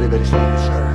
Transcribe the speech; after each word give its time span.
very, 0.00 0.10
very 0.10 0.26
soon, 0.26 0.58
sir. 0.58 0.86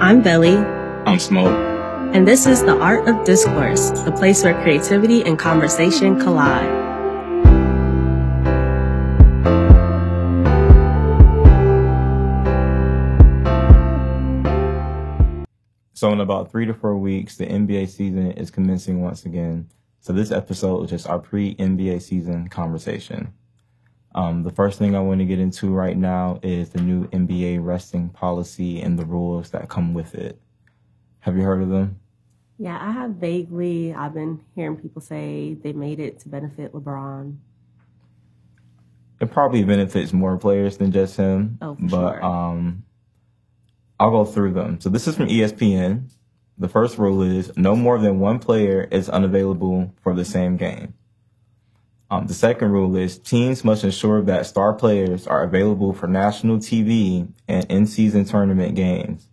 I'm 0.00 0.22
Veli, 0.22 0.56
I'm 1.06 1.18
Smoke. 1.18 1.70
and 2.14 2.28
this 2.28 2.46
is 2.46 2.62
The 2.62 2.76
Art 2.76 3.08
of 3.08 3.24
Discourse, 3.24 3.90
the 4.02 4.12
place 4.12 4.44
where 4.44 4.60
creativity 4.62 5.22
and 5.24 5.38
conversation 5.38 6.20
collide. 6.20 6.91
So 16.02 16.10
in 16.10 16.20
about 16.20 16.50
three 16.50 16.66
to 16.66 16.74
four 16.74 16.96
weeks, 16.98 17.36
the 17.36 17.46
NBA 17.46 17.88
season 17.88 18.32
is 18.32 18.50
commencing 18.50 19.02
once 19.02 19.24
again. 19.24 19.68
So 20.00 20.12
this 20.12 20.32
episode 20.32 20.82
is 20.82 20.90
just 20.90 21.08
our 21.08 21.20
pre-NBA 21.20 22.02
season 22.02 22.48
conversation. 22.48 23.32
Um, 24.12 24.42
the 24.42 24.50
first 24.50 24.80
thing 24.80 24.96
I 24.96 24.98
want 24.98 25.20
to 25.20 25.24
get 25.24 25.38
into 25.38 25.70
right 25.70 25.96
now 25.96 26.40
is 26.42 26.70
the 26.70 26.80
new 26.80 27.06
NBA 27.10 27.64
resting 27.64 28.08
policy 28.08 28.80
and 28.80 28.98
the 28.98 29.04
rules 29.04 29.50
that 29.50 29.68
come 29.68 29.94
with 29.94 30.16
it. 30.16 30.40
Have 31.20 31.36
you 31.36 31.44
heard 31.44 31.62
of 31.62 31.68
them? 31.68 32.00
Yeah, 32.58 32.76
I 32.80 32.90
have 32.90 33.10
vaguely, 33.10 33.94
I've 33.94 34.14
been 34.14 34.40
hearing 34.56 34.78
people 34.78 35.02
say 35.02 35.54
they 35.54 35.72
made 35.72 36.00
it 36.00 36.18
to 36.22 36.28
benefit 36.28 36.72
LeBron. 36.72 37.36
It 39.20 39.30
probably 39.30 39.62
benefits 39.62 40.12
more 40.12 40.36
players 40.36 40.78
than 40.78 40.90
just 40.90 41.16
him. 41.16 41.58
Oh, 41.62 41.76
for 41.76 41.80
but 41.82 42.12
sure. 42.14 42.24
um, 42.24 42.82
I'll 43.98 44.10
go 44.10 44.24
through 44.24 44.54
them. 44.54 44.80
So 44.80 44.88
this 44.88 45.06
is 45.06 45.16
from 45.16 45.28
ESPN. 45.28 46.10
The 46.58 46.68
first 46.68 46.98
rule 46.98 47.22
is 47.22 47.56
no 47.56 47.74
more 47.74 47.98
than 47.98 48.20
one 48.20 48.38
player 48.38 48.88
is 48.90 49.08
unavailable 49.08 49.94
for 50.02 50.14
the 50.14 50.24
same 50.24 50.56
game. 50.56 50.94
Um, 52.10 52.26
the 52.26 52.34
second 52.34 52.72
rule 52.72 52.94
is 52.94 53.16
teams 53.18 53.64
must 53.64 53.84
ensure 53.84 54.20
that 54.22 54.44
star 54.44 54.74
players 54.74 55.26
are 55.26 55.42
available 55.42 55.94
for 55.94 56.06
national 56.06 56.58
TV 56.58 57.26
and 57.48 57.64
in-season 57.70 58.26
tournament 58.26 58.74
games. 58.74 59.28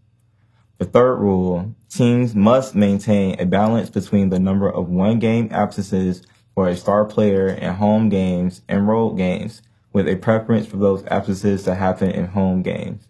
The 0.77 0.85
third 0.85 1.15
rule, 1.15 1.75
teams 1.89 2.33
must 2.33 2.75
maintain 2.75 3.37
a 3.37 3.45
balance 3.45 3.89
between 3.89 4.29
the 4.29 4.39
number 4.39 4.69
of 4.69 4.87
one-game 4.87 5.49
absences 5.51 6.21
for 6.55 6.69
a 6.69 6.77
star 6.77 7.03
player 7.03 7.49
in 7.49 7.73
home 7.73 8.07
games 8.07 8.61
and 8.69 8.87
road 8.87 9.17
games, 9.17 9.61
with 9.91 10.07
a 10.07 10.15
preference 10.15 10.65
for 10.65 10.77
those 10.77 11.05
absences 11.07 11.63
to 11.63 11.75
happen 11.75 12.11
in 12.11 12.27
home 12.27 12.61
games. 12.61 13.09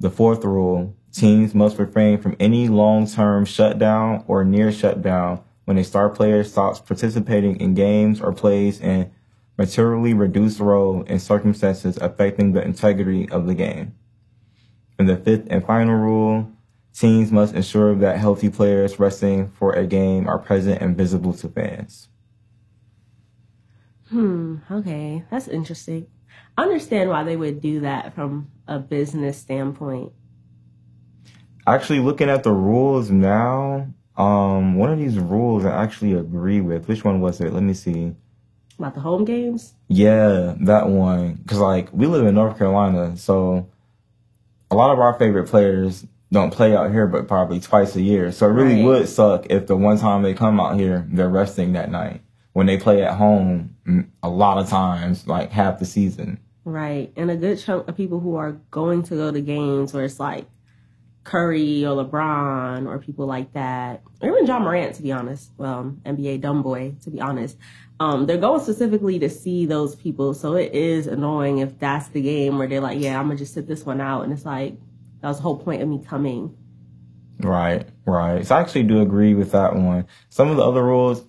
The 0.00 0.10
fourth 0.10 0.44
rule, 0.44 0.96
teams 1.12 1.54
must 1.54 1.78
refrain 1.78 2.18
from 2.18 2.36
any 2.40 2.68
long-term 2.68 3.44
shutdown 3.44 4.24
or 4.26 4.44
near 4.44 4.72
shutdown 4.72 5.42
when 5.64 5.78
a 5.78 5.84
star 5.84 6.10
player 6.10 6.44
stops 6.44 6.80
participating 6.80 7.60
in 7.60 7.74
games 7.74 8.20
or 8.20 8.32
plays 8.32 8.80
in 8.80 9.10
materially 9.56 10.12
reduced 10.12 10.60
role 10.60 11.02
in 11.02 11.18
circumstances 11.18 11.96
affecting 11.98 12.52
the 12.52 12.62
integrity 12.62 13.28
of 13.30 13.46
the 13.46 13.54
game. 13.54 13.94
And 14.98 15.08
the 15.08 15.16
fifth 15.16 15.46
and 15.48 15.64
final 15.64 15.94
rule, 15.94 16.50
teams 16.92 17.32
must 17.32 17.54
ensure 17.54 17.94
that 17.96 18.18
healthy 18.18 18.50
players 18.50 18.98
resting 18.98 19.50
for 19.50 19.72
a 19.72 19.86
game 19.86 20.28
are 20.28 20.38
present 20.38 20.80
and 20.82 20.96
visible 20.96 21.32
to 21.34 21.48
fans. 21.48 22.08
Hmm, 24.10 24.58
okay, 24.70 25.24
that's 25.30 25.48
interesting. 25.48 26.06
I 26.56 26.62
understand 26.62 27.10
why 27.10 27.24
they 27.24 27.36
would 27.36 27.60
do 27.60 27.80
that 27.80 28.14
from 28.14 28.50
a 28.68 28.78
business 28.78 29.38
standpoint. 29.38 30.12
Actually, 31.66 32.00
looking 32.00 32.28
at 32.28 32.42
the 32.42 32.52
rules 32.52 33.10
now, 33.10 33.88
um, 34.16 34.74
one 34.76 34.90
of 34.92 34.98
these 34.98 35.18
rules 35.18 35.64
I 35.64 35.82
actually 35.82 36.12
agree 36.12 36.60
with. 36.60 36.86
Which 36.88 37.04
one 37.04 37.20
was 37.20 37.40
it? 37.40 37.52
Let 37.52 37.62
me 37.62 37.74
see. 37.74 38.14
About 38.78 38.94
the 38.94 39.00
home 39.00 39.24
games? 39.24 39.74
Yeah, 39.88 40.54
that 40.60 40.88
one. 40.88 41.42
Cause 41.46 41.58
like 41.58 41.92
we 41.92 42.06
live 42.06 42.26
in 42.26 42.34
North 42.34 42.58
Carolina, 42.58 43.16
so 43.16 43.68
a 44.70 44.74
lot 44.76 44.92
of 44.92 44.98
our 44.98 45.14
favorite 45.14 45.48
players 45.48 46.04
don't 46.32 46.50
play 46.52 46.74
out 46.76 46.90
here, 46.90 47.06
but 47.06 47.28
probably 47.28 47.60
twice 47.60 47.94
a 47.94 48.02
year. 48.02 48.32
So 48.32 48.46
it 48.48 48.52
really 48.52 48.76
Right. 48.76 48.84
would 48.84 49.08
suck 49.08 49.46
if 49.48 49.66
the 49.68 49.76
one 49.76 49.98
time 49.98 50.22
they 50.22 50.34
come 50.34 50.58
out 50.58 50.78
here, 50.78 51.06
they're 51.08 51.28
resting 51.28 51.72
that 51.74 51.90
night. 51.90 52.22
When 52.54 52.66
they 52.66 52.78
play 52.78 53.04
at 53.04 53.14
home, 53.14 53.76
mm, 53.86 54.08
a 54.22 54.28
lot 54.28 54.58
of 54.58 54.68
times, 54.68 55.28
like 55.28 55.50
half 55.50 55.78
the 55.78 55.84
season. 55.84 56.40
Right. 56.64 57.12
And 57.16 57.30
a 57.30 57.36
good 57.36 57.58
chunk 57.58 57.88
of 57.88 57.96
people 57.96 58.20
who 58.20 58.36
are 58.36 58.52
going 58.70 59.02
to 59.04 59.16
go 59.16 59.30
to 59.30 59.40
games 59.40 59.92
where 59.92 60.04
it's 60.04 60.18
like 60.18 60.46
Curry 61.24 61.84
or 61.84 62.04
LeBron 62.04 62.86
or 62.86 62.98
people 62.98 63.26
like 63.26 63.52
that, 63.54 64.02
or 64.20 64.30
even 64.30 64.46
John 64.46 64.62
Morant, 64.62 64.94
to 64.96 65.02
be 65.02 65.12
honest. 65.12 65.50
Well, 65.58 65.96
NBA 66.04 66.40
dumb 66.40 66.62
boy, 66.62 66.94
to 67.02 67.10
be 67.10 67.20
honest. 67.20 67.58
Um, 68.00 68.26
they're 68.26 68.38
going 68.38 68.62
specifically 68.62 69.18
to 69.20 69.28
see 69.28 69.66
those 69.66 69.94
people. 69.94 70.34
So 70.34 70.54
it 70.54 70.72
is 70.72 71.06
annoying 71.06 71.58
if 71.58 71.78
that's 71.78 72.08
the 72.08 72.22
game 72.22 72.58
where 72.58 72.66
they're 72.66 72.80
like, 72.80 72.98
yeah, 72.98 73.18
I'm 73.18 73.26
going 73.26 73.36
to 73.36 73.44
just 73.44 73.54
sit 73.54 73.66
this 73.66 73.84
one 73.84 74.00
out. 74.00 74.22
And 74.22 74.32
it's 74.32 74.44
like, 74.44 74.74
that 75.20 75.28
was 75.28 75.38
the 75.38 75.42
whole 75.42 75.58
point 75.58 75.82
of 75.82 75.88
me 75.88 76.02
coming. 76.04 76.56
Right, 77.40 77.88
right. 78.06 78.46
So 78.46 78.56
I 78.56 78.60
actually 78.60 78.84
do 78.84 79.00
agree 79.00 79.34
with 79.34 79.52
that 79.52 79.74
one. 79.74 80.06
Some 80.28 80.50
of 80.50 80.56
the 80.56 80.62
other 80.62 80.84
rules, 80.84 81.24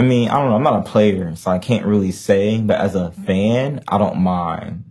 I 0.00 0.02
mean, 0.02 0.30
I 0.30 0.38
don't 0.38 0.48
know. 0.48 0.56
I'm 0.56 0.62
not 0.62 0.86
a 0.86 0.90
player, 0.90 1.36
so 1.36 1.50
I 1.50 1.58
can't 1.58 1.84
really 1.84 2.10
say. 2.10 2.58
But 2.58 2.80
as 2.80 2.94
a 2.94 3.10
fan, 3.10 3.84
I 3.86 3.98
don't 3.98 4.16
mind. 4.16 4.84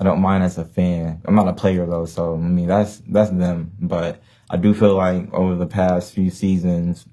I 0.00 0.04
don't 0.04 0.22
mind 0.22 0.44
as 0.44 0.56
a 0.56 0.64
fan. 0.64 1.20
I'm 1.26 1.34
not 1.34 1.46
a 1.46 1.52
player 1.52 1.84
though, 1.84 2.06
so 2.06 2.36
I 2.36 2.38
mean 2.38 2.66
that's 2.66 3.02
that's 3.06 3.28
them. 3.28 3.72
But 3.78 4.22
I 4.48 4.56
do 4.56 4.72
feel 4.72 4.94
like 4.96 5.30
over 5.34 5.56
the 5.56 5.66
past 5.66 6.14
few 6.14 6.30
seasons, 6.30 7.04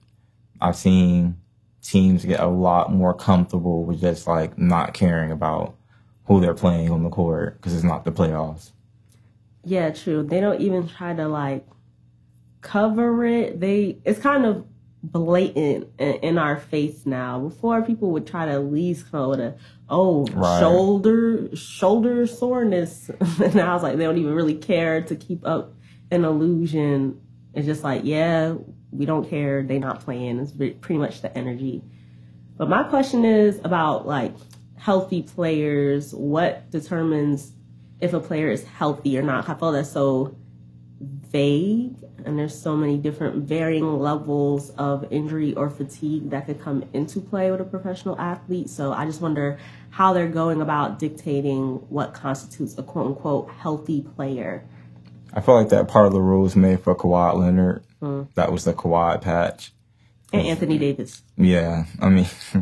I've 0.61 0.77
seen 0.77 1.35
teams 1.81 2.23
get 2.23 2.39
a 2.39 2.47
lot 2.47 2.93
more 2.93 3.13
comfortable 3.13 3.83
with 3.83 3.99
just 3.99 4.25
like 4.25 4.57
not 4.57 4.94
caring 4.94 5.29
about 5.29 5.75
who 6.27 6.39
they're 6.39 6.53
playing 6.53 6.91
on 6.91 7.03
the 7.03 7.09
court 7.09 7.57
because 7.57 7.75
it's 7.75 7.83
not 7.83 8.05
the 8.05 8.11
playoffs. 8.13 8.71
Yeah, 9.65 9.89
true. 9.89 10.23
They 10.23 10.39
don't 10.39 10.61
even 10.61 10.88
try 10.88 11.13
to 11.13 11.27
like 11.27 11.67
cover 12.61 13.25
it. 13.25 13.59
They 13.59 13.97
it's 14.05 14.19
kind 14.19 14.45
of 14.45 14.65
blatant 15.03 15.90
in, 16.00 16.38
our 16.38 16.58
face 16.58 17.06
now. 17.06 17.40
Before 17.40 17.81
people 17.81 18.12
would 18.12 18.28
try 18.28 18.46
to 18.46 18.52
at 18.53 18.66
least 18.66 19.12
come 19.12 19.30
with 19.30 19.40
a 19.40 19.56
oh 19.90 20.25
Right. 20.28 20.59
shoulder 20.59 21.56
shoulder 21.56 22.28
soreness. 22.28 23.09
and 23.19 23.59
I 23.59 23.74
was 23.74 23.84
like 23.84 23.97
they 23.97 24.03
don't 24.03 24.18
even 24.18 24.34
really 24.34 24.56
care 24.56 25.02
to 25.02 25.16
keep 25.16 25.46
up 25.46 25.74
an 26.12 26.25
illusion. 26.25 27.22
It's 27.53 27.66
just 27.66 27.84
like 27.84 28.02
yeah, 28.03 28.56
we 28.91 29.06
don't 29.06 29.30
care. 29.30 29.63
They 29.63 29.80
not 29.80 30.02
playing. 30.02 30.40
It's 30.40 30.52
pretty 30.52 30.97
much 30.97 31.22
the 31.22 31.36
energy. 31.38 31.84
But 32.57 32.69
my 32.69 32.84
question 32.84 33.24
is 33.24 33.59
about 33.63 34.07
like 34.07 34.34
healthy 34.78 35.22
players. 35.22 36.13
What 36.13 36.69
determines 36.72 37.52
if 38.00 38.13
a 38.13 38.19
player 38.19 38.50
is 38.50 38.63
healthy 38.63 39.18
or 39.18 39.22
not? 39.22 39.47
I 39.47 39.53
feel 39.53 39.72
that's 39.72 39.91
so 39.91 40.36
vague, 41.00 41.96
and 42.25 42.38
there's 42.38 42.59
so 42.59 42.75
many 42.75 42.97
different 42.97 43.47
varying 43.47 44.00
levels 44.00 44.72
of 44.72 45.06
injury 45.12 45.53
or 45.53 45.69
fatigue 45.69 46.30
that 46.31 46.46
could 46.46 46.62
come 46.62 46.85
into 46.94 47.19
play 47.19 47.52
with 47.52 47.62
a 47.62 47.66
professional 47.66 48.19
athlete. 48.19 48.69
So 48.69 48.91
I 48.91 49.06
just 49.06 49.22
wonder 49.22 49.59
how 49.90 50.13
they're 50.13 50.28
going 50.28 50.62
about 50.62 51.00
dictating 51.00 51.75
what 51.90 52.13
constitutes 52.13 52.78
a 52.78 52.84
quote 52.84 53.07
unquote 53.07 53.50
healthy 53.52 54.02
player. 54.02 54.63
I 55.34 55.41
feel 55.41 55.56
like 55.56 55.69
that 55.69 55.88
part 55.88 56.07
of 56.07 56.13
the 56.13 56.22
rules 56.22 56.56
made 56.56 56.80
for 56.81 56.96
Kawhi 56.96 57.36
Leonard. 57.36 57.84
Hmm. 58.00 58.24
That 58.36 58.52
was 58.52 58.63
the 58.63 58.74
Kawhi 58.74 59.22
patch. 59.22 59.72
And 60.34 60.46
Anthony 60.47 60.78
Davis. 60.78 61.24
Yeah, 61.38 61.86
I 62.02 62.09
mean, 62.09 62.28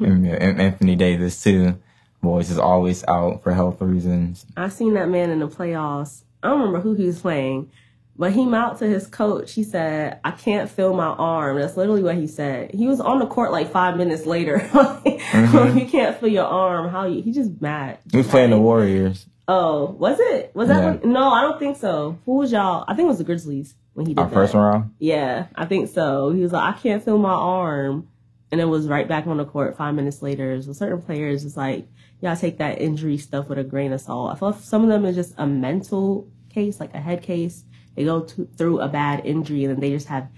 and, 0.00 0.26
and 0.26 0.60
Anthony 0.60 0.96
Davis 0.96 1.42
too. 1.42 1.78
Boys 2.20 2.50
is 2.50 2.58
always 2.58 3.04
out 3.06 3.44
for 3.44 3.52
health 3.52 3.80
reasons. 3.80 4.44
I 4.56 4.68
seen 4.68 4.94
that 4.94 5.08
man 5.08 5.30
in 5.30 5.38
the 5.38 5.46
playoffs. 5.46 6.24
I 6.42 6.48
don't 6.48 6.60
remember 6.60 6.80
who 6.80 6.94
he 6.94 7.06
was 7.06 7.20
playing, 7.20 7.70
but 8.16 8.32
he 8.32 8.52
out 8.54 8.78
to 8.78 8.86
his 8.86 9.06
coach. 9.06 9.52
He 9.52 9.64
said, 9.64 10.20
"I 10.24 10.30
can't 10.32 10.70
feel 10.70 10.94
my 10.94 11.06
arm." 11.06 11.58
That's 11.58 11.76
literally 11.76 12.02
what 12.02 12.16
he 12.16 12.26
said. 12.26 12.72
He 12.74 12.86
was 12.86 13.00
on 13.00 13.18
the 13.18 13.26
court 13.26 13.52
like 13.52 13.70
five 13.70 13.96
minutes 13.96 14.26
later. 14.26 14.68
If 15.30 15.52
mm-hmm. 15.52 15.78
you 15.78 15.86
can't 15.86 16.18
feel 16.18 16.30
your 16.30 16.46
arm, 16.46 16.88
how 16.88 17.06
you? 17.06 17.20
He 17.20 17.32
just 17.32 17.60
mad. 17.60 17.98
He 18.10 18.16
was 18.16 18.26
playing 18.26 18.50
the 18.50 18.58
Warriors 18.58 19.26
Oh, 19.48 19.86
was 19.98 20.18
it? 20.20 20.54
Was 20.54 20.68
that? 20.68 20.82
Yeah. 20.82 20.90
When, 20.96 21.12
no, 21.12 21.30
I 21.30 21.40
don't 21.40 21.58
think 21.58 21.78
so. 21.78 22.18
Who 22.26 22.36
was 22.36 22.52
y'all? 22.52 22.84
I 22.86 22.94
think 22.94 23.06
it 23.06 23.08
was 23.08 23.18
the 23.18 23.24
Grizzlies 23.24 23.74
when 23.94 24.04
he 24.04 24.12
did 24.12 24.20
our 24.20 24.28
that. 24.28 24.34
first 24.34 24.52
round. 24.52 24.94
Yeah, 24.98 25.46
I 25.54 25.64
think 25.64 25.88
so. 25.88 26.30
He 26.30 26.42
was 26.42 26.52
like, 26.52 26.74
I 26.74 26.78
can't 26.78 27.02
feel 27.02 27.16
my 27.16 27.32
arm. 27.32 28.08
And 28.52 28.60
it 28.60 28.66
was 28.66 28.86
right 28.86 29.08
back 29.08 29.26
on 29.26 29.38
the 29.38 29.46
court 29.46 29.76
five 29.76 29.94
minutes 29.94 30.20
later. 30.20 30.60
So 30.60 30.74
certain 30.74 31.00
players, 31.00 31.46
it's 31.46 31.56
like, 31.56 31.86
y'all 32.20 32.36
take 32.36 32.58
that 32.58 32.80
injury 32.80 33.18
stuff 33.18 33.48
with 33.48 33.58
a 33.58 33.64
grain 33.64 33.92
of 33.92 34.00
salt. 34.00 34.34
I 34.34 34.38
feel 34.38 34.50
like 34.50 34.60
some 34.60 34.82
of 34.82 34.88
them 34.88 35.04
is 35.04 35.16
just 35.16 35.34
a 35.38 35.46
mental 35.46 36.28
case, 36.50 36.80
like 36.80 36.94
a 36.94 37.00
head 37.00 37.22
case. 37.22 37.64
They 37.94 38.04
go 38.04 38.22
to, 38.22 38.48
through 38.56 38.80
a 38.80 38.88
bad 38.88 39.24
injury 39.24 39.64
and 39.64 39.74
then 39.74 39.80
they 39.80 39.90
just 39.90 40.08
have 40.08 40.28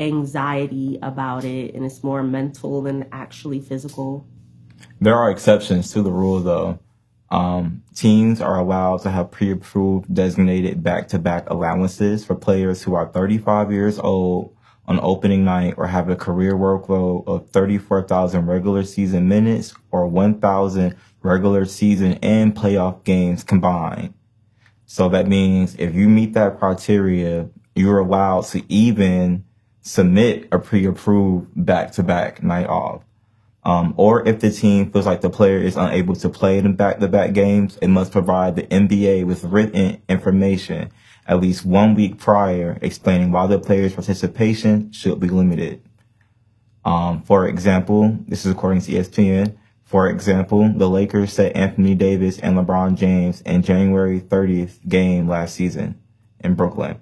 anxiety 0.00 0.98
about 1.02 1.44
it. 1.44 1.74
And 1.74 1.84
it's 1.84 2.02
more 2.02 2.22
mental 2.22 2.82
than 2.82 3.08
actually 3.12 3.60
physical. 3.60 4.26
There 5.00 5.16
are 5.16 5.30
exceptions 5.30 5.92
to 5.92 6.02
the 6.02 6.12
rule 6.12 6.40
though. 6.40 6.78
Um, 7.30 7.82
teams 7.94 8.40
are 8.40 8.58
allowed 8.58 9.02
to 9.02 9.10
have 9.10 9.30
pre-approved 9.30 10.12
designated 10.12 10.82
back-to-back 10.82 11.50
allowances 11.50 12.24
for 12.24 12.34
players 12.34 12.82
who 12.82 12.94
are 12.94 13.06
35 13.06 13.70
years 13.70 13.98
old 13.98 14.56
on 14.88 14.98
opening 15.02 15.44
night 15.44 15.74
or 15.76 15.86
have 15.86 16.08
a 16.08 16.16
career 16.16 16.54
workload 16.54 17.28
of 17.28 17.50
34,000 17.50 18.46
regular 18.46 18.82
season 18.82 19.28
minutes 19.28 19.74
or 19.90 20.06
1,000 20.06 20.96
regular 21.22 21.66
season 21.66 22.14
and 22.22 22.56
playoff 22.56 23.04
games 23.04 23.44
combined. 23.44 24.14
So 24.86 25.10
that 25.10 25.28
means 25.28 25.76
if 25.78 25.94
you 25.94 26.08
meet 26.08 26.32
that 26.32 26.58
criteria, 26.58 27.50
you're 27.74 27.98
allowed 27.98 28.46
to 28.46 28.62
even 28.72 29.44
submit 29.82 30.48
a 30.50 30.58
pre-approved 30.58 31.48
back-to-back 31.54 32.42
night 32.42 32.66
off. 32.66 33.04
Um, 33.64 33.92
or 33.98 34.26
if 34.26 34.40
the 34.40 34.50
team 34.50 34.90
feels 34.90 35.04
like 35.04 35.20
the 35.20 35.28
player 35.28 35.58
is 35.58 35.76
unable 35.76 36.16
to 36.16 36.30
play 36.30 36.56
in 36.56 36.74
back-to-back 36.76 37.34
games, 37.34 37.76
it 37.82 37.88
must 37.88 38.10
provide 38.10 38.56
the 38.56 38.62
NBA 38.62 39.26
with 39.26 39.44
written 39.44 40.00
information 40.08 40.90
at 41.28 41.40
least 41.40 41.64
one 41.64 41.94
week 41.94 42.18
prior 42.18 42.78
explaining 42.80 43.30
why 43.30 43.46
the 43.46 43.58
player's 43.58 43.92
participation 43.92 44.90
should 44.90 45.20
be 45.20 45.28
limited. 45.28 45.82
Um, 46.84 47.22
for 47.22 47.46
example, 47.46 48.18
this 48.26 48.46
is 48.46 48.52
according 48.52 48.80
to 48.82 48.92
ESPN. 48.92 49.56
For 49.84 50.08
example, 50.08 50.72
the 50.74 50.88
Lakers 50.88 51.34
set 51.34 51.54
Anthony 51.54 51.94
Davis 51.94 52.38
and 52.38 52.56
LeBron 52.56 52.96
James 52.96 53.42
in 53.42 53.62
January 53.62 54.20
30th 54.20 54.86
game 54.88 55.28
last 55.28 55.54
season 55.54 56.00
in 56.40 56.54
Brooklyn. 56.54 56.98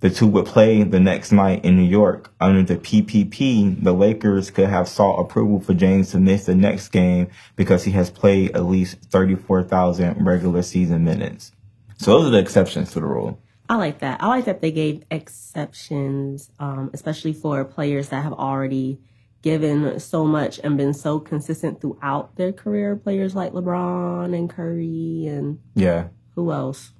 The 0.00 0.10
two 0.10 0.26
would 0.28 0.46
play 0.46 0.82
the 0.82 1.00
next 1.00 1.32
night 1.32 1.64
in 1.64 1.76
New 1.76 1.88
York. 1.88 2.32
Under 2.38 2.62
the 2.62 2.76
PPP, 2.76 3.82
the 3.82 3.92
Lakers 3.92 4.50
could 4.50 4.68
have 4.68 4.86
sought 4.86 5.18
approval 5.18 5.60
for 5.60 5.74
James 5.74 6.10
to 6.10 6.18
miss 6.18 6.44
the 6.44 6.54
next 6.54 6.88
game 6.88 7.28
because 7.56 7.84
he 7.84 7.92
has 7.92 8.10
played 8.10 8.54
at 8.54 8.66
least 8.66 8.98
34,000 9.10 10.24
regular 10.24 10.62
season 10.62 11.04
minutes. 11.04 11.52
So 11.96 12.18
those 12.18 12.28
are 12.28 12.30
the 12.30 12.38
exceptions 12.38 12.92
to 12.92 13.00
the 13.00 13.06
rule. 13.06 13.38
I 13.68 13.76
like 13.76 14.00
that. 14.00 14.22
I 14.22 14.26
like 14.28 14.44
that 14.44 14.60
they 14.60 14.70
gave 14.72 15.04
exceptions, 15.10 16.50
um, 16.58 16.90
especially 16.92 17.32
for 17.32 17.64
players 17.64 18.08
that 18.10 18.22
have 18.22 18.32
already 18.34 19.00
given 19.42 19.98
so 20.00 20.24
much 20.24 20.58
and 20.62 20.76
been 20.76 20.94
so 20.94 21.18
consistent 21.20 21.80
throughout 21.80 22.36
their 22.36 22.52
career. 22.52 22.96
Players 22.96 23.34
like 23.34 23.52
LeBron 23.52 24.34
and 24.36 24.48
Curry 24.50 25.26
and 25.28 25.58
Yeah. 25.74 26.08
who 26.34 26.50
else? 26.52 26.92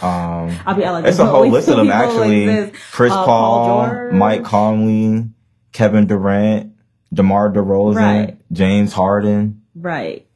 Um, 0.00 0.50
I 0.66 0.74
mean, 0.76 0.86
I 0.86 0.90
like 0.92 1.04
it's 1.06 1.18
a 1.18 1.26
whole 1.26 1.48
list 1.48 1.68
of 1.68 1.76
them 1.76 1.90
actually. 1.92 2.44
exist. 2.48 2.74
Chris 2.92 3.12
Uh, 3.12 3.24
Paul, 3.24 3.66
Paul 3.88 4.12
Mike 4.12 4.44
Conley, 4.44 5.24
Kevin 5.72 6.06
Durant, 6.06 6.72
DeMar 7.12 7.52
DeRozan, 7.52 7.96
Right. 7.96 8.36
James 8.52 8.92
Harden. 8.92 9.62
Right. 9.74 10.26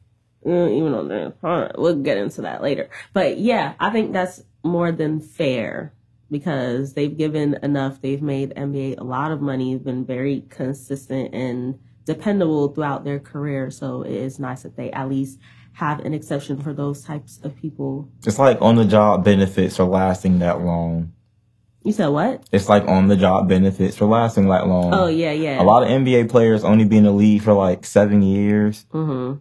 Even 0.45 0.93
on 0.93 1.07
the, 1.07 1.33
all 1.43 1.61
right, 1.61 1.71
we'll 1.79 1.95
get 1.95 2.17
into 2.17 2.41
that 2.41 2.61
later. 2.61 2.89
But 3.13 3.37
yeah, 3.39 3.73
I 3.79 3.89
think 3.91 4.13
that's 4.13 4.43
more 4.65 4.91
than 4.91 5.21
fair 5.21 5.93
because 6.29 6.93
they've 6.93 7.15
given 7.15 7.57
enough. 7.63 8.01
They've 8.01 8.21
made 8.21 8.53
NBA 8.55 8.99
a 8.99 9.03
lot 9.03 9.31
of 9.31 9.41
money, 9.41 9.73
They've 9.73 9.83
been 9.83 10.05
very 10.05 10.41
consistent 10.49 11.33
and 11.33 11.79
dependable 12.05 12.69
throughout 12.69 13.03
their 13.03 13.19
career. 13.19 13.71
So 13.71 14.01
it 14.01 14.13
is 14.13 14.39
nice 14.39 14.63
that 14.63 14.75
they 14.75 14.91
at 14.91 15.09
least 15.09 15.39
have 15.73 15.99
an 15.99 16.13
exception 16.13 16.61
for 16.61 16.73
those 16.73 17.03
types 17.03 17.39
of 17.43 17.55
people. 17.55 18.09
It's 18.25 18.39
like 18.39 18.61
on 18.61 18.75
the 18.75 18.85
job 18.85 19.23
benefits 19.23 19.79
are 19.79 19.87
lasting 19.87 20.39
that 20.39 20.61
long. 20.61 21.13
You 21.83 21.91
said 21.91 22.07
what? 22.07 22.43
It's 22.51 22.67
like 22.67 22.87
on 22.87 23.07
the 23.07 23.15
job 23.15 23.47
benefits 23.47 24.01
are 24.01 24.05
lasting 24.05 24.47
that 24.47 24.67
long. 24.67 24.93
Oh 24.93 25.07
yeah, 25.07 25.33
yeah. 25.33 25.61
A 25.61 25.63
lot 25.63 25.83
of 25.83 25.89
NBA 25.89 26.29
players 26.29 26.63
only 26.63 26.85
be 26.85 26.97
in 26.97 27.03
the 27.03 27.11
league 27.11 27.43
for 27.43 27.53
like 27.53 27.85
seven 27.85 28.23
years. 28.23 28.85
Mm-hmm. 28.91 29.39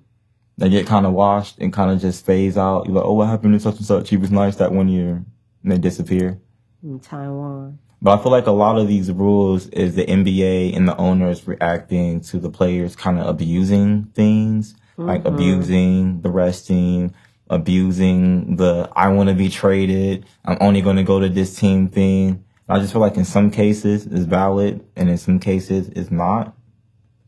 They 0.56 0.68
get 0.68 0.86
kind 0.86 1.06
of 1.06 1.12
washed 1.12 1.58
and 1.58 1.72
kind 1.72 1.90
of 1.90 2.00
just 2.00 2.24
phase 2.24 2.56
out. 2.56 2.86
You're 2.86 2.94
like, 2.94 3.04
oh, 3.04 3.14
what 3.14 3.28
happened 3.28 3.54
to 3.54 3.60
such 3.60 3.76
and 3.76 3.86
such? 3.86 4.08
He 4.08 4.16
was 4.16 4.30
nice 4.30 4.56
that 4.56 4.72
one 4.72 4.88
year. 4.88 5.24
And 5.62 5.72
they 5.72 5.78
disappear. 5.78 6.40
In 6.82 7.00
Taiwan. 7.00 7.78
But 8.04 8.18
I 8.18 8.22
feel 8.22 8.32
like 8.32 8.46
a 8.46 8.52
lot 8.52 8.78
of 8.78 8.86
these 8.86 9.10
rules 9.10 9.66
is 9.68 9.94
the 9.94 10.04
NBA 10.04 10.76
and 10.76 10.86
the 10.86 10.96
owners 10.98 11.48
reacting 11.48 12.20
to 12.22 12.38
the 12.38 12.50
players 12.50 12.94
kind 12.94 13.18
of 13.18 13.26
abusing 13.26 14.04
things, 14.14 14.74
like 14.98 15.22
mm-hmm. 15.22 15.34
abusing 15.34 16.20
the 16.20 16.30
resting, 16.30 17.14
abusing 17.48 18.56
the 18.56 18.90
I 18.94 19.08
want 19.08 19.30
to 19.30 19.34
be 19.34 19.48
traded. 19.48 20.26
I'm 20.44 20.58
only 20.60 20.82
going 20.82 20.96
to 20.96 21.02
go 21.02 21.18
to 21.18 21.30
this 21.30 21.56
team 21.56 21.88
thing. 21.88 22.44
I 22.68 22.78
just 22.78 22.92
feel 22.92 23.00
like 23.00 23.16
in 23.16 23.24
some 23.24 23.50
cases 23.50 24.06
it's 24.06 24.26
valid 24.26 24.84
and 24.96 25.08
in 25.08 25.16
some 25.16 25.38
cases 25.38 25.88
it's 25.88 26.10
not. 26.10 26.54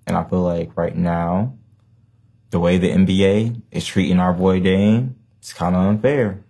And 0.06 0.14
I 0.14 0.24
feel 0.24 0.42
like 0.42 0.76
right 0.76 0.94
now, 0.94 1.56
the 2.50 2.60
way 2.60 2.78
the 2.78 2.90
NBA 2.90 3.62
is 3.70 3.86
treating 3.86 4.18
our 4.18 4.32
boy 4.32 4.60
Dame, 4.60 5.16
it's 5.38 5.52
kind 5.52 5.74
of 5.74 5.82
unfair. 5.82 6.44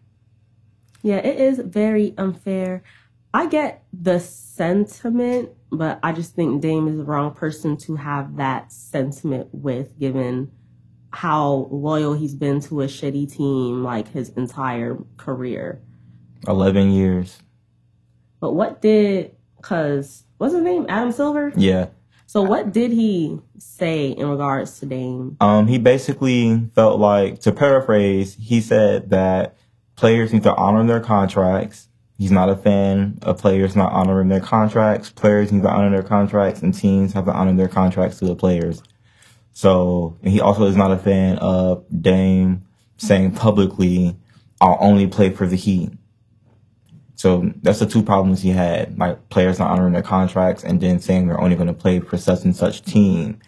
Yeah, 1.02 1.16
it 1.16 1.38
is 1.38 1.58
very 1.58 2.14
unfair. 2.18 2.82
I 3.32 3.46
get 3.46 3.84
the 3.92 4.18
sentiment, 4.18 5.50
but 5.70 6.00
I 6.02 6.12
just 6.12 6.34
think 6.34 6.62
Dame 6.62 6.88
is 6.88 6.96
the 6.96 7.04
wrong 7.04 7.32
person 7.32 7.76
to 7.78 7.96
have 7.96 8.36
that 8.36 8.72
sentiment 8.72 9.48
with, 9.52 9.98
given 9.98 10.50
how 11.10 11.68
loyal 11.70 12.14
he's 12.14 12.34
been 12.34 12.60
to 12.60 12.82
a 12.82 12.86
shitty 12.86 13.30
team 13.30 13.82
like 13.82 14.08
his 14.08 14.30
entire 14.30 14.98
career. 15.16 15.80
11 16.48 16.90
years. 16.90 17.38
But 18.40 18.52
what 18.52 18.82
did, 18.82 19.34
cause, 19.62 20.24
what's 20.38 20.54
his 20.54 20.62
name? 20.62 20.86
Adam 20.88 21.12
Silver? 21.12 21.52
Yeah. 21.56 21.86
So 22.26 22.42
what 22.42 22.72
did 22.72 22.90
he 22.90 23.40
say 23.58 24.08
in 24.08 24.28
regards 24.28 24.80
to 24.80 24.86
Dame? 24.86 25.36
Um, 25.40 25.68
he 25.68 25.78
basically 25.78 26.68
felt 26.74 26.98
like, 26.98 27.40
to 27.42 27.52
paraphrase, 27.52 28.36
he 28.40 28.60
said 28.60 29.10
that 29.10 29.56
players 29.94 30.32
need 30.32 30.42
to 30.42 30.54
honor 30.54 30.84
their 30.86 31.00
contracts. 31.00 31.88
He's 32.18 32.32
not 32.32 32.48
a 32.48 32.56
fan 32.56 33.18
of 33.22 33.38
players 33.38 33.76
not 33.76 33.92
honoring 33.92 34.28
their 34.28 34.40
contracts. 34.40 35.10
Players 35.10 35.52
need 35.52 35.62
to 35.62 35.70
honor 35.70 35.90
their 35.90 36.02
contracts, 36.02 36.62
and 36.62 36.74
teams 36.74 37.12
have 37.12 37.26
to 37.26 37.32
honor 37.32 37.54
their 37.54 37.68
contracts 37.68 38.18
to 38.18 38.24
the 38.24 38.34
players. 38.34 38.82
So, 39.52 40.18
he 40.22 40.40
also 40.40 40.64
is 40.64 40.76
not 40.76 40.90
a 40.90 40.98
fan 40.98 41.38
of 41.38 41.84
Dame 42.02 42.66
saying 42.96 43.32
publicly, 43.32 44.16
"I'll 44.60 44.78
only 44.80 45.06
play 45.06 45.30
for 45.30 45.46
the 45.46 45.56
Heat." 45.56 45.92
So 47.16 47.50
that's 47.62 47.78
the 47.78 47.86
two 47.86 48.02
problems 48.02 48.42
he 48.42 48.50
had, 48.50 48.98
like 48.98 49.28
players 49.30 49.58
not 49.58 49.70
honoring 49.70 49.94
their 49.94 50.02
contracts 50.02 50.64
and 50.64 50.80
then 50.80 51.00
saying 51.00 51.26
they're 51.26 51.40
only 51.40 51.56
going 51.56 51.66
to 51.66 51.72
play 51.74 51.98
for 52.00 52.18
such 52.18 52.44
and 52.44 52.54
such 52.54 52.82
team, 52.82 53.40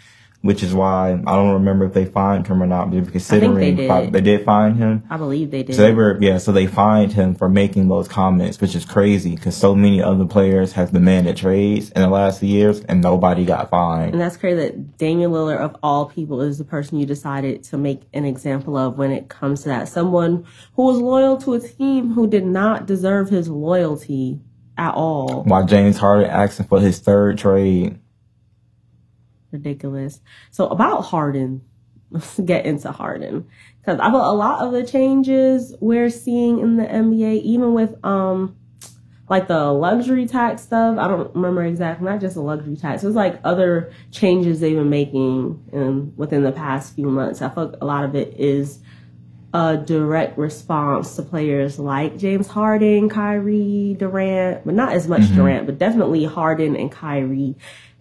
which 0.42 0.62
is 0.62 0.72
why 0.72 1.10
I 1.12 1.34
don't 1.34 1.52
remember 1.52 1.84
if 1.84 1.94
they 1.94 2.04
fined 2.04 2.46
him 2.46 2.62
or 2.62 2.66
not. 2.66 2.90
But 2.90 3.10
considering 3.10 3.76
did. 3.76 3.88
fi- 3.88 4.10
they 4.10 4.20
did 4.20 4.44
find 4.44 4.76
him, 4.76 5.02
I 5.10 5.16
believe 5.16 5.50
they 5.50 5.62
did. 5.64 5.74
so 5.74 5.82
they 5.82 5.92
were 5.92 6.16
yeah. 6.20 6.38
So 6.38 6.52
they 6.52 6.66
fined 6.66 7.12
him 7.12 7.34
for 7.34 7.48
making 7.48 7.88
those 7.88 8.06
comments, 8.06 8.60
which 8.60 8.74
is 8.74 8.84
crazy 8.84 9.34
because 9.34 9.56
so 9.56 9.74
many 9.74 10.02
other 10.02 10.24
players 10.24 10.72
have 10.72 10.92
demanded 10.92 11.36
trades 11.36 11.90
in 11.90 12.02
the 12.02 12.08
last 12.08 12.40
few 12.40 12.48
years 12.48 12.80
and 12.82 13.02
nobody 13.02 13.44
got 13.44 13.70
fined. 13.70 14.12
And 14.12 14.20
that's 14.20 14.36
crazy 14.36 14.56
that 14.60 14.96
Damian 14.96 15.32
Lillard, 15.32 15.58
of 15.58 15.76
all 15.82 16.06
people, 16.06 16.40
is 16.40 16.58
the 16.58 16.64
person 16.64 16.98
you 16.98 17.06
decided 17.06 17.64
to 17.64 17.78
make 17.78 18.02
an 18.12 18.24
example 18.24 18.76
of 18.76 18.96
when 18.96 19.10
it 19.10 19.28
comes 19.28 19.62
to 19.62 19.68
that. 19.70 19.88
Someone 19.88 20.46
who 20.74 20.84
was 20.84 20.98
loyal 20.98 21.36
to 21.38 21.54
a 21.54 21.60
team 21.60 22.12
who 22.12 22.28
did 22.28 22.44
not 22.44 22.86
deserve 22.86 23.28
his 23.28 23.48
loyalty 23.48 24.40
at 24.76 24.94
all. 24.94 25.42
While 25.42 25.66
James 25.66 25.98
Harden 25.98 26.30
asking 26.30 26.66
for 26.66 26.80
his 26.80 27.00
third 27.00 27.38
trade, 27.38 27.98
Ridiculous. 29.50 30.20
So 30.50 30.68
about 30.68 31.02
Harden, 31.02 31.62
let's 32.10 32.38
get 32.44 32.66
into 32.66 32.92
Harden. 32.92 33.46
Because 33.80 34.00
I 34.00 34.10
feel 34.10 34.30
a 34.30 34.34
lot 34.34 34.66
of 34.66 34.72
the 34.72 34.84
changes 34.84 35.74
we're 35.80 36.10
seeing 36.10 36.58
in 36.60 36.76
the 36.76 36.84
NBA, 36.84 37.42
even 37.42 37.74
with 37.74 37.94
um 38.04 38.56
like 39.28 39.46
the 39.46 39.72
luxury 39.72 40.26
tax 40.26 40.62
stuff, 40.62 40.98
I 40.98 41.06
don't 41.06 41.34
remember 41.34 41.62
exactly, 41.62 42.06
not 42.06 42.20
just 42.20 42.34
the 42.34 42.40
luxury 42.40 42.76
tax. 42.76 43.02
It 43.02 43.06
was 43.06 43.16
like 43.16 43.38
other 43.44 43.92
changes 44.10 44.60
they've 44.60 44.76
been 44.76 44.88
making 44.88 45.62
in, 45.72 46.14
within 46.16 46.42
the 46.42 46.52
past 46.52 46.94
few 46.94 47.08
months. 47.08 47.42
I 47.42 47.50
feel 47.50 47.66
like 47.66 47.82
a 47.82 47.84
lot 47.84 48.04
of 48.04 48.14
it 48.14 48.34
is 48.38 48.78
a 49.52 49.76
direct 49.76 50.38
response 50.38 51.16
to 51.16 51.22
players 51.22 51.78
like 51.78 52.18
James 52.18 52.46
Harden, 52.46 53.08
Kyrie, 53.08 53.96
Durant, 53.98 54.64
but 54.64 54.74
not 54.74 54.92
as 54.92 55.08
much 55.08 55.28
Durant, 55.34 55.66
but 55.66 55.78
definitely 55.78 56.24
Harden 56.24 56.76
and 56.76 56.90
Kyrie. 56.90 57.56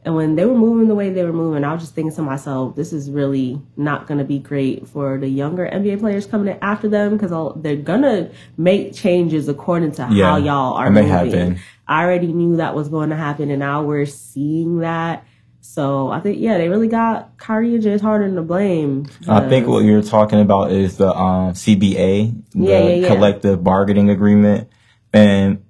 And 0.08 0.16
when 0.16 0.36
they 0.36 0.46
were 0.46 0.56
moving 0.56 0.88
the 0.88 0.96
way 0.96 1.10
they 1.10 1.26
were 1.26 1.34
moving, 1.34 1.66
I 1.66 1.74
was 1.74 1.82
just 1.82 1.94
thinking 1.94 2.16
to 2.16 2.22
myself, 2.22 2.78
this 2.78 2.94
is 2.94 3.12
really 3.12 3.62
not 3.76 4.08
going 4.08 4.20
to 4.20 4.24
be 4.24 4.40
great 4.40 4.88
for 4.88 5.18
the 5.18 5.28
younger 5.28 5.68
NBA 5.68 6.00
players 6.00 6.26
coming 6.26 6.48
in 6.48 6.58
after 6.62 6.88
them 6.88 7.18
because 7.18 7.32
they're 7.62 7.76
going 7.76 8.04
to 8.04 8.32
make 8.56 8.94
changes 8.94 9.50
according 9.50 9.92
to 9.92 10.08
Yeah, 10.10 10.30
how 10.30 10.38
y'all 10.38 10.76
are 10.76 10.86
and 10.88 10.96
they 10.96 11.02
moving. 11.02 11.56
have. 11.56 11.60
I 11.90 12.04
already 12.06 12.32
knew 12.32 12.56
that 12.56 12.74
was 12.74 12.88
going 12.88 13.10
to 13.10 13.18
happen, 13.18 13.52
and 13.52 13.60
now 13.60 13.84
we're 13.84 14.06
seeing 14.06 14.80
that. 14.80 15.26
So 15.60 16.10
I 16.10 16.22
think, 16.22 16.40
yeah, 16.40 16.58
they 16.58 16.70
really 16.70 16.88
got 16.88 17.38
Kyrie 17.38 17.74
and 17.74 17.84
James 17.84 18.00
Harden 18.00 18.36
to 18.36 18.44
blame. 18.44 19.08
I 19.28 19.50
think 19.50 19.68
what 19.68 19.84
you're 19.84 20.02
talking 20.02 20.40
about 20.40 20.72
is 20.72 20.96
the 20.96 21.14
um, 21.14 21.52
CBA, 21.52 22.44
the 22.54 22.60
yeah, 22.66 22.88
yeah. 22.88 23.08
collective 23.10 23.62
bargaining 23.62 24.10
agreement, 24.10 24.70
and 25.12 25.66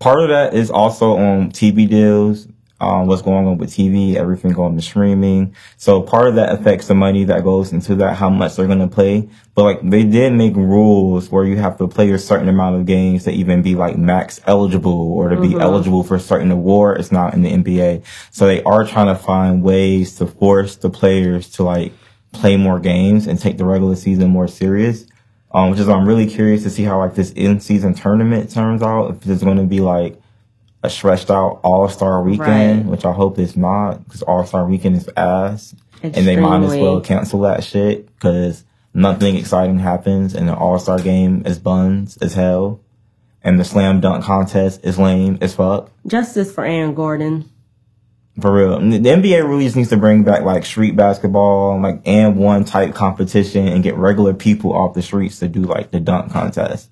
part 0.00 0.18
of 0.20 0.30
that 0.30 0.52
is 0.52 0.68
also 0.68 1.16
on 1.16 1.52
TV 1.52 1.88
deals. 1.88 2.48
Um, 2.82 3.06
what's 3.06 3.22
going 3.22 3.46
on 3.46 3.58
with 3.58 3.70
TV, 3.70 4.16
everything 4.16 4.50
going 4.52 4.74
to 4.74 4.82
streaming. 4.82 5.54
So 5.76 6.02
part 6.02 6.26
of 6.26 6.34
that 6.34 6.52
affects 6.52 6.88
the 6.88 6.94
money 6.94 7.22
that 7.24 7.44
goes 7.44 7.72
into 7.72 7.94
that, 7.96 8.16
how 8.16 8.28
much 8.28 8.56
they're 8.56 8.66
going 8.66 8.80
to 8.80 8.88
play. 8.88 9.28
But 9.54 9.62
like 9.62 9.88
they 9.88 10.02
did 10.02 10.32
make 10.32 10.56
rules 10.56 11.30
where 11.30 11.44
you 11.44 11.56
have 11.58 11.78
to 11.78 11.86
play 11.86 12.10
a 12.10 12.18
certain 12.18 12.48
amount 12.48 12.76
of 12.76 12.86
games 12.86 13.22
to 13.24 13.30
even 13.30 13.62
be 13.62 13.76
like 13.76 13.96
max 13.96 14.40
eligible 14.46 15.12
or 15.12 15.28
to 15.28 15.40
be 15.40 15.54
eligible 15.54 16.02
for 16.02 16.16
a 16.16 16.20
certain 16.20 16.50
award. 16.50 16.98
It's 16.98 17.12
not 17.12 17.34
in 17.34 17.42
the 17.42 17.52
NBA. 17.52 18.04
So 18.32 18.46
they 18.46 18.62
are 18.64 18.84
trying 18.84 19.14
to 19.14 19.14
find 19.14 19.62
ways 19.62 20.16
to 20.16 20.26
force 20.26 20.74
the 20.74 20.90
players 20.90 21.50
to 21.50 21.62
like 21.62 21.92
play 22.32 22.56
more 22.56 22.80
games 22.80 23.28
and 23.28 23.38
take 23.38 23.58
the 23.58 23.64
regular 23.64 23.94
season 23.94 24.30
more 24.30 24.48
serious. 24.48 25.06
Um, 25.54 25.70
which 25.70 25.80
is 25.80 25.88
I'm 25.88 26.08
really 26.08 26.26
curious 26.26 26.62
to 26.62 26.70
see 26.70 26.82
how 26.82 26.98
like 26.98 27.14
this 27.14 27.30
in 27.32 27.60
season 27.60 27.94
tournament 27.94 28.50
turns 28.50 28.82
out. 28.82 29.10
If 29.10 29.28
it's 29.28 29.44
going 29.44 29.58
to 29.58 29.64
be 29.64 29.80
like 29.80 30.21
a 30.82 30.90
stretched 30.90 31.30
out 31.30 31.60
All 31.62 31.88
Star 31.88 32.22
weekend, 32.22 32.84
Right. 32.84 32.90
which 32.90 33.04
I 33.04 33.12
hope 33.12 33.38
it's 33.38 33.56
not, 33.56 34.04
because 34.04 34.22
All 34.22 34.44
Star 34.44 34.66
weekend 34.66 34.96
is 34.96 35.08
ass, 35.16 35.74
and 36.02 36.14
they 36.14 36.36
might 36.36 36.62
as 36.62 36.72
well 36.80 37.00
cancel 37.00 37.40
that 37.40 37.62
shit 37.64 38.06
because 38.14 38.64
nothing 38.94 39.36
exciting 39.36 39.78
happens, 39.78 40.34
and 40.34 40.48
the 40.48 40.54
All 40.56 40.78
Star 40.78 40.98
game 40.98 41.42
is 41.46 41.58
buns 41.58 42.16
as 42.18 42.34
hell, 42.34 42.80
and 43.44 43.58
the 43.60 43.64
slam 43.64 44.00
dunk 44.00 44.24
contest 44.24 44.80
is 44.84 44.98
lame 44.98 45.38
as 45.40 45.54
fuck. 45.54 45.90
Justice 46.06 46.52
for 46.52 46.64
Aaron 46.64 46.94
Gordon. 46.94 47.48
For 48.40 48.50
real, 48.50 48.78
the 48.80 48.98
NBA 49.10 49.46
really 49.46 49.64
just 49.64 49.76
needs 49.76 49.90
to 49.90 49.98
bring 49.98 50.22
back 50.22 50.42
like 50.42 50.64
street 50.64 50.96
basketball, 50.96 51.78
like 51.82 52.00
and 52.06 52.36
one 52.36 52.64
type 52.64 52.94
competition, 52.94 53.68
and 53.68 53.82
get 53.84 53.94
regular 53.96 54.32
people 54.32 54.72
off 54.72 54.94
the 54.94 55.02
streets 55.02 55.38
to 55.40 55.48
do 55.48 55.60
like 55.60 55.90
the 55.90 56.00
dunk 56.00 56.32
contest. 56.32 56.88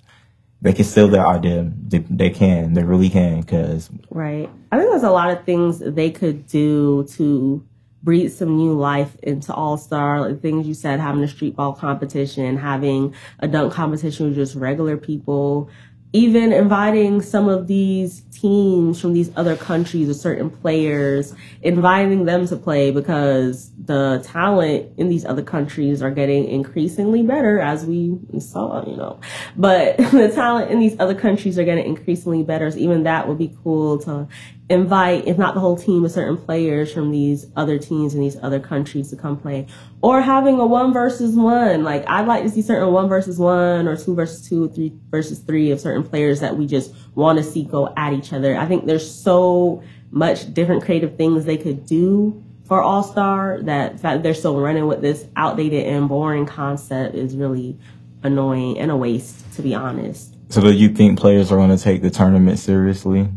They 0.61 0.73
can 0.73 0.85
steal 0.85 1.07
that 1.09 1.25
idea. 1.25 1.71
They, 1.87 1.99
they 1.99 2.29
can. 2.29 2.73
They 2.73 2.83
really 2.83 3.09
can. 3.09 3.41
Cause 3.43 3.89
Right. 4.09 4.49
I 4.71 4.77
think 4.77 4.91
there's 4.91 5.03
a 5.03 5.09
lot 5.09 5.31
of 5.31 5.43
things 5.43 5.79
they 5.79 6.11
could 6.11 6.45
do 6.47 7.05
to 7.15 7.65
breathe 8.03 8.31
some 8.31 8.57
new 8.57 8.73
life 8.73 9.15
into 9.23 9.53
All 9.53 9.77
Star. 9.77 10.21
Like 10.21 10.41
things 10.41 10.67
you 10.67 10.73
said, 10.73 10.99
having 10.99 11.23
a 11.23 11.27
street 11.27 11.55
ball 11.55 11.73
competition, 11.73 12.57
having 12.57 13.15
a 13.39 13.47
dunk 13.47 13.73
competition 13.73 14.27
with 14.27 14.35
just 14.35 14.55
regular 14.55 14.97
people, 14.97 15.69
even 16.13 16.51
inviting 16.51 17.21
some 17.21 17.47
of 17.47 17.67
these 17.67 18.21
teams 18.31 18.99
from 18.99 19.13
these 19.13 19.31
other 19.35 19.55
countries 19.55 20.09
or 20.09 20.13
certain 20.13 20.49
players, 20.49 21.33
inviting 21.61 22.25
them 22.25 22.45
to 22.47 22.55
play 22.57 22.91
because 22.91 23.71
the 23.77 24.21
talent 24.25 24.91
in 24.97 25.07
these 25.07 25.23
other 25.23 25.43
countries 25.43 26.01
are 26.01 26.11
getting 26.11 26.45
increasingly 26.45 27.23
better 27.23 27.59
as 27.59 27.85
we 27.85 28.17
saw, 28.39 28.85
you 28.85 28.97
know. 28.97 29.19
But 29.55 29.97
the 30.11 30.31
talent 30.33 30.71
in 30.71 30.79
these 30.79 30.99
other 30.99 31.15
countries 31.15 31.57
are 31.57 31.63
getting 31.63 31.85
increasingly 31.85 32.43
better. 32.43 32.69
So 32.71 32.77
even 32.79 33.03
that 33.03 33.27
would 33.27 33.37
be 33.37 33.55
cool 33.63 33.99
to 33.99 34.27
invite, 34.71 35.27
if 35.27 35.37
not 35.37 35.53
the 35.53 35.59
whole 35.59 35.75
team, 35.75 36.03
but 36.03 36.11
certain 36.11 36.37
players 36.37 36.93
from 36.93 37.11
these 37.11 37.45
other 37.55 37.77
teams 37.77 38.13
in 38.13 38.21
these 38.21 38.37
other 38.41 38.59
countries 38.59 39.09
to 39.09 39.15
come 39.15 39.37
play. 39.37 39.67
Or 40.01 40.21
having 40.21 40.59
a 40.59 40.65
one 40.65 40.93
versus 40.93 41.35
one. 41.35 41.83
Like 41.83 42.07
I'd 42.07 42.27
like 42.27 42.43
to 42.43 42.49
see 42.49 42.61
certain 42.61 42.91
one 42.91 43.09
versus 43.09 43.37
one 43.37 43.87
or 43.87 43.97
two 43.97 44.15
versus 44.15 44.47
two, 44.47 44.69
three 44.69 44.93
versus 45.09 45.39
three 45.39 45.71
of 45.71 45.79
certain 45.79 46.03
players 46.03 46.39
that 46.39 46.57
we 46.57 46.65
just 46.65 46.93
want 47.15 47.37
to 47.37 47.43
see 47.43 47.63
go 47.63 47.93
at 47.97 48.13
each 48.13 48.33
other. 48.33 48.57
I 48.57 48.65
think 48.65 48.85
there's 48.85 49.09
so 49.09 49.83
much 50.09 50.53
different 50.53 50.83
creative 50.83 51.17
things 51.17 51.45
they 51.45 51.57
could 51.57 51.85
do 51.85 52.43
for 52.65 52.81
All 52.81 53.03
Star 53.03 53.59
that 53.63 53.99
fact 53.99 54.23
they're 54.23 54.33
still 54.33 54.59
running 54.59 54.87
with 54.87 55.01
this 55.01 55.25
outdated 55.35 55.85
and 55.85 56.07
boring 56.07 56.45
concept 56.45 57.15
is 57.15 57.35
really 57.35 57.77
annoying 58.23 58.79
and 58.79 58.89
a 58.91 58.95
waste, 58.95 59.53
to 59.55 59.61
be 59.61 59.75
honest. 59.75 60.35
So 60.49 60.61
do 60.61 60.71
you 60.71 60.89
think 60.89 61.19
players 61.19 61.51
are 61.51 61.57
going 61.57 61.75
to 61.75 61.81
take 61.81 62.01
the 62.01 62.09
tournament 62.09 62.59
seriously? 62.59 63.29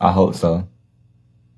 I 0.00 0.12
hope 0.12 0.34
so. 0.34 0.66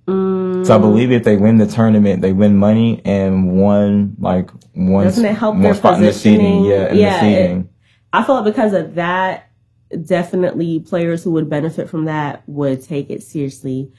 Mm, 0.08 0.66
So 0.66 0.74
I 0.74 0.78
believe 0.78 1.12
if 1.12 1.22
they 1.24 1.36
win 1.36 1.58
the 1.58 1.66
tournament, 1.66 2.22
they 2.22 2.32
win 2.32 2.56
money 2.56 3.00
and 3.04 3.52
one 3.60 4.16
like 4.18 4.50
one 4.74 5.04
Doesn't 5.04 5.24
it 5.24 5.36
help 5.36 5.54
one 5.54 5.62
their 5.62 5.74
spot 5.74 5.98
in 5.98 6.02
the 6.04 6.12
seating. 6.12 6.64
Yeah, 6.64 6.88
in 6.90 6.96
Yeah, 6.98 7.20
the 7.20 7.26
it- 7.26 7.36
seating. 7.44 7.68
I 8.12 8.22
feel 8.24 8.34
like 8.36 8.44
because 8.44 8.72
of 8.74 8.96
that, 8.96 9.48
definitely 10.04 10.80
players 10.80 11.22
who 11.24 11.30
would 11.32 11.48
benefit 11.48 11.88
from 11.88 12.06
that 12.06 12.42
would 12.46 12.82
take 12.82 13.10
it 13.10 13.22
seriously. 13.22 13.90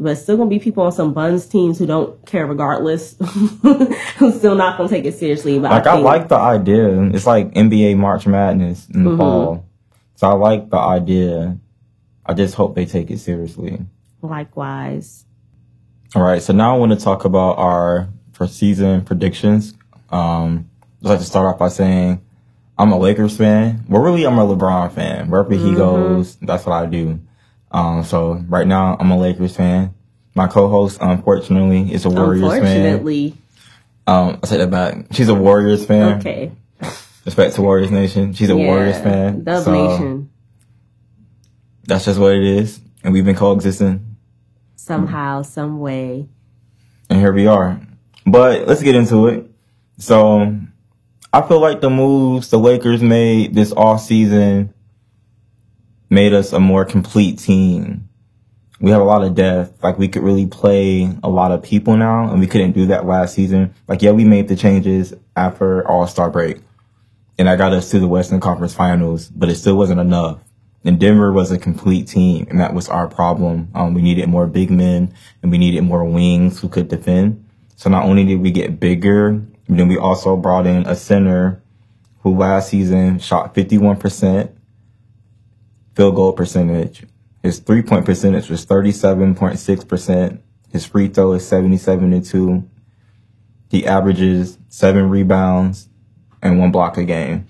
But 0.00 0.16
still 0.16 0.36
gonna 0.36 0.48
be 0.48 0.60
people 0.60 0.84
on 0.84 0.92
some 0.92 1.12
buns 1.12 1.46
teams 1.46 1.76
who 1.78 1.84
don't 1.86 2.24
care 2.24 2.46
regardless, 2.46 3.16
who's 4.18 4.36
still 4.36 4.54
not 4.54 4.76
gonna 4.78 4.88
take 4.88 5.04
it 5.06 5.14
seriously. 5.18 5.58
But 5.58 5.72
like 5.72 5.86
I, 5.88 5.96
I, 5.96 5.98
like 5.98 6.28
the 6.28 6.36
idea. 6.36 7.02
It's 7.10 7.26
like 7.26 7.52
NBA 7.54 7.96
March 7.96 8.26
Madness 8.26 8.88
in 8.90 9.02
the 9.04 9.10
Mhm. 9.10 9.18
fall. 9.18 9.64
So 10.14 10.28
I 10.28 10.34
like 10.34 10.70
the 10.70 10.78
idea. 10.78 11.58
I 12.28 12.34
just 12.34 12.54
hope 12.54 12.74
they 12.74 12.84
take 12.86 13.10
it 13.10 13.18
seriously. 13.18 13.78
likewise. 14.22 15.24
All 16.14 16.22
right, 16.22 16.40
so 16.42 16.52
now 16.52 16.74
I 16.74 16.78
want 16.78 16.92
to 16.92 16.98
talk 17.04 17.24
about 17.24 17.58
our 17.58 18.08
for 18.32 18.46
season 18.46 19.02
predictions. 19.04 19.74
Um, 20.10 20.68
I'd 21.02 21.08
like 21.10 21.18
to 21.18 21.24
start 21.24 21.46
off 21.46 21.58
by 21.58 21.68
saying 21.68 22.20
I'm 22.78 22.92
a 22.92 22.98
Lakers 22.98 23.36
fan. 23.36 23.84
Well, 23.88 24.02
really, 24.02 24.24
I'm 24.26 24.38
a 24.38 24.46
LeBron 24.46 24.92
fan. 24.92 25.28
Wherever 25.30 25.52
he 25.54 25.72
Mhm. 25.72 25.76
goes, 25.76 26.36
that's 26.36 26.64
what 26.64 26.72
I 26.74 26.86
do. 26.86 27.18
Um, 27.72 28.04
so 28.04 28.42
right 28.48 28.66
now, 28.66 28.96
I'm 28.98 29.10
a 29.10 29.18
Lakers 29.18 29.56
fan. 29.56 29.92
My 30.34 30.46
co-host, 30.46 30.98
unfortunately, 31.00 31.92
is 31.92 32.04
a 32.04 32.10
Warriors 32.10 32.40
fan. 32.52 32.62
Unfortunately, 32.62 33.34
Um, 34.06 34.38
I 34.42 34.46
take 34.46 34.58
that 34.60 34.70
back. 34.70 35.06
She's 35.10 35.28
a 35.28 35.34
Warriors 35.34 35.84
fan. 35.84 36.18
okay. 36.18 36.52
Respect 37.26 37.56
to 37.56 37.62
Warriors 37.62 37.90
Nation. 37.90 38.32
She's 38.32 38.48
a 38.48 38.56
Yeah, 38.56 38.66
Warriors 38.66 38.98
fan. 38.98 39.44
Dub 39.44 39.64
so 39.64 39.72
Nation. 39.72 40.30
That's 41.88 42.04
just 42.04 42.20
what 42.20 42.34
it 42.34 42.44
is. 42.44 42.80
And 43.02 43.12
we've 43.12 43.24
been 43.24 43.34
coexisting. 43.34 44.16
Somehow, 44.76 45.42
some 45.42 45.80
way. 45.80 46.28
And 47.10 47.18
here 47.18 47.32
we 47.32 47.46
are. 47.46 47.80
But 48.26 48.68
let's 48.68 48.82
get 48.82 48.94
into 48.94 49.26
it. 49.28 49.50
So 49.96 50.56
I 51.32 51.42
feel 51.42 51.60
like 51.60 51.80
the 51.80 51.90
moves 51.90 52.50
the 52.50 52.58
Lakers 52.58 53.02
made 53.02 53.54
this 53.54 53.72
off 53.72 54.02
season 54.02 54.72
made 56.10 56.32
us 56.32 56.52
a 56.52 56.60
more 56.60 56.84
complete 56.84 57.38
team. 57.38 58.08
We 58.80 58.90
have 58.92 59.00
a 59.00 59.04
lot 59.04 59.24
of 59.24 59.34
depth. 59.34 59.82
Like 59.82 59.98
we 59.98 60.08
could 60.08 60.22
really 60.22 60.46
play 60.46 61.10
a 61.22 61.28
lot 61.28 61.52
of 61.52 61.62
people 61.62 61.96
now 61.96 62.30
and 62.30 62.38
we 62.38 62.46
couldn't 62.46 62.72
do 62.72 62.86
that 62.86 63.06
last 63.06 63.34
season. 63.34 63.74
Like 63.88 64.02
yeah, 64.02 64.12
we 64.12 64.24
made 64.24 64.48
the 64.48 64.56
changes 64.56 65.14
after 65.36 65.86
All 65.88 66.06
Star 66.06 66.30
break. 66.30 66.58
And 67.38 67.48
that 67.48 67.56
got 67.56 67.72
us 67.72 67.90
to 67.92 68.00
the 68.00 68.08
Western 68.08 68.40
Conference 68.40 68.74
Finals, 68.74 69.28
but 69.28 69.48
it 69.48 69.54
still 69.56 69.76
wasn't 69.76 70.00
enough. 70.00 70.40
And 70.88 70.98
Denver 70.98 71.30
was 71.30 71.52
a 71.52 71.58
complete 71.58 72.08
team, 72.08 72.46
and 72.48 72.58
that 72.60 72.72
was 72.72 72.88
our 72.88 73.08
problem. 73.08 73.68
Um, 73.74 73.92
we 73.92 74.00
needed 74.00 74.26
more 74.26 74.46
big 74.46 74.70
men, 74.70 75.12
and 75.42 75.52
we 75.52 75.58
needed 75.58 75.82
more 75.82 76.02
wings 76.02 76.60
who 76.60 76.70
could 76.70 76.88
defend. 76.88 77.46
So 77.76 77.90
not 77.90 78.06
only 78.06 78.24
did 78.24 78.40
we 78.40 78.50
get 78.50 78.80
bigger, 78.80 79.38
then 79.68 79.88
we 79.88 79.98
also 79.98 80.34
brought 80.34 80.66
in 80.66 80.86
a 80.86 80.96
center 80.96 81.62
who 82.20 82.34
last 82.34 82.70
season 82.70 83.18
shot 83.18 83.54
51% 83.54 84.50
field 85.94 86.14
goal 86.14 86.32
percentage. 86.32 87.04
His 87.42 87.58
three 87.58 87.82
point 87.82 88.06
percentage 88.06 88.48
was 88.48 88.64
37.6%. 88.64 90.38
His 90.72 90.86
free 90.86 91.08
throw 91.08 91.34
is 91.34 91.46
77 91.46 92.14
and 92.14 92.24
2. 92.24 92.66
He 93.68 93.86
averages 93.86 94.56
seven 94.70 95.10
rebounds 95.10 95.90
and 96.40 96.58
one 96.58 96.72
block 96.72 96.96
a 96.96 97.04
game. 97.04 97.46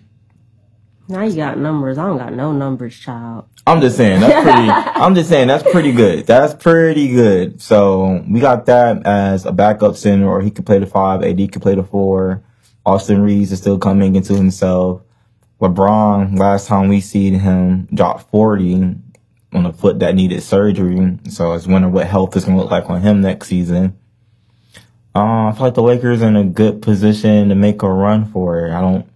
Now 1.09 1.25
you 1.25 1.37
got 1.37 1.57
numbers. 1.57 1.97
I 1.97 2.07
don't 2.07 2.19
got 2.19 2.35
no 2.35 2.53
numbers, 2.53 2.95
child. 2.95 3.47
I'm 3.67 3.81
just 3.81 3.97
saying 3.97 4.21
that's 4.21 4.45
pretty. 4.45 4.69
I'm 5.03 5.15
just 5.15 5.31
saying 5.31 5.49
that's 5.49 5.62
pretty 5.71 5.93
good. 5.93 6.27
That's 6.27 6.53
pretty 6.55 7.09
good. 7.09 7.62
So 7.62 8.23
we 8.29 8.41
got 8.41 8.67
that 8.67 9.07
as 9.07 9.47
a 9.47 9.53
backup 9.53 9.97
center, 9.97 10.29
or 10.29 10.43
he 10.43 10.50
could 10.50 10.67
play 10.67 10.79
the 10.79 10.87
five. 10.87 11.23
AD 11.23 11.53
could 11.53 11.62
play 11.62 11.75
the 11.75 11.83
four. 11.83 12.43
Austin 12.85 13.23
Reaves 13.23 13.53
is 13.53 13.59
still 13.59 13.79
coming 13.79 14.17
into 14.17 14.35
himself. 14.35 15.03
LeBron, 15.61 16.38
last 16.38 16.69
time 16.69 16.88
we 16.88 17.00
seen 17.00 17.35
him, 17.35 17.88
dropped 17.93 18.31
40 18.31 18.95
on 19.53 19.67
a 19.67 19.73
foot 19.73 19.99
that 20.00 20.15
needed 20.15 20.43
surgery. 20.43 21.19
So 21.31 21.47
I 21.47 21.53
was 21.55 21.67
wondering 21.67 21.93
what 21.93 22.07
health 22.07 22.37
is 22.37 22.45
going 22.45 22.57
to 22.57 22.62
look 22.62 22.71
like 22.71 22.88
on 22.88 23.00
him 23.00 23.23
next 23.23 23.49
season. 23.49 23.99
Uh, 25.15 25.49
I 25.49 25.53
feel 25.53 25.62
like 25.62 25.75
the 25.75 25.83
Lakers 25.83 26.23
are 26.23 26.29
in 26.29 26.37
a 26.37 26.45
good 26.45 26.81
position 26.81 27.49
to 27.49 27.55
make 27.55 27.83
a 27.83 27.91
run 27.91 28.31
for 28.31 28.67
it. 28.67 28.73
I 28.73 28.81
don't 28.81 29.09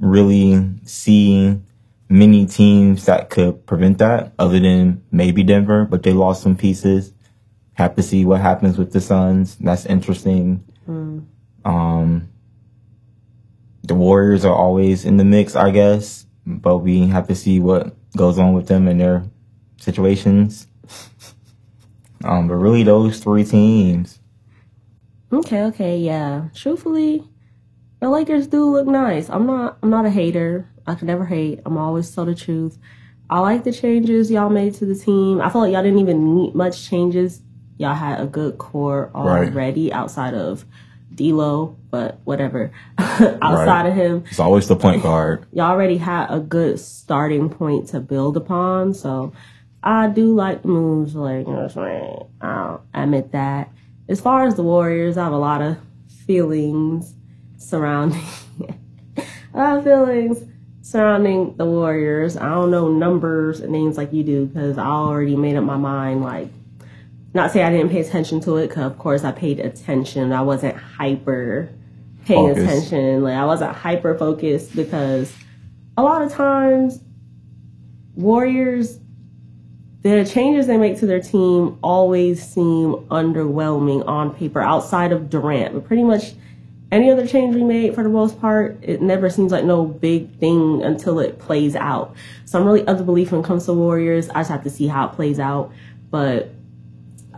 really 0.00 0.68
see 0.84 1.60
many 2.08 2.44
teams 2.46 3.04
that 3.06 3.30
could 3.30 3.64
prevent 3.66 3.98
that 3.98 4.32
other 4.38 4.58
than 4.58 5.02
maybe 5.12 5.44
Denver, 5.44 5.84
but 5.84 6.02
they 6.02 6.12
lost 6.12 6.42
some 6.42 6.56
pieces. 6.56 7.12
Have 7.74 7.94
to 7.96 8.02
see 8.02 8.24
what 8.24 8.40
happens 8.40 8.76
with 8.76 8.92
the 8.92 9.00
Suns. 9.00 9.56
That's 9.56 9.86
interesting. 9.86 10.64
Um, 11.64 12.28
the 13.84 13.94
Warriors 13.94 14.44
are 14.44 14.54
always 14.54 15.04
in 15.04 15.16
the 15.16 15.24
mix, 15.24 15.54
I 15.54 15.70
guess, 15.70 16.26
but 16.44 16.78
we 16.78 17.06
have 17.08 17.28
to 17.28 17.34
see 17.34 17.60
what 17.60 17.94
goes 18.16 18.38
on 18.38 18.54
with 18.54 18.66
them 18.66 18.88
and 18.88 19.00
their 19.00 19.24
situations. 19.78 20.66
Um, 22.22 22.48
but 22.48 22.56
really 22.56 22.82
those 22.82 23.18
three 23.20 23.44
teams. 23.44 24.18
Okay, 25.32 25.62
okay, 25.62 25.96
yeah. 25.96 26.48
Truthfully, 26.54 27.24
the 28.00 28.08
Lakers 28.08 28.46
do 28.46 28.70
look 28.70 28.86
nice. 28.86 29.28
I'm 29.28 29.46
not 29.46 29.78
I'm 29.82 29.90
not 29.90 30.06
a 30.06 30.10
hater. 30.10 30.68
I 30.86 30.94
can 30.94 31.06
never 31.06 31.26
hate. 31.26 31.60
I'm 31.64 31.76
always 31.76 32.12
tell 32.14 32.24
the 32.24 32.34
truth. 32.34 32.78
I 33.28 33.38
like 33.38 33.62
the 33.62 33.72
changes 33.72 34.30
y'all 34.30 34.50
made 34.50 34.74
to 34.74 34.86
the 34.86 34.96
team. 34.96 35.40
I 35.40 35.50
feel 35.50 35.60
like 35.60 35.72
y'all 35.72 35.82
didn't 35.82 36.00
even 36.00 36.34
need 36.34 36.54
much 36.54 36.88
changes 36.88 37.42
y'all 37.80 37.94
had 37.94 38.20
a 38.20 38.26
good 38.26 38.58
core 38.58 39.10
already 39.14 39.88
right. 39.88 39.92
outside 39.92 40.34
of 40.34 40.66
D'Lo, 41.14 41.78
but 41.90 42.20
whatever. 42.24 42.70
outside 42.98 43.40
right. 43.42 43.86
of 43.86 43.94
him, 43.94 44.24
it's 44.28 44.38
always 44.38 44.68
the 44.68 44.76
point 44.76 45.02
guard. 45.02 45.46
Y'all 45.52 45.70
already 45.70 45.96
had 45.96 46.26
a 46.28 46.40
good 46.40 46.78
starting 46.78 47.48
point 47.48 47.88
to 47.88 48.00
build 48.00 48.36
upon, 48.36 48.94
so 48.94 49.32
I 49.82 50.08
do 50.08 50.34
like 50.34 50.62
the 50.62 50.68
moves. 50.68 51.14
Like 51.14 51.46
you 51.46 51.52
know, 51.52 52.30
I'll 52.42 52.84
admit 52.92 53.32
that. 53.32 53.70
As 54.08 54.20
far 54.20 54.46
as 54.46 54.56
the 54.56 54.62
Warriors, 54.62 55.16
I 55.16 55.24
have 55.24 55.32
a 55.32 55.38
lot 55.38 55.62
of 55.62 55.78
feelings 56.26 57.14
surrounding. 57.60 58.22
a 59.54 59.58
uh, 59.58 59.82
feelings 59.82 60.42
surrounding 60.82 61.56
the 61.56 61.64
Warriors. 61.64 62.36
I 62.36 62.48
don't 62.48 62.70
know 62.70 62.90
numbers 62.90 63.60
and 63.60 63.70
names 63.70 63.96
like 63.96 64.12
you 64.12 64.24
do 64.24 64.46
because 64.46 64.78
I 64.78 64.86
already 64.86 65.36
made 65.36 65.56
up 65.56 65.64
my 65.64 65.76
mind. 65.76 66.22
Like, 66.22 66.48
not 67.32 67.52
say 67.52 67.62
I 67.62 67.70
didn't 67.70 67.90
pay 67.90 68.00
attention 68.00 68.40
to 68.40 68.56
it 68.56 68.68
because 68.68 68.90
of 68.90 68.98
course 68.98 69.22
I 69.22 69.32
paid 69.32 69.60
attention. 69.60 70.32
I 70.32 70.42
wasn't 70.42 70.76
hyper 70.76 71.68
paying 72.24 72.54
Focus. 72.54 72.64
attention. 72.64 73.22
Like 73.22 73.34
I 73.34 73.44
wasn't 73.44 73.76
hyper 73.76 74.18
focused 74.18 74.74
because 74.74 75.32
a 75.96 76.02
lot 76.02 76.22
of 76.22 76.32
times 76.32 77.00
Warriors 78.16 78.98
the 80.02 80.24
changes 80.24 80.66
they 80.66 80.78
make 80.78 80.98
to 80.98 81.06
their 81.06 81.20
team 81.20 81.78
always 81.82 82.42
seem 82.42 82.94
underwhelming 83.10 84.06
on 84.08 84.34
paper 84.34 84.62
outside 84.62 85.12
of 85.12 85.28
Durant. 85.28 85.74
But 85.74 85.84
pretty 85.84 86.04
much 86.04 86.32
any 86.92 87.10
other 87.10 87.26
change 87.26 87.54
we 87.54 87.62
made 87.62 87.94
for 87.94 88.02
the 88.02 88.08
most 88.08 88.40
part, 88.40 88.78
it 88.82 89.00
never 89.00 89.30
seems 89.30 89.52
like 89.52 89.64
no 89.64 89.84
big 89.84 90.36
thing 90.38 90.82
until 90.82 91.20
it 91.20 91.38
plays 91.38 91.76
out. 91.76 92.16
So 92.44 92.58
I'm 92.58 92.66
really 92.66 92.86
of 92.86 92.98
the 92.98 93.04
belief 93.04 93.30
when 93.30 93.42
it 93.42 93.46
comes 93.46 93.66
to 93.66 93.72
Warriors. 93.72 94.28
I 94.30 94.40
just 94.40 94.50
have 94.50 94.64
to 94.64 94.70
see 94.70 94.88
how 94.88 95.06
it 95.08 95.12
plays 95.12 95.38
out. 95.38 95.72
But 96.10 96.50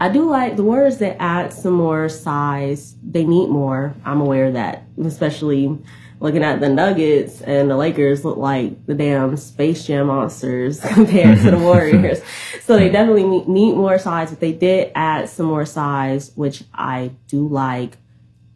I 0.00 0.08
do 0.08 0.28
like 0.28 0.56
the 0.56 0.64
Warriors 0.64 0.98
that 0.98 1.20
add 1.20 1.52
some 1.52 1.74
more 1.74 2.08
size. 2.08 2.96
They 3.02 3.24
need 3.24 3.48
more. 3.48 3.94
I'm 4.04 4.20
aware 4.20 4.46
of 4.46 4.54
that, 4.54 4.84
especially 5.04 5.78
looking 6.18 6.44
at 6.44 6.60
the 6.60 6.68
Nuggets 6.68 7.42
and 7.42 7.68
the 7.68 7.76
Lakers 7.76 8.24
look 8.24 8.38
like 8.38 8.86
the 8.86 8.94
damn 8.94 9.36
Space 9.36 9.84
Jam 9.84 10.06
monsters 10.06 10.80
compared 10.94 11.38
to 11.38 11.50
the 11.50 11.58
Warriors. 11.60 12.22
So 12.62 12.76
they 12.76 12.88
definitely 12.88 13.24
need 13.24 13.74
more 13.74 13.98
size, 13.98 14.30
but 14.30 14.40
they 14.40 14.52
did 14.52 14.92
add 14.94 15.28
some 15.28 15.46
more 15.46 15.66
size, 15.66 16.32
which 16.36 16.64
I 16.72 17.10
do 17.26 17.46
like. 17.48 17.98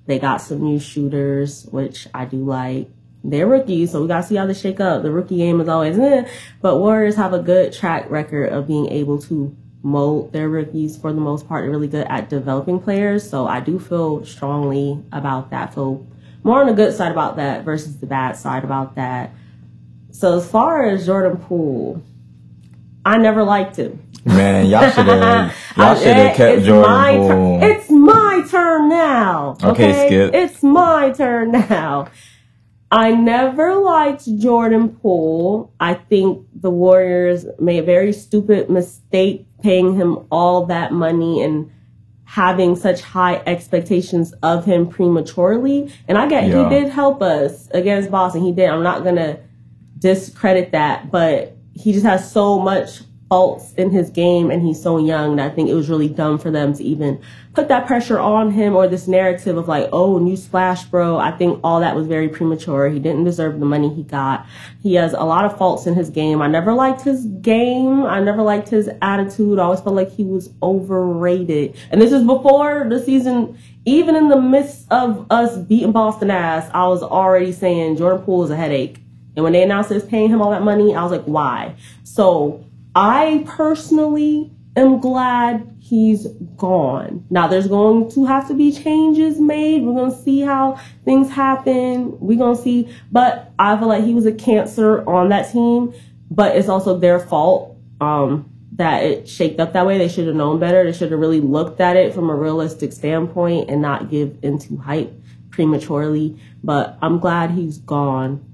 They 0.07 0.19
got 0.19 0.39
some 0.39 0.63
new 0.63 0.79
shooters, 0.79 1.67
which 1.71 2.07
I 2.15 2.25
do 2.25 2.39
like. 2.39 2.89
They're 3.25 3.47
rookies, 3.47 3.91
so 3.91 4.03
we 4.03 4.09
gotta 4.09 4.25
see 4.27 4.37
how 4.37 4.47
they 4.47 4.55
shake 4.55 4.79
up. 4.79 5.03
The 5.03 5.11
rookie 5.11 5.37
game 5.37 5.61
is 5.61 5.69
always 5.69 5.99
eh, 5.99 6.29
but 6.63 6.79
Warriors 6.79 7.17
have 7.17 7.33
a 7.33 7.41
good 7.41 7.73
track 7.73 8.09
record 8.09 8.53
of 8.53 8.69
being 8.69 8.89
able 8.89 9.21
to 9.23 9.55
mold 9.83 10.33
their 10.33 10.49
rookies 10.49 10.97
for 10.97 11.13
the 11.13 11.21
most 11.21 11.49
part. 11.49 11.65
They're 11.65 11.71
really 11.71 11.89
good 11.89 12.07
at 12.09 12.29
developing 12.29 12.79
players, 12.79 13.29
so 13.29 13.47
I 13.47 13.61
do 13.61 13.81
feel 13.81 14.25
strongly 14.25 15.03
about 15.13 15.51
that. 15.51 15.75
Feel 15.75 16.07
more 16.45 16.61
on 16.61 16.67
the 16.67 16.73
good 16.73 16.95
side 16.95 17.11
about 17.11 17.37
that 17.37 17.65
versus 17.65 17.99
the 17.99 18.07
bad 18.07 18.37
side 18.37 18.63
about 18.63 18.95
that. 18.95 19.33
So 20.13 20.39
as 20.39 20.49
far 20.49 20.87
as 20.87 21.07
Jordan 21.07 21.39
Poole, 21.39 22.03
I 23.05 23.19
never 23.19 23.43
liked 23.43 23.77
him. 23.77 24.03
Man, 24.25 24.67
y'all 24.67 24.91
should 24.91 25.07
have 25.07 25.57
y'all 25.77 25.95
should 25.97 26.17
have 26.17 26.37
kept 26.37 26.59
it's 26.59 26.67
Jordan 26.67 27.17
Poole. 27.17 27.61
Tur- 27.61 27.67
it's 27.71 27.91
turn 28.57 28.89
now. 28.89 29.57
Okay? 29.63 29.69
okay, 29.69 30.07
Skip. 30.07 30.35
It's 30.35 30.63
my 30.63 31.11
turn 31.11 31.53
now. 31.53 32.09
I 32.91 33.13
never 33.13 33.75
liked 33.77 34.27
Jordan 34.39 34.91
Poole. 34.91 35.73
I 35.81 35.95
think 35.95 36.47
the 36.55 36.71
Warriors 36.71 37.47
made 37.59 37.79
a 37.81 37.83
very 37.83 38.13
stupid 38.13 38.71
mistake 38.71 39.47
paying 39.63 39.95
him 39.97 40.27
all 40.31 40.67
that 40.67 40.93
money 40.93 41.43
and 41.43 41.71
having 42.25 42.77
such 42.77 43.01
high 43.01 43.43
expectations 43.47 44.33
of 44.43 44.65
him 44.65 44.89
prematurely. 44.89 45.93
And 46.07 46.17
I 46.17 46.29
get 46.29 46.49
yeah. 46.49 46.65
he 46.65 46.71
did 46.71 46.93
help 46.93 47.23
us 47.23 47.69
against 47.71 48.11
Boston. 48.11 48.43
He 48.43 48.53
did. 48.53 48.69
I'm 48.69 48.83
not 48.83 49.05
gonna 49.05 49.41
discredit 49.99 50.73
that, 50.73 51.11
but 51.11 51.57
he 51.75 51.93
just 51.93 52.07
has 52.07 52.31
so 52.31 52.59
much 52.59 53.01
faults 53.29 53.73
in 53.75 53.91
his 53.91 54.11
game 54.11 54.51
and 54.51 54.63
he's 54.63 54.81
so 54.81 54.99
young 54.99 55.37
that 55.37 55.51
I 55.51 55.55
think 55.55 55.69
it 55.69 55.75
was 55.75 55.89
really 55.89 56.09
dumb 56.09 56.39
for 56.39 56.51
them 56.51 56.73
to 56.75 56.85
even 56.85 57.21
put 57.55 57.69
that 57.69 57.87
pressure 57.87 58.21
on 58.21 58.53
him 58.53 58.77
or 58.77 58.87
this 58.87 59.09
narrative 59.09 59.57
of 59.57 59.67
like, 59.67 59.89
oh, 59.93 60.19
new 60.19 60.37
splash, 60.37 60.85
bro. 60.85 61.19
I 61.19 61.33
think 61.33 61.59
all 61.65 61.81
that 61.81 61.97
was 61.97 62.07
very 62.07 62.29
premature. 62.29 62.89
He 62.89 63.01
didn't 63.01 63.25
deserve 63.25 63.59
the 63.59 63.67
money 63.67 63.93
he 63.93 64.05
got. 64.05 64.47
He 64.83 64.95
has 64.95 65.13
a 65.13 65.25
lot 65.25 65.45
of 65.45 65.57
faults 65.59 65.87
in 65.87 65.95
his 65.95 66.11
game. 66.11 66.41
I 66.41 66.47
never 66.47 66.73
liked 66.73 67.03
his 67.03 67.25
game. 67.25 68.05
I 68.05 68.21
never 68.21 68.43
liked 68.43 68.69
his 68.69 68.89
attitude. 69.03 69.59
I 69.59 69.65
always 69.65 69.81
felt 69.81 69.97
like 69.97 70.11
he 70.11 70.25
was 70.25 70.51
overrated. 70.63 71.77
And 71.91 72.01
this 72.01 72.13
is 72.13 72.23
before 72.23 72.87
the 72.89 73.03
season, 73.03 73.59
even 73.85 74.15
in 74.15 74.29
the 74.29 74.41
midst 74.41 74.87
of 74.93 75.27
us 75.31 75.57
beating 75.57 75.93
Boston 75.93 76.31
ass, 76.31 76.71
I 76.73 76.87
was 76.87 77.03
already 77.03 77.53
saying 77.53 77.97
Jordan 77.97 78.23
Poole 78.25 78.45
is 78.45 78.51
a 78.51 78.57
headache. 78.57 78.99
And 79.35 79.43
when 79.43 79.53
they 79.53 79.63
announced 79.63 79.91
they 79.91 79.97
was 79.97 80.05
paying 80.05 80.31
him 80.31 80.41
all 80.41 80.51
that 80.51 80.63
money, 80.63 80.95
I 80.95 81.03
was 81.03 81.13
like, 81.13 81.25
why? 81.25 81.75
So 82.05 82.66
I 82.97 83.45
personally 83.47 84.51
am 84.75 85.01
glad 85.01 85.77
he's 85.81 86.27
gone. 86.57 87.27
Now 87.29 87.47
there's 87.47 87.69
going 87.69 88.11
to 88.13 88.25
have 88.25 88.49
to 88.49 88.55
be 88.55 88.73
changes 88.73 89.39
made. 89.39 89.85
We're 89.85 89.93
going 89.93 90.13
to 90.13 90.17
see 90.17 90.41
how 90.41 90.81
things 91.05 91.31
happen. 91.31 92.19
We're 92.19 92.39
going 92.39 92.57
to 92.57 92.63
see, 92.63 92.91
but 93.13 93.53
I 93.59 93.77
feel 93.77 93.89
like 93.89 94.03
he 94.03 94.15
was 94.15 94.25
a 94.25 94.33
cancer 94.33 95.07
on 95.07 95.29
that 95.29 95.53
team, 95.53 95.93
but 96.31 96.57
it's 96.57 96.71
also 96.71 96.99
their 96.99 97.21
fault. 97.21 97.77
Um, 98.01 98.51
that 98.73 99.05
it 99.05 99.29
shaped 99.29 99.59
up 99.59 99.73
that 99.73 99.87
way. 99.87 99.99
They 99.99 100.09
should 100.09 100.27
have 100.27 100.37
known 100.37 100.59
better. 100.59 100.85
They 100.85 100.97
should 100.97 101.11
have 101.11 101.21
really 101.21 101.41
looked 101.41 101.81
at 101.81 101.97
it 101.97 102.15
from 102.15 102.29
a 102.29 102.35
realistic 102.35 102.93
standpoint 102.93 103.71
and 103.71 103.81
not 103.81 104.11
give 104.11 104.39
into 104.43 104.77
hype 104.77 105.13
prematurely. 105.51 106.39
But 106.63 106.99
I'm 107.01 107.19
glad 107.19 107.51
he's 107.53 107.79
gone. 107.79 108.45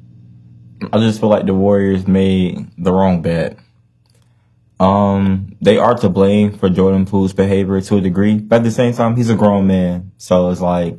I 0.93 0.99
just 0.99 1.21
feel 1.21 1.29
like 1.29 1.47
the 1.47 1.55
Warriors 1.55 2.07
made 2.07 2.69
the 2.79 2.93
wrong 2.93 3.23
bet. 3.23 3.59
Um, 4.83 5.57
they 5.61 5.79
are 5.79 5.95
to 5.95 6.09
blame 6.09 6.59
for 6.59 6.69
Jordan 6.69 7.07
Poole's 7.07 7.33
behavior 7.33 7.81
to 7.81 7.97
a 7.97 8.01
degree, 8.01 8.39
but 8.39 8.57
at 8.57 8.65
the 8.65 8.71
same 8.71 8.93
time, 8.93 9.17
he's 9.17 9.31
a 9.31 9.37
grown 9.37 9.67
man, 9.67 10.13
so 10.17 10.51
it's 10.51 10.61
like 10.61 10.99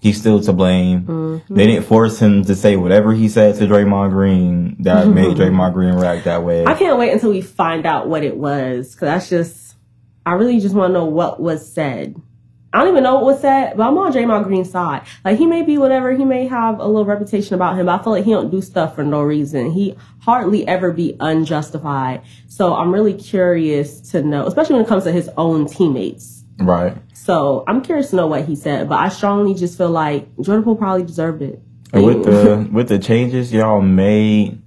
he's 0.00 0.18
still 0.18 0.40
to 0.40 0.52
blame. 0.52 1.02
Mm-hmm. 1.02 1.54
They 1.54 1.66
didn't 1.66 1.86
force 1.86 2.18
him 2.18 2.44
to 2.44 2.54
say 2.54 2.76
whatever 2.76 3.12
he 3.12 3.28
said 3.28 3.56
to 3.56 3.66
Draymond 3.66 4.10
Green 4.10 4.76
that 4.82 5.06
mm-hmm. 5.06 5.14
made 5.14 5.36
Draymond 5.36 5.74
Green 5.74 5.94
react 5.94 6.24
that 6.24 6.42
way. 6.42 6.64
I 6.64 6.74
can't 6.74 6.98
wait 6.98 7.12
until 7.12 7.30
we 7.30 7.42
find 7.42 7.84
out 7.84 8.08
what 8.08 8.24
it 8.24 8.36
was, 8.36 8.92
because 8.92 9.06
that's 9.06 9.28
just, 9.28 9.76
I 10.24 10.32
really 10.32 10.60
just 10.60 10.74
want 10.74 10.90
to 10.90 10.94
know 10.94 11.04
what 11.04 11.40
was 11.40 11.70
said. 11.70 12.20
I 12.72 12.80
don't 12.80 12.88
even 12.88 13.02
know 13.02 13.14
what 13.14 13.24
was 13.24 13.40
said, 13.40 13.76
but 13.76 13.86
I'm 13.86 13.96
on 13.96 14.12
Draymond 14.12 14.44
Green's 14.44 14.70
side. 14.70 15.06
Like 15.24 15.38
he 15.38 15.46
may 15.46 15.62
be 15.62 15.78
whatever, 15.78 16.12
he 16.12 16.24
may 16.24 16.46
have 16.48 16.78
a 16.80 16.86
little 16.86 17.06
reputation 17.06 17.54
about 17.54 17.78
him, 17.78 17.86
but 17.86 18.00
I 18.00 18.04
feel 18.04 18.12
like 18.12 18.24
he 18.24 18.32
don't 18.32 18.50
do 18.50 18.60
stuff 18.60 18.94
for 18.94 19.04
no 19.04 19.22
reason. 19.22 19.70
He 19.70 19.96
hardly 20.20 20.68
ever 20.68 20.92
be 20.92 21.16
unjustified. 21.18 22.22
So 22.48 22.74
I'm 22.74 22.92
really 22.92 23.14
curious 23.14 24.00
to 24.10 24.22
know, 24.22 24.46
especially 24.46 24.74
when 24.74 24.84
it 24.84 24.88
comes 24.88 25.04
to 25.04 25.12
his 25.12 25.30
own 25.38 25.66
teammates. 25.66 26.44
Right. 26.58 26.94
So 27.14 27.64
I'm 27.66 27.80
curious 27.80 28.10
to 28.10 28.16
know 28.16 28.26
what 28.26 28.44
he 28.44 28.54
said, 28.54 28.88
but 28.88 28.96
I 28.96 29.08
strongly 29.08 29.54
just 29.54 29.78
feel 29.78 29.90
like 29.90 30.28
Jordan 30.40 30.64
Poole 30.64 30.76
probably 30.76 31.04
deserved 31.04 31.40
it. 31.40 31.62
And 31.92 32.04
with 32.04 32.24
the 32.24 32.68
with 32.70 32.88
the 32.88 32.98
changes 32.98 33.50
y'all 33.50 33.80
made, 33.80 34.60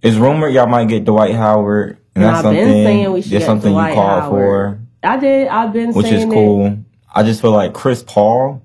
it's 0.00 0.16
rumored 0.16 0.54
y'all 0.54 0.66
might 0.66 0.88
get 0.88 1.04
Dwight 1.04 1.34
Howard, 1.34 1.98
and, 2.14 2.24
and 2.24 2.24
that's 2.24 2.38
I've 2.38 2.42
something. 2.44 3.30
that's 3.30 3.44
something 3.44 3.72
Dwight 3.72 3.90
you 3.90 3.94
called 3.94 4.22
Howard. 4.22 4.30
for. 4.30 4.81
I 5.02 5.16
did. 5.16 5.48
I've 5.48 5.72
been 5.72 5.92
which 5.92 6.06
is 6.06 6.24
cool. 6.24 6.66
It. 6.66 6.78
I 7.14 7.22
just 7.22 7.40
feel 7.40 7.52
like 7.52 7.74
Chris 7.74 8.02
Paul, 8.02 8.62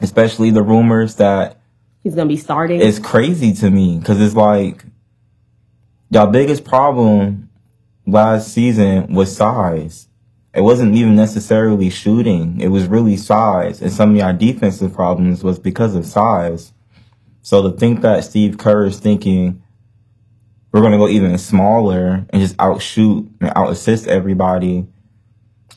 especially 0.00 0.50
the 0.50 0.62
rumors 0.62 1.16
that 1.16 1.60
he's 2.02 2.14
gonna 2.14 2.28
be 2.28 2.36
starting, 2.36 2.80
it's 2.80 2.98
crazy 2.98 3.52
to 3.54 3.70
me 3.70 3.98
because 3.98 4.20
it's 4.20 4.34
like 4.36 4.84
y'all 6.10 6.28
biggest 6.28 6.64
problem 6.64 7.50
last 8.06 8.52
season 8.52 9.12
was 9.12 9.34
size. 9.34 10.08
It 10.54 10.62
wasn't 10.62 10.94
even 10.94 11.14
necessarily 11.14 11.90
shooting. 11.90 12.60
It 12.60 12.68
was 12.68 12.86
really 12.86 13.16
size. 13.16 13.82
And 13.82 13.92
some 13.92 14.10
of 14.10 14.16
your 14.16 14.32
defensive 14.32 14.94
problems 14.94 15.44
was 15.44 15.58
because 15.58 15.94
of 15.94 16.06
size. 16.06 16.72
So 17.42 17.70
to 17.70 17.76
think 17.76 18.00
that 18.00 18.24
Steve 18.24 18.58
Kerr 18.58 18.86
is 18.86 18.98
thinking 18.98 19.62
we're 20.72 20.80
going 20.80 20.92
to 20.92 20.98
go 20.98 21.08
even 21.08 21.36
smaller 21.38 22.26
and 22.30 22.42
just 22.42 22.56
outshoot 22.58 23.30
and 23.40 23.52
out 23.54 23.70
assist 23.70 24.06
everybody 24.06 24.86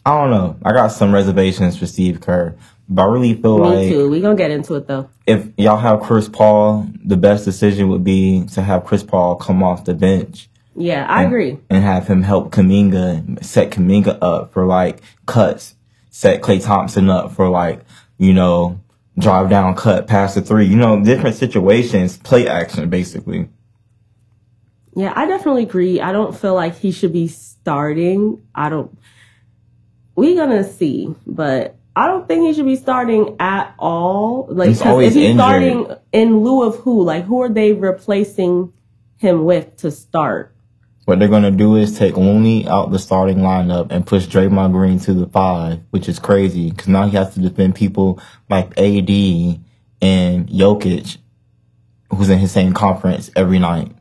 I 0.05 0.17
don't 0.17 0.31
know. 0.31 0.57
I 0.63 0.71
got 0.73 0.89
some 0.89 1.13
reservations 1.13 1.77
for 1.77 1.85
Steve 1.85 2.21
Kerr, 2.21 2.55
but 2.89 3.03
I 3.03 3.05
really 3.05 3.35
feel 3.35 3.59
Me 3.59 3.63
like 3.63 3.77
Me 3.77 3.89
too. 3.89 4.09
We 4.09 4.21
gonna 4.21 4.35
get 4.35 4.51
into 4.51 4.75
it 4.75 4.87
though. 4.87 5.09
If 5.27 5.47
y'all 5.57 5.77
have 5.77 6.01
Chris 6.01 6.27
Paul, 6.27 6.87
the 7.03 7.17
best 7.17 7.45
decision 7.45 7.89
would 7.89 8.03
be 8.03 8.45
to 8.53 8.61
have 8.61 8.85
Chris 8.85 9.03
Paul 9.03 9.35
come 9.35 9.61
off 9.61 9.85
the 9.85 9.93
bench. 9.93 10.49
Yeah, 10.75 11.05
I 11.07 11.23
and, 11.23 11.27
agree. 11.27 11.57
And 11.69 11.83
have 11.83 12.07
him 12.07 12.23
help 12.23 12.51
Kuminga 12.51 13.43
set 13.43 13.71
Kuminga 13.71 14.17
up 14.21 14.53
for 14.53 14.65
like 14.65 15.01
cuts, 15.25 15.75
set 16.09 16.41
Klay 16.41 16.63
Thompson 16.63 17.09
up 17.09 17.31
for 17.33 17.49
like 17.49 17.81
you 18.17 18.33
know 18.33 18.79
drive 19.19 19.49
down 19.49 19.75
cut 19.75 20.07
past 20.07 20.35
the 20.35 20.41
three. 20.41 20.65
You 20.65 20.77
know, 20.77 21.03
different 21.03 21.35
situations, 21.35 22.17
play 22.17 22.47
action 22.47 22.89
basically. 22.89 23.49
Yeah, 24.95 25.13
I 25.15 25.25
definitely 25.25 25.63
agree. 25.63 26.01
I 26.01 26.11
don't 26.11 26.35
feel 26.37 26.55
like 26.55 26.77
he 26.77 26.91
should 26.91 27.13
be 27.13 27.27
starting. 27.27 28.41
I 28.53 28.69
don't 28.69 28.97
we 30.15 30.35
gonna 30.35 30.63
see, 30.63 31.13
but 31.25 31.75
I 31.95 32.07
don't 32.07 32.27
think 32.27 32.43
he 32.43 32.53
should 32.53 32.65
be 32.65 32.75
starting 32.77 33.35
at 33.39 33.73
all. 33.77 34.47
Like, 34.49 34.69
He's 34.69 34.81
if 34.81 34.99
he's 34.99 35.15
injured. 35.15 35.35
starting 35.37 35.87
in 36.11 36.39
lieu 36.43 36.63
of 36.63 36.77
who? 36.77 37.03
Like, 37.03 37.25
who 37.25 37.41
are 37.41 37.49
they 37.49 37.73
replacing 37.73 38.71
him 39.17 39.43
with 39.45 39.75
to 39.77 39.91
start? 39.91 40.55
What 41.05 41.19
they're 41.19 41.27
gonna 41.27 41.51
do 41.51 41.75
is 41.75 41.97
take 41.97 42.15
Looney 42.15 42.67
out 42.67 42.91
the 42.91 42.99
starting 42.99 43.39
lineup 43.39 43.87
and 43.91 44.05
push 44.05 44.27
Draymond 44.27 44.71
Green 44.71 44.99
to 44.99 45.13
the 45.13 45.27
five, 45.27 45.79
which 45.89 46.07
is 46.07 46.19
crazy 46.19 46.69
because 46.69 46.87
now 46.87 47.07
he 47.07 47.17
has 47.17 47.33
to 47.33 47.41
defend 47.41 47.75
people 47.75 48.19
like 48.49 48.67
AD 48.77 49.09
and 50.01 50.47
Jokic, 50.47 51.17
who's 52.15 52.29
in 52.29 52.39
his 52.39 52.51
same 52.51 52.73
conference 52.73 53.29
every 53.35 53.59
night. 53.59 53.91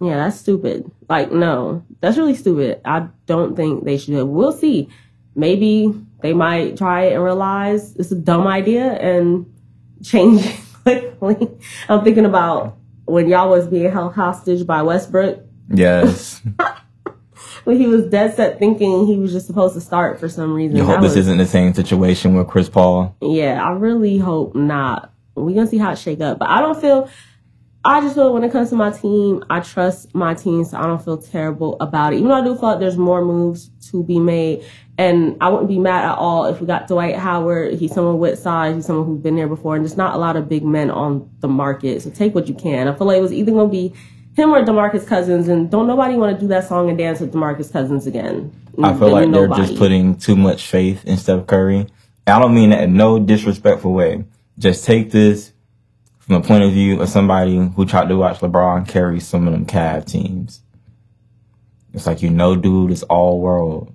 Yeah, 0.00 0.16
that's 0.16 0.38
stupid. 0.38 0.90
Like, 1.08 1.32
no, 1.32 1.82
that's 2.00 2.18
really 2.18 2.34
stupid. 2.34 2.80
I 2.84 3.08
don't 3.26 3.56
think 3.56 3.84
they 3.84 3.96
should. 3.96 4.24
We'll 4.24 4.52
see. 4.52 4.88
Maybe 5.34 5.92
they 6.22 6.32
might 6.32 6.76
try 6.76 7.06
it 7.06 7.14
and 7.14 7.24
realize 7.24 7.94
it's 7.96 8.12
a 8.12 8.16
dumb 8.16 8.46
idea 8.46 8.92
and 8.92 9.52
change 10.02 10.44
it 10.86 11.18
quickly. 11.18 11.48
I'm 11.88 12.04
thinking 12.04 12.24
about 12.24 12.76
when 13.04 13.28
y'all 13.28 13.50
was 13.50 13.66
being 13.66 13.90
held 13.90 14.14
hostage 14.14 14.66
by 14.66 14.82
Westbrook. 14.82 15.40
Yes. 15.68 16.40
When 17.64 17.78
he 17.78 17.86
was 17.86 18.04
dead 18.10 18.34
set 18.36 18.58
thinking 18.58 19.06
he 19.06 19.16
was 19.16 19.32
just 19.32 19.46
supposed 19.46 19.72
to 19.74 19.80
start 19.80 20.20
for 20.20 20.28
some 20.28 20.52
reason. 20.52 20.76
you 20.76 20.84
hope 20.84 21.00
this 21.00 21.16
isn't 21.16 21.38
the 21.38 21.46
same 21.46 21.72
situation 21.72 22.34
with 22.34 22.46
Chris 22.46 22.68
Paul. 22.68 23.16
Yeah, 23.22 23.64
I 23.64 23.70
really 23.72 24.18
hope 24.18 24.54
not. 24.54 25.10
We're 25.34 25.54
gonna 25.54 25.66
see 25.66 25.78
how 25.78 25.92
it 25.92 25.98
shake 25.98 26.20
up. 26.20 26.38
But 26.38 26.50
I 26.50 26.60
don't 26.60 26.78
feel 26.78 27.08
I 27.86 28.00
just 28.00 28.14
feel 28.14 28.32
when 28.32 28.44
it 28.44 28.50
comes 28.50 28.70
to 28.70 28.76
my 28.76 28.90
team, 28.90 29.44
I 29.50 29.60
trust 29.60 30.14
my 30.14 30.32
team, 30.32 30.64
so 30.64 30.78
I 30.78 30.86
don't 30.86 31.04
feel 31.04 31.18
terrible 31.18 31.76
about 31.80 32.14
it. 32.14 32.16
Even 32.16 32.28
though 32.28 32.40
I 32.40 32.44
do 32.44 32.54
feel 32.54 32.70
like 32.70 32.80
there's 32.80 32.96
more 32.96 33.22
moves 33.22 33.70
to 33.90 34.02
be 34.02 34.18
made. 34.18 34.64
And 34.96 35.36
I 35.40 35.48
wouldn't 35.48 35.68
be 35.68 35.78
mad 35.78 36.04
at 36.04 36.16
all 36.16 36.46
if 36.46 36.60
we 36.60 36.66
got 36.66 36.88
Dwight 36.88 37.16
Howard. 37.16 37.74
He's 37.74 37.92
someone 37.92 38.18
with 38.18 38.38
size. 38.38 38.76
He's 38.76 38.86
someone 38.86 39.06
who's 39.06 39.20
been 39.20 39.36
there 39.36 39.48
before. 39.48 39.74
And 39.74 39.84
there's 39.84 39.96
not 39.96 40.14
a 40.14 40.18
lot 40.18 40.36
of 40.36 40.48
big 40.48 40.64
men 40.64 40.90
on 40.90 41.28
the 41.40 41.48
market. 41.48 42.00
So 42.00 42.10
take 42.10 42.34
what 42.34 42.48
you 42.48 42.54
can. 42.54 42.88
I 42.88 42.94
feel 42.94 43.06
like 43.06 43.18
it 43.18 43.22
was 43.22 43.32
either 43.32 43.52
going 43.52 43.68
to 43.68 43.72
be 43.72 43.94
him 44.34 44.54
or 44.54 44.64
DeMarcus 44.64 45.06
Cousins. 45.06 45.48
And 45.48 45.70
don't 45.70 45.86
nobody 45.86 46.14
want 46.14 46.34
to 46.34 46.40
do 46.40 46.48
that 46.48 46.68
song 46.68 46.88
and 46.88 46.96
dance 46.96 47.20
with 47.20 47.34
DeMarcus 47.34 47.72
Cousins 47.72 48.06
again. 48.06 48.52
I 48.82 48.94
feel 48.94 49.10
like 49.10 49.30
they're 49.30 49.48
just 49.48 49.76
putting 49.76 50.16
too 50.16 50.36
much 50.36 50.66
faith 50.66 51.04
in 51.04 51.16
Steph 51.16 51.46
Curry. 51.48 51.86
I 52.26 52.38
don't 52.38 52.54
mean 52.54 52.70
that 52.70 52.84
in 52.84 52.94
no 52.94 53.18
disrespectful 53.18 53.92
way. 53.92 54.24
Just 54.58 54.84
take 54.84 55.10
this 55.10 55.52
from 56.24 56.40
the 56.40 56.48
point 56.48 56.64
of 56.64 56.72
view 56.72 57.02
of 57.02 57.08
somebody 57.08 57.56
who 57.76 57.84
tried 57.84 58.08
to 58.08 58.16
watch 58.16 58.38
LeBron 58.38 58.88
carry 58.88 59.20
some 59.20 59.46
of 59.46 59.52
them 59.52 59.66
Cavs 59.66 60.06
teams. 60.06 60.62
It's 61.92 62.06
like 62.06 62.22
you 62.22 62.30
know, 62.30 62.56
dude, 62.56 62.90
it's 62.90 63.02
all 63.04 63.40
world. 63.40 63.94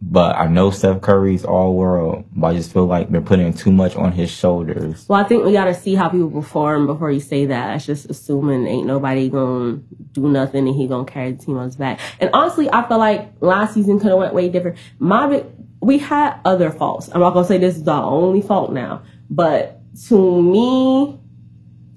But 0.00 0.36
I 0.36 0.46
know 0.46 0.70
Steph 0.70 1.00
Curry's 1.00 1.44
all 1.44 1.74
world, 1.74 2.26
but 2.32 2.48
I 2.48 2.54
just 2.54 2.72
feel 2.72 2.86
like 2.86 3.10
they're 3.10 3.22
putting 3.22 3.52
too 3.54 3.72
much 3.72 3.96
on 3.96 4.12
his 4.12 4.30
shoulders. 4.30 5.06
Well, 5.08 5.18
I 5.18 5.24
think 5.24 5.44
we 5.44 5.52
gotta 5.52 5.74
see 5.74 5.94
how 5.94 6.08
people 6.08 6.30
perform 6.30 6.86
before 6.86 7.10
you 7.10 7.20
say 7.20 7.46
that. 7.46 7.66
That's 7.68 7.86
just 7.86 8.10
assuming 8.10 8.66
ain't 8.66 8.86
nobody 8.86 9.28
gonna 9.28 9.80
do 10.12 10.28
nothing 10.28 10.68
and 10.68 10.76
he 10.76 10.86
gonna 10.86 11.04
carry 11.04 11.32
the 11.32 11.42
team 11.42 11.56
on 11.56 11.66
his 11.66 11.76
back. 11.76 11.98
And 12.20 12.30
honestly, 12.32 12.70
I 12.70 12.86
feel 12.86 12.98
like 12.98 13.32
last 13.40 13.74
season 13.74 13.98
could 13.98 14.10
have 14.10 14.18
went 14.18 14.34
way 14.34 14.50
different. 14.50 14.78
My 15.00 15.44
we 15.80 15.98
had 15.98 16.38
other 16.44 16.70
faults. 16.70 17.10
I'm 17.12 17.20
not 17.20 17.32
gonna 17.32 17.46
say 17.46 17.58
this 17.58 17.76
is 17.76 17.82
the 17.82 17.92
only 17.92 18.40
fault 18.40 18.72
now, 18.72 19.02
but 19.30 19.80
to 20.08 20.42
me, 20.42 21.18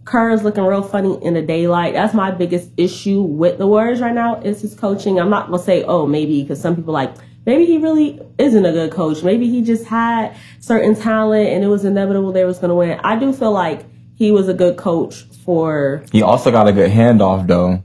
Kerr 0.08 0.30
is 0.30 0.42
looking 0.42 0.64
real 0.64 0.84
funny 0.84 1.22
in 1.22 1.34
the 1.34 1.42
daylight. 1.42 1.94
That's 1.94 2.14
my 2.14 2.32
biggest 2.32 2.72
issue 2.78 3.22
with 3.22 3.58
the 3.58 3.68
Warriors 3.68 4.00
right 4.00 4.16
now 4.16 4.40
is 4.40 4.62
his 4.62 4.74
coaching. 4.74 5.20
I'm 5.20 5.30
not 5.30 5.52
gonna 5.52 5.62
say, 5.62 5.84
oh, 5.84 6.08
maybe 6.08 6.42
because 6.42 6.62
some 6.62 6.78
people 6.78 6.94
like 6.94 7.14
maybe 7.46 7.66
he 7.66 7.78
really 7.78 8.22
isn't 8.38 8.66
a 8.66 8.72
good 8.72 8.92
coach. 8.92 9.22
Maybe 9.22 9.50
he 9.50 9.62
just 9.62 9.84
had 9.84 10.34
certain 10.62 10.96
talent 10.96 11.50
and 11.50 11.62
it 11.62 11.68
was 11.68 11.84
inevitable 11.84 12.32
they 12.32 12.46
was 12.46 12.58
gonna 12.58 12.74
win. 12.74 12.98
I 13.04 13.20
do 13.20 13.34
feel 13.34 13.52
like 13.52 13.86
he 14.16 14.32
was 14.32 14.48
a 14.48 14.54
good 14.54 14.78
coach 14.78 15.24
for 15.44 16.06
He 16.14 16.22
also 16.22 16.52
got 16.52 16.70
a 16.70 16.72
good 16.72 16.90
handoff 16.90 17.46
though. 17.46 17.84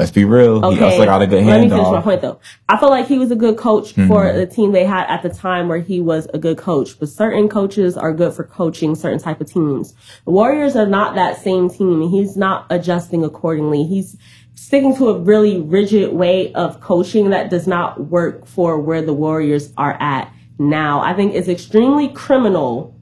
Let's 0.00 0.10
be 0.10 0.24
real. 0.24 0.56
He 0.72 0.80
also 0.80 1.04
got 1.04 1.22
a 1.22 1.26
good 1.26 1.44
Let 1.44 1.60
me 1.60 1.68
finish 1.68 1.86
my 1.86 2.00
point 2.00 2.22
though. 2.22 2.40
I 2.68 2.78
feel 2.78 2.90
like 2.90 3.06
he 3.06 3.18
was 3.18 3.30
a 3.30 3.36
good 3.36 3.56
coach 3.56 3.94
Mm-hmm. 3.94 4.08
for 4.08 4.32
the 4.32 4.46
team 4.46 4.72
they 4.72 4.84
had 4.84 5.06
at 5.08 5.22
the 5.22 5.28
time 5.28 5.68
where 5.68 5.80
he 5.80 6.00
was 6.00 6.26
a 6.34 6.38
good 6.38 6.56
coach. 6.58 6.98
But 6.98 7.08
certain 7.10 7.48
coaches 7.48 7.96
are 7.96 8.12
good 8.12 8.32
for 8.32 8.44
coaching 8.44 8.94
certain 8.94 9.18
type 9.18 9.40
of 9.40 9.52
teams. 9.52 9.94
The 10.24 10.30
Warriors 10.30 10.74
are 10.76 10.86
not 10.86 11.14
that 11.16 11.40
same 11.40 11.68
team 11.68 12.02
and 12.02 12.10
he's 12.10 12.36
not 12.36 12.66
adjusting 12.70 13.24
accordingly. 13.24 13.84
He's 13.84 14.16
sticking 14.54 14.96
to 14.96 15.08
a 15.10 15.18
really 15.18 15.60
rigid 15.60 16.12
way 16.12 16.52
of 16.54 16.80
coaching 16.80 17.30
that 17.30 17.50
does 17.50 17.66
not 17.66 18.08
work 18.08 18.46
for 18.46 18.78
where 18.80 19.02
the 19.02 19.12
Warriors 19.14 19.72
are 19.76 19.96
at 20.00 20.32
now. 20.58 21.00
I 21.00 21.14
think 21.14 21.34
it's 21.34 21.48
extremely 21.48 22.08
criminal 22.08 22.96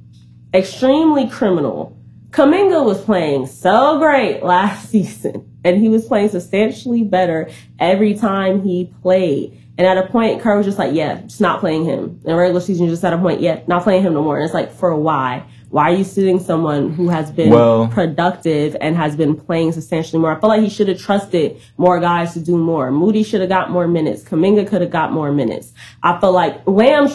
extremely 0.54 1.28
criminal. 1.28 1.96
Kuminga 2.30 2.84
was 2.84 3.00
playing 3.02 3.46
so 3.46 3.98
great 3.98 4.42
last 4.54 4.90
season, 4.90 5.47
and 5.64 5.78
he 5.78 5.88
was 5.88 6.04
playing 6.06 6.28
substantially 6.28 7.02
better 7.04 7.50
every 7.78 8.14
time 8.14 8.62
he 8.62 8.92
played. 9.02 9.58
And 9.76 9.86
at 9.86 9.96
a 9.96 10.08
point, 10.08 10.40
Kerr 10.40 10.56
was 10.56 10.66
just 10.66 10.78
like, 10.78 10.92
"Yeah, 10.92 11.20
just 11.22 11.40
not 11.40 11.60
playing 11.60 11.84
him." 11.84 12.20
In 12.24 12.34
regular 12.34 12.60
season, 12.60 12.88
just 12.88 13.04
at 13.04 13.12
a 13.12 13.18
point, 13.18 13.40
"Yeah, 13.40 13.60
not 13.68 13.84
playing 13.84 14.02
him 14.02 14.14
no 14.14 14.22
more." 14.22 14.36
And 14.36 14.44
it's 14.44 14.54
like, 14.54 14.72
for 14.72 14.94
why? 14.96 15.44
Why 15.70 15.90
are 15.90 15.94
you 15.94 16.04
sitting 16.04 16.40
someone 16.40 16.90
who 16.90 17.08
has 17.10 17.30
been 17.30 17.50
Well- 17.50 17.88
productive 17.88 18.74
and 18.80 18.96
has 18.96 19.14
been 19.14 19.34
playing 19.34 19.72
substantially 19.72 20.20
more? 20.20 20.34
I 20.34 20.40
feel 20.40 20.48
like 20.48 20.62
he 20.62 20.70
should 20.70 20.88
have 20.88 20.98
trusted 20.98 21.58
more 21.76 22.00
guys 22.00 22.32
to 22.32 22.40
do 22.40 22.56
more. 22.56 22.90
Moody 22.90 23.22
should 23.22 23.40
have 23.40 23.50
got 23.50 23.70
more 23.70 23.86
minutes. 23.86 24.22
Kuminga 24.22 24.66
could 24.66 24.80
have 24.80 24.90
got 24.90 25.12
more 25.12 25.30
minutes. 25.30 25.72
I 26.02 26.18
feel 26.18 26.32
like 26.32 26.66
Lamb 26.66 27.08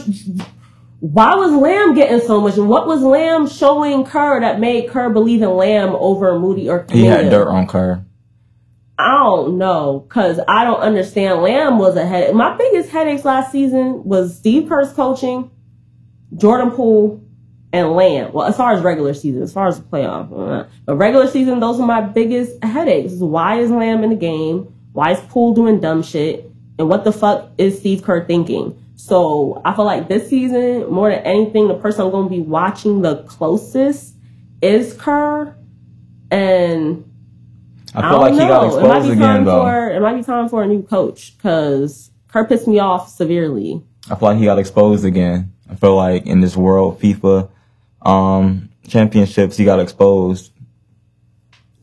why 0.99 1.35
was 1.35 1.51
Lamb 1.51 1.95
getting 1.95 2.21
so 2.21 2.39
much? 2.39 2.55
What 2.55 2.87
was 2.87 3.01
Lamb 3.01 3.45
showing 3.45 4.05
Kerr 4.05 4.39
that 4.39 4.61
made 4.61 4.89
Kerr 4.89 5.09
believe 5.09 5.41
in 5.41 5.49
Lamb 5.49 5.89
over 5.99 6.39
Moody 6.39 6.69
or 6.69 6.85
Kuminga? 6.85 6.93
He 6.95 7.05
had 7.05 7.29
dirt 7.29 7.49
on 7.49 7.67
Kerr. 7.67 8.05
I 8.97 9.09
don't 9.23 9.57
know, 9.57 10.05
cause 10.09 10.39
I 10.47 10.63
don't 10.65 10.79
understand. 10.79 11.41
Lamb 11.41 11.79
was 11.79 11.95
a 11.95 12.05
headache. 12.05 12.35
My 12.35 12.55
biggest 12.55 12.89
headaches 12.89 13.25
last 13.25 13.51
season 13.51 14.03
was 14.03 14.37
Steve 14.37 14.69
Kerr's 14.69 14.93
coaching, 14.93 15.49
Jordan 16.37 16.71
Poole, 16.71 17.23
and 17.71 17.93
Lamb. 17.93 18.31
Well, 18.33 18.45
as 18.45 18.55
far 18.55 18.71
as 18.73 18.83
regular 18.83 19.15
season, 19.15 19.41
as 19.41 19.51
far 19.51 19.67
as 19.67 19.79
the 19.79 19.83
playoff, 19.83 20.31
uh, 20.31 20.67
but 20.85 20.95
regular 20.95 21.27
season, 21.27 21.59
those 21.59 21.79
are 21.79 21.87
my 21.87 22.01
biggest 22.01 22.63
headaches. 22.63 23.13
Why 23.13 23.59
is 23.59 23.71
Lamb 23.71 24.03
in 24.03 24.11
the 24.11 24.15
game? 24.15 24.73
Why 24.93 25.13
is 25.13 25.19
Poole 25.21 25.55
doing 25.55 25.79
dumb 25.79 26.03
shit? 26.03 26.49
And 26.77 26.87
what 26.87 27.03
the 27.03 27.11
fuck 27.11 27.49
is 27.57 27.79
Steve 27.79 28.03
Kerr 28.03 28.25
thinking? 28.25 28.79
So 28.95 29.59
I 29.65 29.75
feel 29.75 29.85
like 29.85 30.07
this 30.07 30.29
season, 30.29 30.89
more 30.91 31.09
than 31.09 31.19
anything, 31.19 31.67
the 31.67 31.73
person 31.73 32.05
I'm 32.05 32.11
going 32.11 32.29
to 32.29 32.29
be 32.29 32.41
watching 32.41 33.01
the 33.01 33.23
closest 33.23 34.15
is 34.61 34.93
Kerr. 34.93 35.55
And 36.29 37.11
I 37.95 37.99
I 37.99 38.01
feel 38.01 38.11
don't 38.11 38.21
like 38.21 38.33
he 38.33 38.39
got 38.39 38.67
know. 38.67 38.77
It 38.77 38.87
might 38.87 38.97
exposed 38.97 39.07
be 39.07 39.13
again 39.13 39.35
time 39.35 39.45
though. 39.45 39.61
for 39.63 39.89
it 39.91 40.01
might 40.01 40.15
be 40.15 40.23
time 40.23 40.49
for 40.49 40.63
a 40.63 40.67
new 40.67 40.83
coach 40.83 41.37
because 41.37 42.11
Kerr 42.27 42.45
pissed 42.45 42.67
me 42.67 42.79
off 42.79 43.09
severely. 43.09 43.83
I 44.09 44.15
feel 44.15 44.29
like 44.29 44.37
he 44.37 44.45
got 44.45 44.59
exposed 44.59 45.05
again. 45.05 45.53
I 45.69 45.75
feel 45.75 45.95
like 45.95 46.25
in 46.25 46.41
this 46.41 46.57
world 46.57 46.99
FIBA 46.99 47.49
um 48.01 48.69
championships 48.87 49.57
he 49.57 49.65
got 49.65 49.79
exposed. 49.79 50.51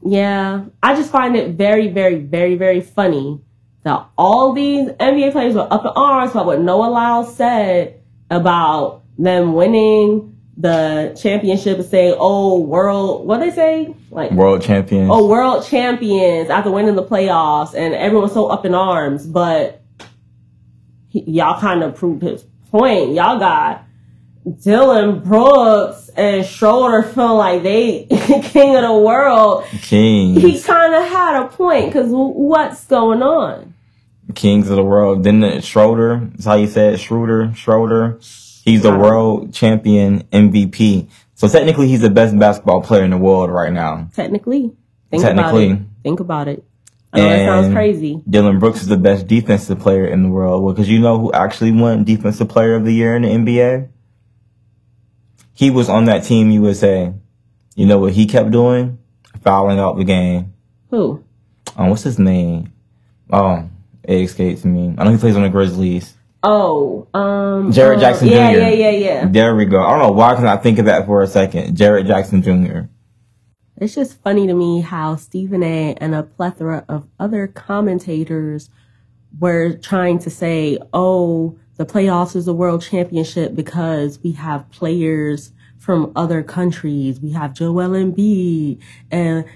Yeah, 0.04 0.64
I 0.82 0.94
just 0.94 1.10
find 1.10 1.36
it 1.36 1.56
very, 1.56 1.88
very, 1.88 2.16
very, 2.16 2.54
very 2.56 2.80
funny 2.80 3.40
that 3.82 4.06
all 4.16 4.52
these 4.52 4.88
NBA 4.88 5.32
players 5.32 5.54
were 5.54 5.72
up 5.72 5.84
in 5.84 5.92
arms 5.94 6.32
about 6.32 6.46
what 6.46 6.60
Noah 6.60 6.90
Lyles 6.90 7.36
said 7.36 8.00
about 8.30 9.02
them 9.18 9.52
winning 9.54 10.39
the 10.60 11.18
championship 11.20 11.78
and 11.78 11.86
say, 11.88 12.14
"Oh, 12.16 12.58
world," 12.60 13.26
what 13.26 13.38
they 13.40 13.50
say, 13.50 13.94
like 14.10 14.30
World 14.32 14.62
champions. 14.62 15.08
oh, 15.12 15.26
world 15.26 15.64
champions 15.66 16.50
after 16.50 16.70
winning 16.70 16.94
the 16.96 17.04
playoffs, 17.04 17.74
and 17.74 17.94
everyone's 17.94 18.32
so 18.32 18.46
up 18.48 18.64
in 18.64 18.74
arms. 18.74 19.26
But 19.26 19.80
he, 21.08 21.22
y'all 21.22 21.60
kind 21.60 21.82
of 21.82 21.94
proved 21.94 22.22
his 22.22 22.44
point. 22.70 23.14
Y'all 23.14 23.38
got 23.38 23.84
Dillon 24.62 25.20
Brooks 25.20 26.08
and 26.16 26.44
Schroeder 26.44 27.02
feeling 27.02 27.36
like 27.36 27.62
they 27.62 28.04
king 28.44 28.76
of 28.76 28.82
the 28.82 29.00
world. 29.04 29.64
King. 29.82 30.38
He 30.38 30.60
kind 30.60 30.94
of 30.94 31.08
had 31.08 31.42
a 31.44 31.48
point 31.48 31.86
because 31.86 32.08
what's 32.10 32.84
going 32.86 33.22
on? 33.22 33.74
Kings 34.34 34.70
of 34.70 34.76
the 34.76 34.84
world. 34.84 35.24
Then 35.24 35.40
the 35.40 35.60
Schroeder, 35.60 36.20
that's 36.32 36.44
how 36.44 36.54
you 36.54 36.68
say 36.68 36.94
it, 36.94 36.98
Schroeder, 37.00 37.52
Schroeder. 37.54 38.18
He's 38.64 38.82
the 38.82 38.96
world 38.96 39.54
champion 39.54 40.22
MVP. 40.24 41.08
So 41.34 41.48
technically 41.48 41.88
he's 41.88 42.02
the 42.02 42.10
best 42.10 42.38
basketball 42.38 42.82
player 42.82 43.04
in 43.04 43.10
the 43.10 43.16
world 43.16 43.50
right 43.50 43.72
now. 43.72 44.08
Technically, 44.14 44.72
think 45.10 45.22
Technically. 45.22 45.70
about 45.70 45.80
it. 45.80 45.86
Think 46.02 46.20
about 46.20 46.48
it. 46.48 46.64
I 47.12 47.18
know 47.18 47.28
that 47.28 47.46
sounds 47.46 47.74
crazy. 47.74 48.22
Dillon 48.28 48.58
Brooks 48.58 48.82
is 48.82 48.86
the 48.88 48.96
best 48.96 49.26
defensive 49.26 49.80
player 49.80 50.06
in 50.06 50.22
the 50.22 50.28
world. 50.28 50.62
Well, 50.62 50.74
cause 50.74 50.88
you 50.88 51.00
know 51.00 51.18
who 51.18 51.32
actually 51.32 51.72
won 51.72 52.04
defensive 52.04 52.48
player 52.48 52.76
of 52.76 52.84
the 52.84 52.92
year 52.92 53.16
in 53.16 53.22
the 53.22 53.28
NBA? 53.28 53.88
He 55.54 55.70
was 55.70 55.88
on 55.88 56.04
that 56.04 56.24
team 56.24 56.50
USA. 56.50 57.12
You 57.74 57.86
know 57.86 57.98
what 57.98 58.12
he 58.12 58.26
kept 58.26 58.50
doing? 58.50 58.98
Fouling 59.42 59.78
out 59.78 59.96
the 59.96 60.04
game. 60.04 60.54
Who? 60.90 61.24
Um, 61.76 61.90
what's 61.90 62.02
his 62.02 62.18
name? 62.18 62.72
Oh, 63.32 63.68
it 64.04 64.22
escapes 64.22 64.64
me. 64.64 64.94
I 64.98 65.04
know 65.04 65.12
he 65.12 65.18
plays 65.18 65.36
on 65.36 65.42
the 65.42 65.48
Grizzlies. 65.48 66.14
Oh, 66.42 67.06
um, 67.12 67.70
Jaren 67.70 67.98
uh, 67.98 68.00
Jackson 68.00 68.28
yeah, 68.28 68.52
Jr. 68.52 68.58
Yeah, 68.58 68.68
yeah, 68.68 68.90
yeah. 68.90 68.90
Yeah. 68.90 69.26
There 69.26 69.54
we 69.54 69.66
go. 69.66 69.82
I 69.82 69.90
don't 69.90 69.98
know 69.98 70.12
why 70.12 70.34
can 70.36 70.46
I 70.46 70.56
think 70.56 70.78
of 70.78 70.86
that 70.86 71.06
for 71.06 71.22
a 71.22 71.26
second. 71.26 71.76
Jaren 71.76 72.06
Jackson 72.06 72.42
Jr. 72.42 72.88
It's 73.76 73.94
just 73.94 74.22
funny 74.22 74.46
to 74.46 74.54
me 74.54 74.80
how 74.80 75.16
Stephen 75.16 75.62
A. 75.62 75.94
and 75.94 76.14
a 76.14 76.22
plethora 76.22 76.84
of 76.88 77.08
other 77.18 77.46
commentators 77.46 78.68
were 79.38 79.74
trying 79.74 80.18
to 80.20 80.30
say, 80.30 80.78
oh, 80.92 81.58
the 81.76 81.86
playoffs 81.86 82.36
is 82.36 82.46
a 82.46 82.52
world 82.52 82.82
championship 82.82 83.54
because 83.54 84.18
we 84.22 84.32
have 84.32 84.68
players 84.70 85.52
from 85.78 86.12
other 86.14 86.42
countries. 86.42 87.20
We 87.20 87.32
have 87.32 87.54
Joel 87.54 87.90
Embiid 87.90 88.82
and 89.10 89.46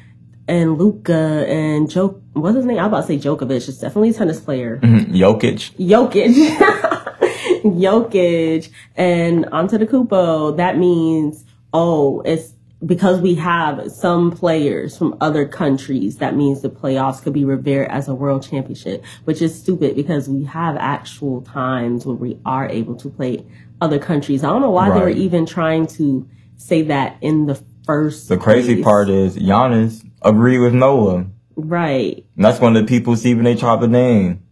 and 0.49 0.79
Luka 0.79 1.47
and 1.49 1.91
Joe. 1.91 2.21
What's 2.33 2.57
his 2.57 2.65
name? 2.65 2.79
I 2.79 2.87
was 2.87 2.89
about 2.89 3.01
to 3.03 3.07
say 3.07 3.19
Djokovic. 3.19 3.69
It's 3.69 3.79
definitely 3.79 4.11
a 4.11 4.15
tennis 4.15 4.41
player. 4.41 4.79
Mm-hmm. 4.79 5.15
Jokic. 5.15 5.73
Jokic. 5.77 6.35
Jokic 7.65 8.71
and 8.97 9.47
Antetokounmpo. 9.47 10.57
That 10.57 10.79
means 10.79 11.45
oh, 11.73 12.21
it's 12.23 12.53
because 12.85 13.21
we 13.21 13.35
have 13.35 13.91
some 13.91 14.31
players 14.31 14.97
from 14.97 15.17
other 15.21 15.47
countries. 15.47 16.19
That 16.19 16.37
means 16.37 16.61
the 16.61 16.69
playoffs 16.69 17.23
could 17.23 17.33
be 17.33 17.45
revered 17.45 17.89
as 17.89 18.09
a 18.09 18.15
world 18.15 18.43
championship, 18.43 19.05
which 19.25 19.41
is 19.41 19.59
stupid 19.59 19.97
because 19.97 20.29
we 20.29 20.45
have 20.45 20.77
actual 20.77 21.43
times 21.43 22.05
where 22.07 22.17
we 22.17 22.39
are 22.45 22.69
able 22.69 22.95
to 22.97 23.09
play 23.09 23.45
other 23.81 23.99
countries. 23.99 24.45
I 24.45 24.49
don't 24.49 24.61
know 24.61 24.71
why 24.71 24.91
they 24.91 25.01
were 25.01 25.09
even 25.09 25.47
trying 25.47 25.87
to 25.89 26.29
say 26.57 26.83
that 26.83 27.17
in 27.21 27.47
the 27.47 27.61
first. 27.85 28.29
The 28.29 28.37
crazy 28.37 28.77
place. 28.77 28.85
part 28.85 29.09
is 29.09 29.37
Giannis 29.37 30.05
agreed 30.25 30.59
with 30.59 30.75
Noah. 30.75 31.27
right? 31.57 32.25
And 32.37 32.45
that's 32.45 32.61
one 32.61 32.77
of 32.77 32.83
the 32.83 32.89
people 32.89 33.17
Stephen 33.17 33.47
A. 33.47 33.55
to 33.55 33.87
name. 33.87 34.43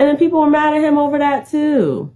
And 0.00 0.08
then 0.08 0.16
people 0.16 0.40
were 0.40 0.50
mad 0.50 0.74
at 0.74 0.82
him 0.82 0.98
over 0.98 1.18
that 1.18 1.48
too. 1.48 2.12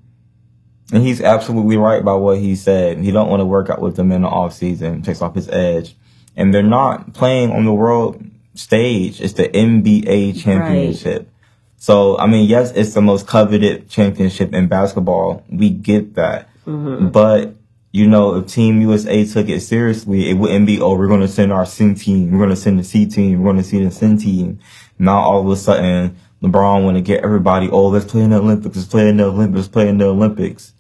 And 0.93 1.03
he's 1.03 1.21
absolutely 1.21 1.77
right 1.77 2.01
about 2.01 2.21
what 2.21 2.39
he 2.39 2.55
said. 2.55 2.99
He 2.99 3.11
don't 3.11 3.29
want 3.29 3.41
to 3.41 3.47
work 3.47 3.71
out 3.71 3.81
with 3.81 3.97
them 3.97 4.13
in 4.13 4.23
the 4.23 4.29
off 4.29 4.53
season, 4.53 5.03
takes 5.03 5.23
off 5.23 5.35
his 5.35 5.49
edge. 5.49 5.97
And 6.37 6.53
they're 6.53 6.63
not 6.63 7.15
playing 7.15 7.51
on 7.51 7.65
the 7.65 7.73
world 7.73 8.23
stage. 8.55 9.21
It's 9.21 9.35
the 9.35 9.49
NBA 9.49 10.43
championship. 10.43 11.31
So, 11.77 12.19
I 12.19 12.27
mean, 12.27 12.49
yes, 12.49 12.73
it's 12.73 12.95
the 12.95 13.03
most 13.03 13.27
coveted 13.27 13.89
championship 13.89 14.55
in 14.55 14.69
basketball. 14.69 15.45
We 15.51 15.71
get 15.71 16.15
that. 16.15 16.49
Mm-hmm. 16.67 17.09
But, 17.09 17.57
you 17.93 18.09
know, 18.09 18.37
if 18.37 18.47
Team 18.47 18.81
USA 18.81 19.25
took 19.27 19.49
it 19.51 19.61
seriously, 19.61 20.31
it 20.31 20.35
wouldn't 20.35 20.67
be, 20.67 20.81
oh, 20.81 20.97
we're 20.97 21.09
going 21.09 21.21
to 21.21 21.29
send 21.29 21.53
our 21.53 21.67
C 21.67 21.95
team. 21.95 22.31
We're 22.31 22.39
going 22.39 22.51
to 22.51 22.57
send 22.57 22.79
the 22.79 22.85
C 22.85 23.07
team. 23.07 23.43
We're 23.43 23.53
going 23.53 23.63
to 23.63 23.69
send 23.69 23.87
the 23.87 23.91
SIN 23.91 24.17
team. 24.17 24.59
Now 24.99 25.19
all 25.19 25.41
of 25.41 25.49
a 25.49 25.57
sudden, 25.57 26.17
LeBron 26.43 26.85
want 26.85 26.97
to 26.97 27.03
get 27.03 27.23
everybody, 27.23 27.69
oh, 27.69 27.89
let's 27.89 28.07
play 28.07 28.23
in 28.23 28.31
the 28.31 28.39
Olympics. 28.39 28.77
Let's 28.77 28.89
play 28.89 29.09
in 29.09 29.19
the 29.19 29.27
Olympics. 29.27 29.57
Let's 29.57 29.69
play 29.69 29.89
in 29.89 29.99
the 29.99 30.07
Olympics. 30.07 30.73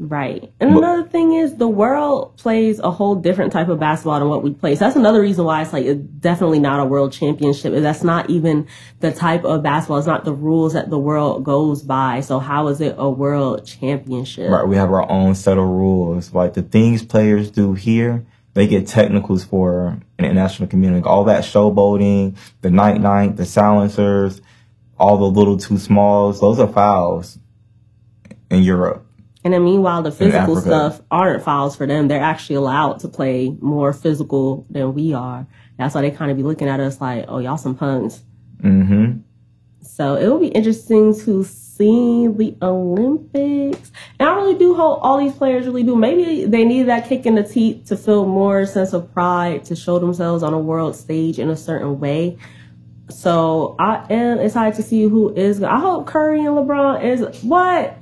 Right. 0.00 0.52
And 0.60 0.74
But- 0.74 0.78
another 0.78 1.02
thing 1.02 1.32
is 1.32 1.56
the 1.56 1.66
world 1.66 2.36
plays 2.36 2.78
a 2.78 2.90
whole 2.90 3.16
different 3.16 3.52
type 3.52 3.68
of 3.68 3.80
basketball 3.80 4.20
than 4.20 4.28
what 4.28 4.44
we 4.44 4.50
play. 4.50 4.76
So 4.76 4.84
that's 4.84 4.94
another 4.94 5.20
reason 5.20 5.44
why 5.44 5.62
it's 5.62 5.72
like 5.72 5.86
it's 5.86 6.00
definitely 6.00 6.60
not 6.60 6.78
a 6.78 6.84
world 6.84 7.10
championship. 7.10 7.74
That's 7.82 8.04
not 8.04 8.30
even 8.30 8.68
the 9.00 9.10
type 9.10 9.44
of 9.44 9.64
basketball. 9.64 9.98
It's 9.98 10.06
not 10.06 10.24
the 10.24 10.32
rules 10.32 10.74
that 10.74 10.88
the 10.88 10.98
world 10.98 11.42
goes 11.42 11.82
by. 11.82 12.20
So 12.20 12.38
how 12.38 12.68
is 12.68 12.80
it 12.80 12.94
a 12.96 13.10
world 13.10 13.66
championship? 13.66 14.50
Right, 14.50 14.66
we 14.66 14.76
have 14.76 14.92
our 14.92 15.10
own 15.10 15.34
set 15.34 15.58
of 15.58 15.64
rules. 15.64 16.32
Like 16.32 16.54
the 16.54 16.62
things 16.62 17.04
players 17.04 17.50
do 17.50 17.74
here, 17.74 18.24
they 18.54 18.68
get 18.68 18.86
technicals 18.86 19.42
for 19.42 19.98
in 20.16 20.24
international 20.24 20.68
community. 20.68 21.02
All 21.02 21.24
that 21.24 21.42
showboating, 21.42 22.36
the 22.60 22.70
night 22.70 23.00
night, 23.00 23.36
the 23.36 23.44
silencers, 23.44 24.40
all 24.96 25.16
the 25.16 25.24
little 25.24 25.56
too 25.56 25.76
smalls, 25.78 26.40
those 26.40 26.60
are 26.60 26.68
fouls 26.68 27.36
in 28.48 28.62
Europe. 28.62 29.04
And 29.44 29.54
then 29.54 29.64
meanwhile, 29.64 30.02
the 30.02 30.10
physical 30.10 30.54
stuff 30.62 31.00
aren't 31.10 31.44
fouls 31.44 31.76
for 31.76 31.86
them. 31.86 32.08
They're 32.08 32.20
actually 32.22 32.56
allowed 32.56 33.00
to 33.00 33.08
play 33.08 33.56
more 33.60 33.92
physical 33.92 34.66
than 34.70 34.94
we 34.94 35.14
are. 35.14 35.46
That's 35.78 35.94
why 35.94 36.00
they 36.02 36.10
kind 36.10 36.30
of 36.30 36.36
be 36.36 36.42
looking 36.42 36.68
at 36.68 36.80
us 36.80 37.00
like, 37.00 37.26
oh, 37.28 37.38
y'all 37.38 37.56
some 37.56 37.76
punks. 37.76 38.22
hmm 38.60 39.18
So 39.82 40.16
it 40.16 40.26
will 40.28 40.40
be 40.40 40.48
interesting 40.48 41.14
to 41.20 41.44
see 41.44 42.26
the 42.26 42.56
Olympics. 42.62 43.92
And 44.18 44.28
I 44.28 44.34
really 44.34 44.58
do 44.58 44.74
hope 44.74 44.98
all 45.02 45.18
these 45.18 45.34
players 45.34 45.66
really 45.66 45.84
do. 45.84 45.94
Maybe 45.94 46.44
they 46.44 46.64
need 46.64 46.84
that 46.84 47.08
kick 47.08 47.24
in 47.24 47.36
the 47.36 47.44
teeth 47.44 47.86
to 47.86 47.96
feel 47.96 48.26
more 48.26 48.66
sense 48.66 48.92
of 48.92 49.12
pride 49.12 49.64
to 49.66 49.76
show 49.76 50.00
themselves 50.00 50.42
on 50.42 50.52
a 50.52 50.58
world 50.58 50.96
stage 50.96 51.38
in 51.38 51.48
a 51.48 51.56
certain 51.56 52.00
way. 52.00 52.38
So 53.10 53.76
I 53.78 54.04
am 54.10 54.40
excited 54.40 54.74
to 54.76 54.82
see 54.82 55.02
who 55.04 55.32
is. 55.32 55.62
I 55.62 55.78
hope 55.78 56.06
Curry 56.06 56.40
and 56.40 56.56
LeBron 56.56 57.04
is 57.04 57.42
what. 57.42 57.97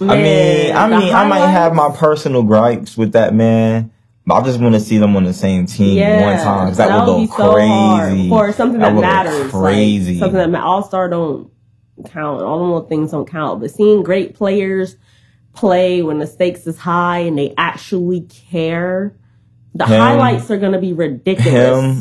I 0.00 0.16
mean, 0.16 0.74
I 0.76 0.88
mean, 0.88 1.14
I 1.14 1.26
might 1.28 1.46
have 1.46 1.74
my 1.74 1.90
personal 1.94 2.42
gripes 2.42 2.96
with 2.96 3.12
that 3.12 3.34
man. 3.34 3.90
But 4.26 4.34
I 4.34 4.44
just 4.44 4.60
want 4.60 4.74
to 4.74 4.80
see 4.80 4.98
them 4.98 5.16
on 5.16 5.24
the 5.24 5.32
same 5.32 5.64
team 5.64 5.98
one 6.20 6.36
time. 6.38 6.68
'cause 6.68 6.76
That, 6.76 6.94
would 7.06 7.06
go 7.06 7.26
so 7.34 7.58
hard 7.58 8.10
crazy. 8.12 8.28
for 8.28 8.52
something 8.52 8.78
that, 8.80 8.92
go 8.94 9.00
matters. 9.00 9.50
Crazy. 9.50 10.12
Like, 10.14 10.20
something 10.20 10.36
that 10.38 10.50
ma- 10.50 10.62
All 10.66 10.82
Star 10.82 11.08
don't 11.08 11.50
count. 12.10 12.42
All 12.42 12.58
the 12.58 12.64
little 12.64 12.82
things 12.88 13.12
don't 13.12 13.26
count. 13.26 13.60
But 13.60 13.70
seeing 13.70 14.02
great 14.02 14.34
players 14.34 14.96
play 15.54 16.02
when 16.02 16.18
the 16.18 16.26
stakes 16.26 16.66
is 16.66 16.76
high 16.76 17.20
and 17.20 17.38
they 17.38 17.54
actually 17.56 18.20
care, 18.50 19.14
the 19.74 19.86
Him- 19.86 19.98
highlights 19.98 20.50
are 20.50 20.58
gonna 20.58 20.78
be 20.80 20.92
ridiculous. 20.92 21.54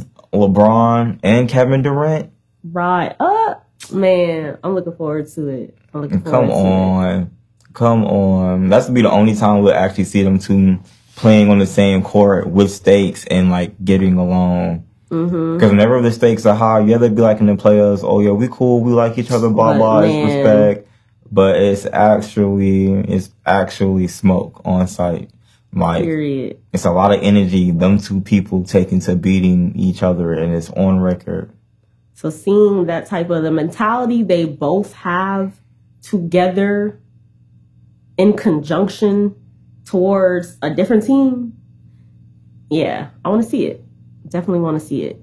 Him, 0.03 0.05
LeBron, 0.33 1.19
and 1.23 1.47
Kevin 1.47 1.81
Durant. 1.81 2.29
Right. 2.69 3.15
Uh 3.21 3.55
man, 3.93 4.57
I'm 4.65 4.75
looking 4.75 4.93
forward 4.97 5.29
to 5.29 5.47
it. 5.47 5.77
I'm 5.93 6.01
looking 6.01 6.19
forward 6.19 6.31
Come 6.39 6.47
to 6.49 6.53
it. 6.53 6.57
on. 6.57 7.31
Come 7.77 8.05
on. 8.05 8.69
That's 8.69 8.89
be 8.89 9.03
the 9.03 9.11
only 9.11 9.35
time 9.35 9.61
we'll 9.61 9.71
actually 9.71 10.05
see 10.05 10.23
them 10.23 10.39
two 10.39 10.79
playing 11.15 11.51
on 11.51 11.59
the 11.59 11.67
same 11.67 12.01
court 12.01 12.47
with 12.49 12.71
stakes 12.71 13.23
and 13.25 13.51
like 13.51 13.85
getting 13.85 14.17
along. 14.17 14.87
Mm-hmm. 15.11 15.53
Because 15.53 15.69
whenever 15.69 16.01
the 16.01 16.11
stakes 16.11 16.47
are 16.47 16.55
high, 16.55 16.79
yeah, 16.79 16.97
they'd 16.97 17.13
be 17.13 17.21
like 17.21 17.39
in 17.39 17.45
the 17.45 17.55
players, 17.55 18.03
oh 18.03 18.19
yeah, 18.19 18.31
we 18.31 18.47
cool, 18.51 18.81
we 18.81 18.93
like 18.93 19.19
each 19.19 19.29
other, 19.29 19.51
blah 19.51 19.77
blah, 19.77 19.99
it's 19.99 20.33
respect. 20.33 20.89
But 21.31 21.57
it's 21.57 21.85
actually 21.85 22.93
it's 22.93 23.29
actually 23.45 24.07
smoke 24.07 24.59
on 24.65 24.87
site. 24.87 25.29
Like 25.71 26.03
Period. 26.03 26.59
it's 26.73 26.85
a 26.85 26.91
lot 26.91 27.13
of 27.13 27.21
energy 27.21 27.69
them 27.69 27.99
two 27.99 28.21
people 28.21 28.63
taking 28.63 29.01
to 29.01 29.15
beating 29.15 29.73
each 29.75 30.01
other 30.01 30.33
and 30.33 30.51
it's 30.55 30.71
on 30.71 30.99
record. 30.99 31.51
So 32.15 32.31
seeing 32.31 32.87
that 32.87 33.05
type 33.05 33.29
of 33.29 33.43
the 33.43 33.51
mentality 33.51 34.23
they 34.23 34.45
both 34.45 34.93
have 34.93 35.53
together 36.01 36.99
in 38.17 38.35
conjunction 38.35 39.35
towards 39.85 40.57
a 40.61 40.69
different 40.69 41.05
team, 41.05 41.53
yeah, 42.69 43.09
I 43.23 43.29
want 43.29 43.43
to 43.43 43.49
see 43.49 43.65
it. 43.65 43.83
Definitely 44.27 44.59
want 44.59 44.79
to 44.79 44.85
see 44.85 45.03
it. 45.03 45.21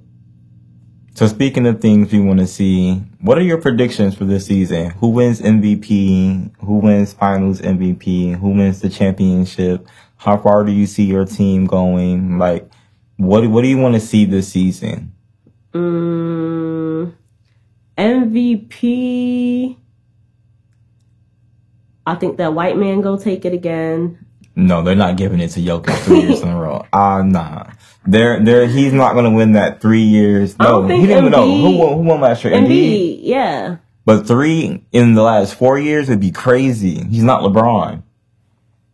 So 1.14 1.28
speaking 1.28 1.64
of 1.66 1.80
things 1.80 2.10
we 2.10 2.18
want 2.18 2.40
to 2.40 2.46
see, 2.46 2.94
what 3.20 3.38
are 3.38 3.42
your 3.42 3.60
predictions 3.60 4.16
for 4.16 4.24
this 4.24 4.46
season? 4.46 4.90
Who 4.90 5.10
wins 5.10 5.40
MVP? 5.40 6.50
Who 6.58 6.78
wins 6.78 7.12
Finals 7.12 7.60
MVP? 7.60 8.36
Who 8.40 8.50
wins 8.50 8.80
the 8.80 8.88
championship? 8.88 9.86
How 10.16 10.38
far 10.38 10.64
do 10.64 10.72
you 10.72 10.86
see 10.86 11.04
your 11.04 11.24
team 11.24 11.66
going? 11.66 12.38
Like, 12.38 12.68
what 13.16 13.46
what 13.48 13.62
do 13.62 13.68
you 13.68 13.78
want 13.78 13.94
to 13.94 14.00
see 14.00 14.24
this 14.24 14.48
season? 14.48 15.14
Mm, 15.72 17.14
MVP. 17.96 19.76
I 22.06 22.14
think 22.16 22.36
that 22.38 22.54
white 22.54 22.76
man 22.76 23.00
go 23.00 23.16
take 23.16 23.44
it 23.44 23.52
again. 23.52 24.18
No, 24.56 24.82
they're 24.82 24.94
not 24.94 25.16
giving 25.16 25.40
it 25.40 25.48
to 25.52 25.60
Jokic 25.60 25.96
three 26.04 26.20
years 26.22 26.40
in 26.40 26.48
a 26.48 26.56
row. 26.58 26.86
Ah, 26.92 27.22
nah. 27.22 27.66
They're 28.06 28.38
they're 28.44 28.66
he's 28.66 28.92
not 28.92 29.14
gonna 29.14 29.30
win 29.30 29.52
that 29.52 29.80
three 29.80 30.02
years. 30.02 30.58
No, 30.58 30.86
he 30.86 31.06
didn't. 31.06 31.30
No, 31.30 31.38
Embiid- 31.46 31.60
who 31.62 31.78
won? 31.78 31.94
Who 31.94 32.02
won 32.02 32.20
last 32.20 32.44
year? 32.44 32.52
Embiid, 32.52 33.20
yeah. 33.22 33.76
But 34.04 34.26
three 34.26 34.84
in 34.92 35.14
the 35.14 35.22
last 35.22 35.54
four 35.54 35.78
years 35.78 36.08
would 36.10 36.20
be 36.20 36.30
crazy. 36.30 37.02
He's 37.04 37.22
not 37.22 37.40
LeBron. 37.42 38.02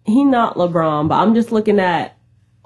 he 0.04 0.24
not 0.24 0.54
LeBron, 0.54 1.08
but 1.08 1.16
I'm 1.16 1.34
just 1.34 1.50
looking 1.50 1.80
at 1.80 2.16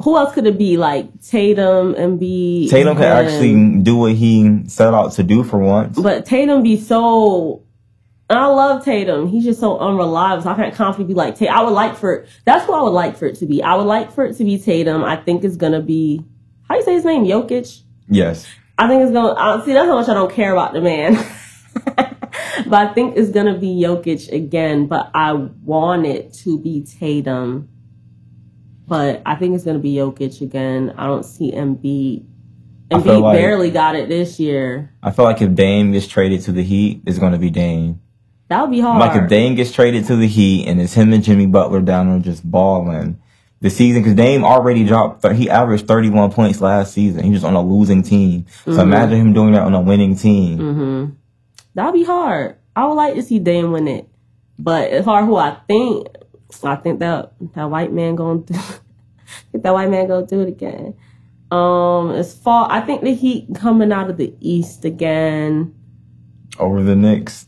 who 0.02 0.16
else 0.18 0.34
could 0.34 0.46
it 0.46 0.58
be? 0.58 0.76
Like 0.76 1.22
Tatum 1.22 1.94
and 1.94 2.20
be 2.20 2.68
Tatum 2.68 2.96
could 2.96 3.06
actually 3.06 3.80
do 3.82 3.96
what 3.96 4.12
he 4.12 4.64
set 4.68 4.92
out 4.92 5.12
to 5.12 5.22
do 5.22 5.42
for 5.44 5.58
once. 5.58 5.98
but 5.98 6.26
Tatum 6.26 6.62
be 6.62 6.76
so. 6.76 7.62
And 8.30 8.38
I 8.38 8.46
love 8.46 8.84
Tatum. 8.84 9.28
He's 9.28 9.44
just 9.44 9.60
so 9.60 9.78
unreliable. 9.78 10.42
So 10.42 10.50
I 10.50 10.54
can't 10.54 10.74
confidently 10.74 11.12
be 11.12 11.16
like 11.16 11.36
Tatum. 11.36 11.54
I 11.54 11.62
would 11.62 11.74
like 11.74 11.96
for 11.96 12.14
it. 12.14 12.28
That's 12.44 12.66
what 12.66 12.78
I 12.78 12.82
would 12.82 12.90
like 12.90 13.16
for 13.16 13.26
it 13.26 13.36
to 13.36 13.46
be. 13.46 13.62
I 13.62 13.74
would 13.74 13.86
like 13.86 14.12
for 14.12 14.24
it 14.24 14.36
to 14.38 14.44
be 14.44 14.58
Tatum. 14.58 15.04
I 15.04 15.16
think 15.16 15.44
it's 15.44 15.56
gonna 15.56 15.82
be 15.82 16.24
how 16.68 16.76
you 16.76 16.82
say 16.82 16.94
his 16.94 17.04
name, 17.04 17.24
Jokic. 17.24 17.82
Yes. 18.08 18.46
I 18.78 18.88
think 18.88 19.02
it's 19.02 19.12
gonna 19.12 19.34
I, 19.34 19.62
see. 19.64 19.72
That's 19.74 19.86
how 19.86 19.96
much 19.96 20.08
I 20.08 20.14
don't 20.14 20.32
care 20.32 20.52
about 20.52 20.72
the 20.72 20.80
man. 20.80 21.14
but 21.84 22.72
I 22.72 22.92
think 22.94 23.16
it's 23.18 23.30
gonna 23.30 23.58
be 23.58 23.82
Jokic 23.82 24.32
again. 24.32 24.86
But 24.86 25.10
I 25.14 25.32
want 25.32 26.06
it 26.06 26.32
to 26.44 26.58
be 26.58 26.82
Tatum. 26.82 27.68
But 28.86 29.22
I 29.26 29.34
think 29.36 29.54
it's 29.54 29.64
gonna 29.64 29.78
be 29.78 29.94
Jokic 29.96 30.40
again. 30.40 30.94
I 30.96 31.06
don't 31.06 31.24
see 31.24 31.52
Embiid. 31.52 32.24
Embiid 32.90 33.20
like- 33.20 33.36
barely 33.36 33.70
got 33.70 33.96
it 33.96 34.08
this 34.08 34.40
year. 34.40 34.94
I 35.02 35.10
feel 35.10 35.26
like 35.26 35.42
if 35.42 35.54
Dame 35.54 35.92
gets 35.92 36.06
traded 36.06 36.42
to 36.42 36.52
the 36.52 36.62
Heat, 36.62 37.02
it's 37.06 37.18
going 37.18 37.32
to 37.32 37.38
be 37.38 37.50
Dame. 37.50 38.00
That 38.48 38.60
would 38.60 38.70
be 38.70 38.80
hard. 38.80 39.00
Like 39.00 39.20
if 39.22 39.28
Dame 39.28 39.54
gets 39.54 39.72
traded 39.72 40.06
to 40.06 40.16
the 40.16 40.28
Heat 40.28 40.66
and 40.66 40.80
it's 40.80 40.92
him 40.94 41.12
and 41.12 41.24
Jimmy 41.24 41.46
Butler 41.46 41.80
down 41.80 42.10
there 42.10 42.18
just 42.20 42.48
balling 42.48 43.20
the 43.60 43.70
season, 43.70 44.02
because 44.02 44.14
Dame 44.16 44.44
already 44.44 44.84
dropped, 44.84 45.22
th- 45.22 45.36
he 45.36 45.48
averaged 45.48 45.88
31 45.88 46.30
points 46.32 46.60
last 46.60 46.92
season. 46.92 47.24
He 47.24 47.30
was 47.30 47.42
on 47.44 47.54
a 47.54 47.62
losing 47.62 48.02
team. 48.02 48.44
So 48.64 48.72
Mm-hmm. 48.72 48.80
imagine 48.80 49.18
him 49.20 49.32
doing 49.32 49.52
that 49.52 49.62
on 49.62 49.74
a 49.74 49.80
winning 49.80 50.14
team. 50.16 51.16
That'd 51.74 51.94
be 51.94 52.04
hard. 52.04 52.56
I 52.76 52.84
would 52.86 52.94
like 52.94 53.14
to 53.14 53.22
see 53.22 53.38
Dame 53.38 53.72
win 53.72 53.88
it, 53.88 54.08
but 54.58 54.90
as 54.90 55.04
far 55.04 55.20
as 55.22 55.26
who 55.26 55.36
I 55.36 55.56
think, 55.66 56.08
so 56.50 56.68
I 56.68 56.76
think 56.76 57.00
that 57.00 57.32
that 57.54 57.64
white 57.70 57.92
man 57.92 58.14
do. 58.16 58.44
I 58.54 59.50
think 59.52 59.64
that 59.64 59.72
white 59.72 59.90
man 59.90 60.06
gonna 60.08 60.26
do 60.26 60.40
it 60.42 60.48
again. 60.48 60.94
Um, 61.50 62.10
as 62.10 62.34
far 62.36 62.68
I 62.70 62.80
think 62.80 63.02
the 63.02 63.14
Heat 63.14 63.46
coming 63.54 63.92
out 63.92 64.10
of 64.10 64.16
the 64.16 64.34
East 64.40 64.84
again. 64.84 65.74
Over 66.58 66.82
the 66.82 66.94
Knicks. 66.96 67.46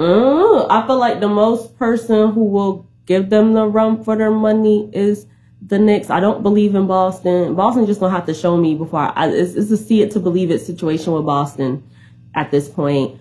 Mm, 0.00 0.66
I 0.70 0.86
feel 0.86 0.98
like 0.98 1.20
the 1.20 1.28
most 1.28 1.76
person 1.76 2.32
who 2.32 2.44
will 2.44 2.88
give 3.04 3.28
them 3.28 3.52
the 3.52 3.66
run 3.66 4.02
for 4.02 4.16
their 4.16 4.30
money 4.30 4.88
is 4.94 5.26
the 5.60 5.78
Knicks. 5.78 6.08
I 6.08 6.20
don't 6.20 6.42
believe 6.42 6.74
in 6.74 6.86
Boston. 6.86 7.54
Boston 7.54 7.84
just 7.84 8.00
gonna 8.00 8.14
have 8.14 8.24
to 8.24 8.32
show 8.32 8.56
me 8.56 8.74
before 8.74 9.12
I. 9.14 9.28
It's, 9.28 9.54
it's 9.54 9.70
a 9.70 9.76
see 9.76 10.00
it 10.00 10.12
to 10.12 10.20
believe 10.20 10.50
it 10.50 10.60
situation 10.60 11.12
with 11.12 11.26
Boston 11.26 11.82
at 12.34 12.50
this 12.50 12.66
point. 12.66 13.20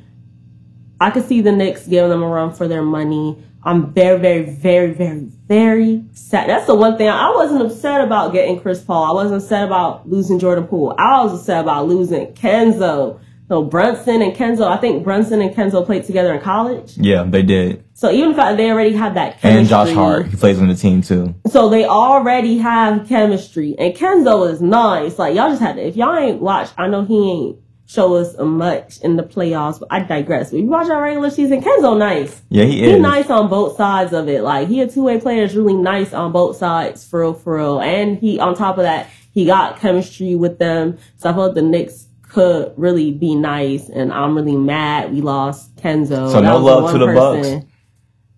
I 1.02 1.12
could 1.12 1.26
see 1.26 1.42
the 1.42 1.52
Knicks 1.52 1.86
giving 1.86 2.12
them 2.12 2.24
a 2.24 2.28
run 2.28 2.54
for 2.54 2.70
their 2.70 2.82
money. 2.82 3.38
I'm 3.62 3.94
very, 3.94 4.18
very, 4.18 4.44
very, 4.44 4.94
very, 4.94 5.20
very 5.20 6.06
sad. 6.14 6.48
That's 6.48 6.66
the 6.66 6.76
one 6.76 6.98
thing 6.98 7.10
I 7.10 7.30
wasn't 7.32 7.62
upset 7.62 8.00
about 8.00 8.32
getting 8.32 8.58
Chris 8.58 8.82
Paul. 8.82 9.04
I 9.04 9.12
wasn't 9.12 9.44
upset 9.44 9.66
about 9.66 10.08
losing 10.08 10.40
Jordan 10.40 10.66
Poole. 10.66 10.96
I 10.98 11.22
was 11.26 11.42
upset 11.42 11.60
about 11.60 11.90
losing 11.90 12.28
Kenzo. 12.36 13.20
So 13.50 13.64
Brunson 13.64 14.22
and 14.22 14.34
Kenzo, 14.34 14.68
I 14.68 14.78
think 14.78 15.04
Brunson 15.04 15.42
and 15.42 15.54
Kenzo 15.56 15.84
played 15.84 16.04
together 16.06 16.34
in 16.36 16.40
college. 16.40 16.94
Yeah, 16.98 17.24
they 17.24 17.42
did. 17.42 17.84
So 17.96 18.12
even 18.12 18.30
if 18.40 18.58
they 18.58 18.70
already 18.70 18.94
had 18.94 19.16
that 19.16 19.42
chemistry, 19.42 19.60
And 19.60 19.68
Josh 19.68 19.92
Hart, 19.92 20.28
he 20.28 20.38
plays 20.38 20.60
on 20.60 20.68
the 20.68 20.76
team 20.76 21.02
too. 21.02 21.34
so 21.50 21.68
they 21.68 21.84
already 21.84 22.60
have 22.60 23.08
chemistry. 23.08 23.76
And 23.80 23.96
Kenzo 23.96 24.50
is 24.52 24.62
nice. 24.62 25.18
Like 25.18 25.36
y'all 25.36 25.50
just 25.50 25.62
had 25.62 25.78
to. 25.78 25.82
If 25.82 25.98
y'all 25.98 26.16
ain't 26.16 26.40
watched, 26.40 26.74
I 26.78 26.88
know 26.88 27.04
he 27.06 27.32
ain't 27.32 27.58
show 27.88 28.14
us 28.18 28.38
much 28.38 29.00
in 29.00 29.16
the 29.16 29.24
playoffs, 29.24 29.80
but 29.80 29.88
I 29.92 30.02
digress. 30.04 30.54
If 30.54 30.60
you 30.60 30.68
watch 30.68 30.88
our 30.92 31.02
regular 31.02 31.32
season, 31.32 31.60
Kenzo 31.64 31.98
nice. 31.98 32.40
Yeah, 32.50 32.66
he 32.66 32.78
He 32.82 32.92
is. 32.92 33.02
nice 33.02 33.32
on 33.32 33.50
both 33.50 33.78
sides 33.78 34.14
of 34.14 34.30
it. 34.30 34.44
Like 34.44 34.68
he 34.68 34.80
a 34.82 34.88
two 34.88 35.02
way 35.02 35.20
player 35.20 35.42
is 35.42 35.56
really 35.56 35.74
nice 35.74 36.14
on 36.14 36.32
both 36.32 36.56
sides, 36.58 37.04
for 37.04 37.22
real, 37.22 37.34
for 37.34 37.58
real. 37.58 37.80
And 37.82 38.20
he 38.20 38.40
on 38.40 38.54
top 38.54 38.78
of 38.78 38.84
that, 38.84 39.10
he 39.34 39.46
got 39.46 39.80
chemistry 39.80 40.36
with 40.36 40.60
them. 40.60 41.00
So 41.18 41.32
I 41.32 41.34
felt 41.34 41.56
the 41.56 41.64
Knicks 41.64 42.06
could 42.30 42.74
really 42.78 43.12
be 43.12 43.36
nice. 43.36 43.90
And 43.90 44.14
I'm 44.14 44.36
really 44.36 44.56
mad 44.56 45.12
we 45.12 45.22
lost 45.22 45.76
Kenzo. 45.76 46.32
So 46.32 46.42
That 46.42 46.44
no 46.44 46.58
love 46.58 46.92
to 46.92 46.98
the 46.98 47.08
Bucks? 47.08 47.66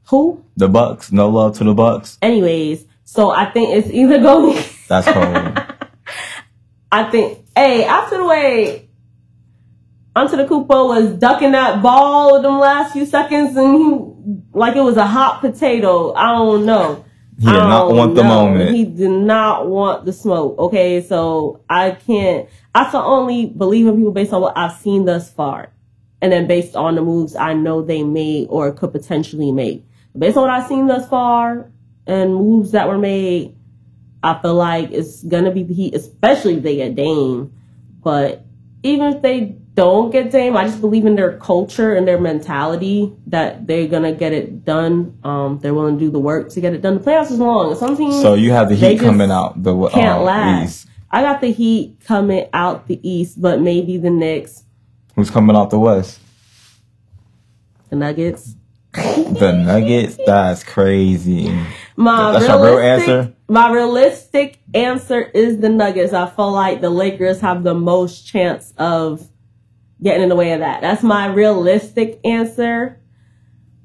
Who? 0.09 0.43
The 0.57 0.67
Bucks. 0.67 1.11
No 1.11 1.29
love 1.29 1.57
to 1.57 1.63
the 1.63 1.73
Bucks. 1.73 2.17
Anyways, 2.21 2.85
so 3.03 3.31
I 3.31 3.45
think 3.51 3.75
it's 3.75 3.89
either 3.89 4.19
going. 4.19 4.63
That's 4.87 5.07
cold. 5.07 5.77
I 6.91 7.03
think, 7.05 7.45
hey, 7.55 7.85
after 7.85 8.17
the 8.17 8.25
way 8.25 8.89
Antetokounmpo 10.15 10.67
was 10.67 11.13
ducking 11.19 11.53
that 11.53 11.81
ball 11.81 12.33
with 12.33 12.41
them 12.41 12.59
last 12.59 12.91
few 12.91 13.05
seconds, 13.05 13.55
and 13.55 13.75
he 13.75 14.47
like 14.51 14.75
it 14.75 14.81
was 14.81 14.97
a 14.97 15.07
hot 15.07 15.39
potato. 15.39 16.13
I 16.13 16.33
don't 16.33 16.65
know. 16.65 17.05
He 17.41 17.47
did 17.47 17.53
not 17.53 17.87
don't 17.87 17.97
want 17.97 18.13
the 18.13 18.23
moment. 18.23 18.75
He 18.75 18.85
did 18.85 19.09
not 19.09 19.67
want 19.67 20.05
the 20.05 20.13
smoke. 20.13 20.59
Okay, 20.59 21.01
so 21.01 21.63
I 21.67 21.89
can't. 21.89 22.47
I 22.75 22.83
can 22.85 23.01
only 23.01 23.47
believe 23.47 23.87
in 23.87 23.95
people 23.95 24.11
based 24.11 24.31
on 24.31 24.41
what 24.41 24.55
I've 24.55 24.73
seen 24.73 25.05
thus 25.05 25.33
far, 25.33 25.73
and 26.21 26.31
then 26.31 26.45
based 26.45 26.75
on 26.75 26.93
the 26.93 27.01
moves 27.01 27.35
I 27.35 27.53
know 27.53 27.81
they 27.81 28.03
made 28.03 28.49
or 28.51 28.71
could 28.71 28.91
potentially 28.91 29.51
make. 29.51 29.83
Based 30.15 30.37
on 30.37 30.43
what 30.43 30.51
I've 30.51 30.67
seen 30.67 30.85
thus 30.85 31.09
far 31.09 31.71
and 32.05 32.35
moves 32.35 32.73
that 32.73 32.87
were 32.87 32.99
made, 32.99 33.55
I 34.21 34.39
feel 34.39 34.53
like 34.53 34.91
it's 34.91 35.23
gonna 35.23 35.49
be 35.49 35.63
the 35.63 35.73
Heat, 35.73 35.95
especially 35.95 36.57
if 36.57 36.63
they 36.63 36.75
get 36.75 36.93
Dame. 36.93 37.53
But 38.03 38.45
even 38.83 39.15
if 39.15 39.23
they 39.23 39.57
don't 39.73 40.11
get 40.11 40.31
Dame, 40.31 40.57
I 40.57 40.65
just 40.65 40.81
believe 40.81 41.05
in 41.05 41.15
their 41.15 41.37
culture 41.37 41.93
and 41.95 42.07
their 42.07 42.19
mentality 42.19 43.13
that 43.27 43.67
they're 43.67 43.87
gonna 43.87 44.11
get 44.11 44.33
it 44.33 44.65
done. 44.65 45.17
Um, 45.23 45.59
they're 45.59 45.73
willing 45.73 45.97
to 45.97 46.05
do 46.05 46.11
the 46.11 46.19
work 46.19 46.49
to 46.49 46.61
get 46.61 46.73
it 46.73 46.81
done. 46.81 46.95
The 46.97 47.03
playoffs 47.03 47.31
is 47.31 47.39
long. 47.39 47.75
Some 47.75 47.95
teams 47.95 48.21
So 48.21 48.33
you 48.33 48.51
have 48.51 48.69
the 48.69 48.75
Heat 48.75 48.99
coming 48.99 49.31
out 49.31 49.61
the 49.63 49.73
can't 49.89 50.19
uh, 50.19 50.23
last. 50.23 50.65
East. 50.69 50.87
I 51.09 51.21
got 51.21 51.41
the 51.41 51.51
Heat 51.51 51.97
coming 52.05 52.47
out 52.53 52.87
the 52.87 52.99
East, 53.07 53.41
but 53.41 53.61
maybe 53.61 53.97
the 53.97 54.09
Knicks, 54.09 54.63
Who's 55.15 55.29
coming 55.29 55.55
out 55.55 55.69
the 55.69 55.79
West? 55.79 56.19
the 57.89 57.95
Nuggets. 57.97 58.55
The 58.93 59.53
Nuggets. 59.65 60.17
That's 60.25 60.63
crazy. 60.63 61.47
My 61.95 62.33
That's 62.33 62.47
your 62.47 62.63
real 62.63 62.79
answer? 62.79 63.33
My 63.47 63.71
realistic 63.71 64.59
answer 64.73 65.21
is 65.21 65.59
the 65.59 65.69
Nuggets. 65.69 66.13
I 66.13 66.29
feel 66.29 66.51
like 66.51 66.81
the 66.81 66.89
Lakers 66.89 67.41
have 67.41 67.63
the 67.63 67.73
most 67.73 68.25
chance 68.25 68.73
of 68.77 69.27
getting 70.03 70.23
in 70.23 70.29
the 70.29 70.35
way 70.35 70.53
of 70.53 70.59
that. 70.59 70.81
That's 70.81 71.03
my 71.03 71.27
realistic 71.27 72.19
answer. 72.23 72.99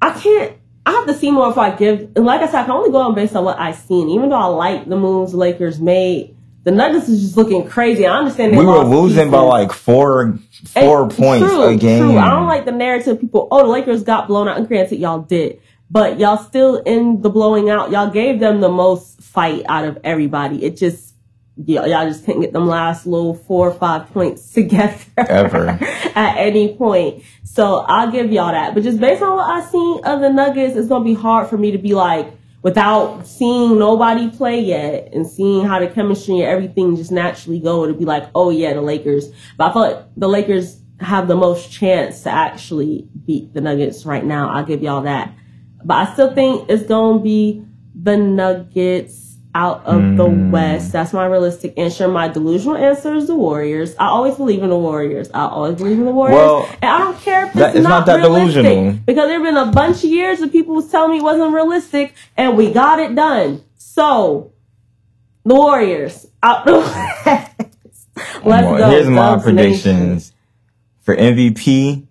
I 0.00 0.18
can't. 0.18 0.57
I 0.85 0.92
have 0.92 1.07
to 1.07 1.14
see 1.14 1.33
more 1.33 1.50
if 1.50 1.59
I 1.59 1.74
give. 1.74 2.12
And 2.14 2.24
like 2.24 2.42
I 2.42 2.46
said, 2.46 2.61
I 2.61 2.62
can 2.62 2.70
only 2.70 2.90
go 2.90 2.98
on 2.98 3.14
based 3.14 3.35
on 3.35 3.44
what 3.44 3.59
I've 3.59 3.76
seen. 3.76 4.09
Even 4.11 4.29
though 4.29 4.37
I 4.37 4.46
like 4.46 4.88
the 4.88 4.96
moves 4.96 5.33
the 5.33 5.38
Lakers 5.38 5.81
made, 5.81 6.37
the 6.62 6.70
Nuggets 6.70 7.09
is 7.09 7.22
just 7.22 7.37
looking 7.37 7.66
crazy. 7.66 8.07
I 8.07 8.16
understand 8.18 8.57
We 8.57 8.64
were 8.64 8.85
losing 8.85 9.31
by 9.31 9.40
like 9.40 9.72
four 9.72 10.38
four 10.64 11.02
And 11.02 11.11
points 11.12 11.48
true, 11.48 11.64
a 11.64 11.76
game. 11.76 12.02
True. 12.02 12.18
I 12.18 12.31
don't 12.31 12.46
like 12.46 12.66
the 12.66 12.72
narrative 12.72 13.20
people, 13.20 13.48
oh, 13.50 13.64
the 13.64 13.68
Lakers 13.68 14.05
got 14.05 14.29
blown 14.29 14.46
out. 14.46 14.59
And 14.59 14.68
granted, 14.68 15.00
y'all 15.00 15.20
did. 15.20 15.61
But 15.90 16.20
y'all 16.20 16.38
still 16.38 16.76
in 16.76 17.20
the 17.20 17.31
blowing 17.31 17.68
out. 17.68 17.90
Y'all 17.90 18.11
gave 18.11 18.38
them 18.38 18.61
the 18.61 18.68
most 18.68 19.20
fight 19.20 19.64
out 19.68 19.85
of 19.85 19.98
everybody. 20.05 20.64
It 20.64 20.76
just, 20.76 21.14
y'all, 21.57 21.87
y'all 21.87 22.09
just 22.09 22.25
couldn't 22.25 22.42
get 22.42 22.53
them 22.53 22.66
last 22.66 23.07
little 23.07 23.35
four 23.35 23.69
or 23.69 23.75
five 23.75 24.12
points 24.12 24.51
together. 24.53 24.99
Ever. 25.16 25.69
at 26.14 26.37
any 26.37 26.75
point. 26.75 27.23
So 27.45 27.79
I'll 27.79 28.11
give 28.11 28.33
y'all 28.33 28.53
that. 28.53 28.75
But 28.75 28.83
just 28.83 29.01
based 29.01 29.23
on 29.23 29.37
what 29.37 29.49
I've 29.49 29.69
seen 29.69 30.05
of 30.05 30.21
the 30.21 30.31
Nuggets, 30.31 30.77
it's 30.77 30.88
going 30.88 31.03
to 31.03 31.07
be 31.07 31.14
hard 31.14 31.49
for 31.49 31.57
me 31.57 31.71
to 31.73 31.79
be 31.79 31.95
like, 31.95 32.33
without 32.62 33.25
seeing 33.27 33.79
nobody 33.79 34.29
play 34.29 34.61
yet 34.61 35.11
and 35.12 35.25
seeing 35.25 35.64
how 35.64 35.79
the 35.79 35.87
chemistry 35.87 36.40
and 36.40 36.45
everything 36.45 36.97
just 36.97 37.12
naturally 37.12 37.61
go 37.61 37.87
to 37.87 37.95
be 37.95 38.05
like, 38.05 38.29
oh 38.35 38.51
yeah, 38.51 38.73
the 38.75 38.81
Lakers. 38.81 39.29
But 39.57 39.71
I 39.71 39.73
feel 39.73 39.83
like 39.83 40.07
the 40.16 40.29
Lakers 40.29 40.81
have 40.99 41.29
the 41.29 41.37
most 41.37 41.71
chance 41.71 42.23
to 42.25 42.31
actually 42.31 43.07
beat 43.25 43.55
the 43.55 43.61
Nuggets 43.61 44.05
right 44.05 44.25
now. 44.25 44.51
I'll 44.51 44.64
give 44.64 44.83
y'all 44.83 45.03
that. 45.03 45.33
But 45.85 46.09
I 46.09 46.12
still 46.12 46.35
think 46.35 46.69
it's 46.69 46.83
going 46.83 47.19
to 47.19 47.23
be 47.23 47.64
the 47.95 48.16
Nuggets 48.16 49.26
out 49.57 49.87
of 49.87 50.16
the 50.19 50.27
West. 50.27 50.92
That's 50.92 51.14
my 51.14 51.25
realistic 51.25 51.79
answer. 51.79 52.07
My 52.09 52.29
delusional 52.29 52.77
answer 52.77 53.14
is 53.14 53.27
the 53.27 53.35
Warriors. 53.35 53.95
I 53.99 54.09
always 54.09 54.35
believe 54.35 54.62
in 54.62 54.69
the 54.69 54.77
Warriors. 54.77 55.31
I 55.33 55.47
always 55.47 55.77
believe 55.77 55.99
in 55.99 56.05
the 56.05 56.11
Warriors. 56.12 56.37
Well, 56.37 56.69
and 56.83 56.90
I 56.90 56.99
don't 56.99 57.19
care 57.21 57.45
if 57.45 57.49
it's, 57.49 57.57
that- 57.57 57.75
it's 57.75 57.83
not, 57.83 58.01
not 58.01 58.07
that 58.07 58.16
realistic. 58.19 58.62
delusional. 58.64 58.92
Because 59.07 59.29
there 59.29 59.42
have 59.42 59.55
been 59.55 59.57
a 59.57 59.73
bunch 59.73 60.05
of 60.05 60.11
years 60.11 60.42
of 60.42 60.53
people 60.53 60.83
telling 60.83 61.12
me 61.12 61.16
it 61.19 61.23
wasn't 61.23 61.55
realistic 61.55 62.14
and 62.37 62.55
we 62.57 62.71
got 62.71 62.99
it 63.01 63.14
done. 63.14 63.62
So, 63.79 64.53
the 65.45 65.55
Warriors 65.55 66.27
out 66.42 66.66
the 66.66 66.73
West. 66.79 67.53
Let's 67.64 68.45
Well, 68.45 68.77
go. 68.79 68.90
Here's 68.90 69.09
my 69.09 69.38
predictions 69.38 70.33
for 71.01 71.16
MVP. 71.16 72.07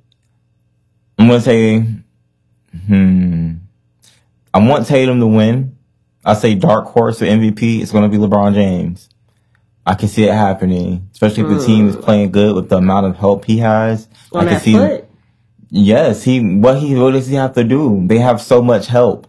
I'm 1.20 1.28
gonna 1.28 1.42
say, 1.42 1.86
hmm, 2.88 3.52
I 4.54 4.60
want 4.68 4.88
Tatum 4.88 5.20
to 5.20 5.28
win. 5.28 5.75
I 6.26 6.34
say 6.34 6.56
dark 6.56 6.88
horse 6.88 7.20
for 7.20 7.26
MVP. 7.26 7.82
It's 7.82 7.92
gonna 7.92 8.10
be 8.10 8.18
LeBron 8.18 8.56
James. 8.56 9.10
I 9.86 9.94
can 9.94 10.08
see 10.08 10.24
it 10.24 10.34
happening, 10.34 11.08
especially 11.12 11.44
if 11.44 11.60
the 11.60 11.66
team 11.66 11.88
is 11.88 11.96
hmm. 11.96 12.02
playing 12.02 12.32
good 12.32 12.56
with 12.56 12.70
the 12.70 12.78
amount 12.78 13.06
of 13.06 13.18
help 13.18 13.46
he 13.46 13.60
has. 13.60 14.08
On 14.34 14.42
I 14.42 14.44
can 14.46 14.54
that 14.54 14.62
see. 14.64 14.74
foot. 14.74 15.10
Yes, 15.70 16.24
he. 16.24 16.40
What 16.40 16.80
he? 16.80 16.96
What 16.96 17.12
does 17.12 17.28
he 17.28 17.36
have 17.36 17.54
to 17.54 17.64
do? 17.64 18.08
They 18.08 18.18
have 18.18 18.42
so 18.42 18.62
much 18.62 18.88
help. 18.88 19.28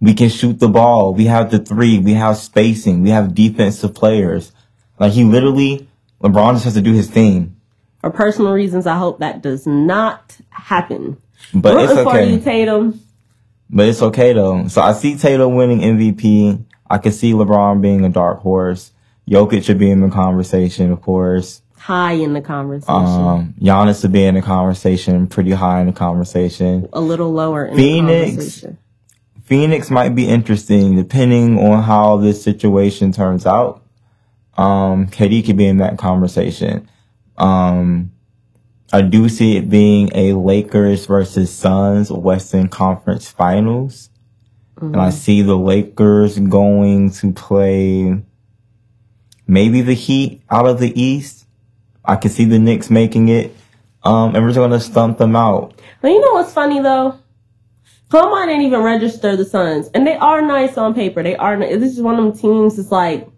We 0.00 0.14
can 0.14 0.30
shoot 0.30 0.58
the 0.58 0.68
ball. 0.68 1.12
We 1.12 1.26
have 1.26 1.50
the 1.50 1.58
three. 1.58 1.98
We 1.98 2.14
have 2.14 2.38
spacing. 2.38 3.02
We 3.02 3.10
have 3.10 3.34
defensive 3.34 3.94
players. 3.94 4.52
Like 4.98 5.12
he 5.12 5.24
literally, 5.24 5.88
LeBron 6.22 6.54
just 6.54 6.64
has 6.64 6.74
to 6.74 6.80
do 6.80 6.92
his 6.92 7.10
thing. 7.10 7.56
For 8.00 8.10
personal 8.10 8.52
reasons, 8.52 8.86
I 8.86 8.96
hope 8.96 9.18
that 9.18 9.42
does 9.42 9.66
not 9.66 10.38
happen. 10.50 11.20
But 11.52 11.76
it's 11.82 11.92
Rooting 11.92 12.04
for 12.04 12.20
you. 12.20 12.40
Tatum. 12.40 13.00
But 13.70 13.88
it's 13.88 14.02
okay 14.02 14.32
though. 14.32 14.68
So 14.68 14.80
I 14.80 14.92
see 14.92 15.16
Tatum 15.16 15.54
winning 15.54 15.80
MVP. 15.80 16.64
I 16.90 16.98
can 16.98 17.12
see 17.12 17.32
LeBron 17.32 17.80
being 17.80 18.04
a 18.04 18.08
dark 18.08 18.40
horse. 18.40 18.92
Jokic 19.28 19.64
should 19.64 19.78
be 19.78 19.90
in 19.90 20.00
the 20.00 20.08
conversation, 20.08 20.90
of 20.90 21.02
course. 21.02 21.60
High 21.76 22.12
in 22.12 22.32
the 22.32 22.40
conversation. 22.40 22.94
Um, 22.94 23.54
Giannis 23.60 24.00
to 24.00 24.08
be 24.08 24.24
in 24.24 24.34
the 24.34 24.42
conversation, 24.42 25.26
pretty 25.26 25.52
high 25.52 25.80
in 25.80 25.86
the 25.86 25.92
conversation. 25.92 26.88
a 26.92 27.00
little 27.00 27.32
lower 27.32 27.66
in 27.66 27.76
Phoenix. 27.76 28.30
the 28.30 28.36
conversation. 28.36 28.78
Phoenix 29.44 29.90
might 29.90 30.14
be 30.14 30.28
interesting 30.28 30.96
depending 30.96 31.58
on 31.58 31.82
how 31.82 32.16
this 32.16 32.42
situation 32.42 33.12
turns 33.12 33.46
out. 33.46 33.82
Um, 34.56 35.06
KD 35.06 35.46
could 35.46 35.56
be 35.56 35.66
in 35.66 35.78
that 35.78 35.98
conversation. 35.98 36.88
Um, 37.36 38.12
I 38.92 39.02
do 39.02 39.28
see 39.28 39.56
it 39.56 39.68
being 39.68 40.10
a 40.14 40.32
Lakers 40.32 41.06
versus 41.06 41.52
Suns 41.52 42.10
Western 42.10 42.68
Conference 42.68 43.30
Finals. 43.30 44.10
And 44.80 44.96
I 44.96 45.10
see 45.10 45.42
the 45.42 45.56
Lakers 45.56 46.38
going 46.38 47.10
to 47.10 47.32
play 47.32 48.22
maybe 49.46 49.82
the 49.82 49.94
Heat 49.94 50.42
out 50.48 50.66
of 50.66 50.78
the 50.78 50.98
East. 51.00 51.46
I 52.04 52.16
can 52.16 52.30
see 52.30 52.44
the 52.44 52.58
Knicks 52.58 52.88
making 52.88 53.28
it. 53.28 53.54
Um, 54.04 54.34
and 54.34 54.44
we're 54.44 54.50
just 54.50 54.56
going 54.58 54.70
to 54.70 54.80
stump 54.80 55.18
them 55.18 55.34
out. 55.34 55.78
But 56.00 56.08
you 56.08 56.20
know 56.20 56.32
what's 56.32 56.52
funny 56.52 56.80
though? 56.80 57.18
Columbine 58.08 58.48
didn't 58.48 58.62
even 58.62 58.80
register 58.80 59.36
the 59.36 59.44
Suns, 59.44 59.88
and 59.92 60.06
they 60.06 60.16
are 60.16 60.40
nice 60.40 60.78
on 60.78 60.94
paper. 60.94 61.22
They 61.22 61.36
are. 61.36 61.58
This 61.58 61.92
is 61.92 62.00
one 62.00 62.18
of 62.18 62.24
them 62.24 62.40
teams. 62.40 62.76
that's 62.76 62.90
like 62.90 63.28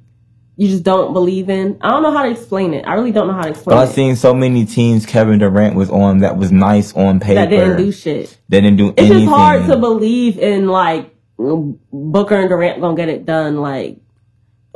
you 0.61 0.69
just 0.69 0.83
don't 0.83 1.15
believe 1.15 1.49
in. 1.49 1.79
I 1.81 1.89
don't 1.89 2.03
know 2.03 2.13
how 2.13 2.23
to 2.23 2.31
explain 2.31 2.75
it. 2.75 2.87
I 2.87 2.93
really 2.93 3.13
don't 3.13 3.27
know 3.27 3.33
how 3.33 3.45
to 3.45 3.49
explain 3.49 3.79
I've 3.79 3.89
it. 3.89 3.95
seen 3.95 4.15
so 4.15 4.35
many 4.35 4.67
teams 4.67 5.07
Kevin 5.07 5.39
Durant 5.39 5.75
was 5.75 5.89
on 5.89 6.19
that 6.19 6.37
was 6.37 6.53
nice 6.53 6.93
on 6.93 7.19
paper. 7.19 7.37
That 7.37 7.49
didn't 7.49 7.79
do 7.79 7.91
shit. 7.91 8.37
They 8.51 8.61
didn't 8.61 8.77
do 8.77 8.89
It's 8.89 8.99
anything. 8.99 9.17
It's 9.17 9.25
just 9.25 9.35
hard 9.35 9.67
to 9.69 9.79
believe 9.79 10.39
in 10.39 10.69
like 10.69 11.17
Booker 11.39 12.37
and 12.37 12.51
Durant 12.51 12.79
gonna 12.83 12.95
get 12.95 13.09
it 13.09 13.25
done. 13.25 13.57
Like, 13.63 14.01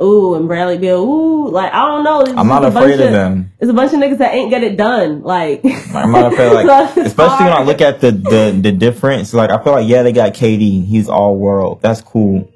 ooh, 0.01 0.33
and 0.33 0.47
Bradley 0.47 0.79
Beal, 0.79 1.03
ooh, 1.03 1.49
like 1.51 1.71
I 1.71 1.85
don't 1.85 2.03
know. 2.03 2.21
It's 2.21 2.31
I'm 2.31 2.47
not 2.47 2.65
afraid 2.65 2.97
bunch 2.97 3.01
of 3.01 3.11
them. 3.11 3.51
It's 3.59 3.69
a 3.69 3.73
bunch 3.73 3.93
of 3.93 3.99
niggas 3.99 4.17
that 4.17 4.33
ain't 4.33 4.49
get 4.49 4.63
it 4.63 4.77
done. 4.77 5.21
Like, 5.21 5.63
I'm 5.93 6.11
not 6.11 6.33
afraid, 6.33 6.51
like, 6.51 6.93
So 6.95 7.01
especially 7.03 7.45
when 7.45 7.53
I 7.53 7.61
look 7.61 7.81
at 7.81 8.01
the, 8.01 8.09
the, 8.09 8.59
the 8.59 8.71
difference. 8.71 9.35
Like, 9.35 9.51
I 9.51 9.63
feel 9.63 9.73
like, 9.73 9.87
yeah, 9.87 10.01
they 10.01 10.13
got 10.13 10.33
KD. 10.33 10.83
He's 10.83 11.09
all 11.09 11.37
world. 11.37 11.83
That's 11.83 12.01
cool. 12.01 12.51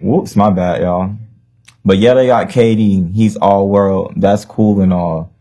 Whoops, 0.00 0.36
my 0.36 0.50
bad, 0.50 0.82
y'all. 0.82 1.16
But 1.88 1.96
yeah, 1.96 2.12
they 2.12 2.26
got 2.26 2.50
KD. 2.50 3.14
He's 3.14 3.38
all 3.38 3.66
world. 3.66 4.12
That's 4.14 4.44
cool 4.44 4.82
and 4.82 4.92
all. 4.92 5.32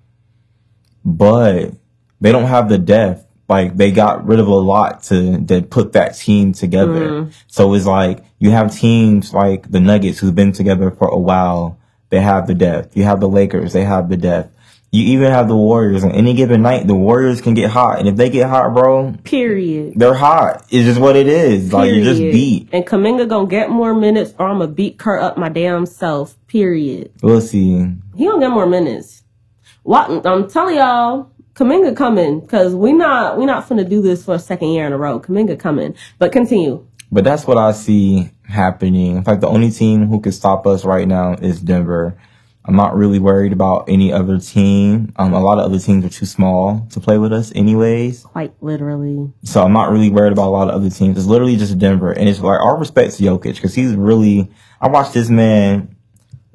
But 1.03 1.73
they 2.21 2.31
don't 2.31 2.45
have 2.45 2.69
the 2.69 2.77
depth. 2.77 3.27
Like, 3.49 3.75
they 3.75 3.91
got 3.91 4.25
rid 4.25 4.39
of 4.39 4.47
a 4.47 4.55
lot 4.55 5.03
to, 5.03 5.45
to 5.45 5.61
put 5.61 5.91
that 5.91 6.15
team 6.15 6.53
together. 6.53 7.09
Mm-hmm. 7.09 7.31
So 7.47 7.73
it's 7.73 7.85
like, 7.85 8.23
you 8.39 8.51
have 8.51 8.73
teams 8.73 9.33
like 9.33 9.69
the 9.69 9.81
Nuggets 9.81 10.19
who've 10.19 10.33
been 10.33 10.53
together 10.53 10.89
for 10.89 11.09
a 11.09 11.17
while. 11.17 11.79
They 12.11 12.21
have 12.21 12.47
the 12.47 12.55
depth. 12.55 12.95
You 12.95 13.03
have 13.03 13.19
the 13.19 13.27
Lakers. 13.27 13.73
They 13.73 13.83
have 13.83 14.07
the 14.07 14.15
depth. 14.15 14.56
You 14.91 15.03
even 15.03 15.31
have 15.31 15.49
the 15.49 15.55
Warriors. 15.55 16.03
On 16.03 16.11
any 16.11 16.33
given 16.33 16.61
night, 16.61 16.87
the 16.87 16.95
Warriors 16.95 17.41
can 17.41 17.53
get 17.53 17.69
hot. 17.69 17.99
And 17.99 18.07
if 18.07 18.15
they 18.15 18.29
get 18.29 18.47
hot, 18.49 18.73
bro, 18.73 19.13
period. 19.23 19.93
they're 19.97 20.13
hot. 20.13 20.65
It's 20.69 20.85
just 20.85 20.99
what 20.99 21.17
it 21.17 21.27
is. 21.27 21.73
Like, 21.73 21.93
you 21.93 22.03
just 22.03 22.19
Period. 22.19 22.33
beat. 22.33 22.69
And 22.71 22.85
Kuminga 22.85 23.27
gonna 23.27 23.49
get 23.49 23.69
more 23.69 23.93
minutes, 23.93 24.33
or 24.39 24.47
I'm 24.47 24.59
gonna 24.59 24.71
beat 24.71 24.97
Kerr 24.97 25.19
up 25.19 25.37
my 25.37 25.49
damn 25.49 25.85
self. 25.85 26.35
Period. 26.47 27.11
We'll 27.21 27.41
see. 27.41 27.85
He 28.15 28.25
gonna 28.25 28.39
get 28.39 28.49
more 28.49 28.65
minutes. 28.65 29.23
What 29.83 30.25
I'm 30.25 30.49
telling 30.49 30.77
y'all, 30.77 31.31
Kuminga 31.53 31.95
coming 31.95 32.39
because 32.39 32.73
we 32.73 32.93
not 32.93 33.37
we 33.37 33.45
not 33.45 33.67
finna 33.67 33.87
do 33.87 34.01
this 34.01 34.23
for 34.23 34.35
a 34.35 34.39
second 34.39 34.69
year 34.69 34.85
in 34.85 34.93
a 34.93 34.97
row. 34.97 35.19
Kuminga 35.19 35.59
coming, 35.59 35.95
but 36.17 36.31
continue. 36.31 36.85
But 37.11 37.23
that's 37.23 37.45
what 37.45 37.57
I 37.57 37.71
see 37.71 38.29
happening. 38.43 39.17
In 39.17 39.23
fact, 39.23 39.41
the 39.41 39.47
only 39.47 39.71
team 39.71 40.07
who 40.07 40.19
can 40.21 40.31
stop 40.31 40.67
us 40.67 40.85
right 40.85 41.07
now 41.07 41.33
is 41.33 41.59
Denver. 41.61 42.17
I'm 42.67 42.75
not 42.75 42.97
really 42.97 43.17
worried 43.17 43.53
about 43.53 43.85
any 43.87 44.11
other 44.11 44.39
team. 44.39 45.13
Um, 45.15 45.33
a 45.33 45.39
lot 45.39 45.57
of 45.57 45.65
other 45.65 45.79
teams 45.79 46.03
are 46.03 46.09
too 46.09 46.25
small 46.25 46.85
to 46.91 46.99
play 46.99 47.17
with 47.17 47.31
us 47.31 47.53
anyways. 47.55 48.23
Quite 48.23 48.53
literally. 48.61 49.31
So 49.43 49.63
I'm 49.63 49.71
not 49.71 49.89
really 49.89 50.09
worried 50.09 50.33
about 50.33 50.47
a 50.47 50.51
lot 50.51 50.67
of 50.67 50.75
other 50.75 50.89
teams. 50.89 51.17
It's 51.17 51.27
literally 51.27 51.55
just 51.55 51.79
Denver. 51.79 52.11
And 52.11 52.27
it's 52.27 52.41
like, 52.41 52.59
our 52.59 52.77
respect 52.77 53.15
to 53.15 53.23
Jokic 53.23 53.55
because 53.55 53.73
he's 53.73 53.95
really, 53.95 54.51
I 54.81 54.89
watched 54.89 55.13
this 55.13 55.29
man 55.29 55.95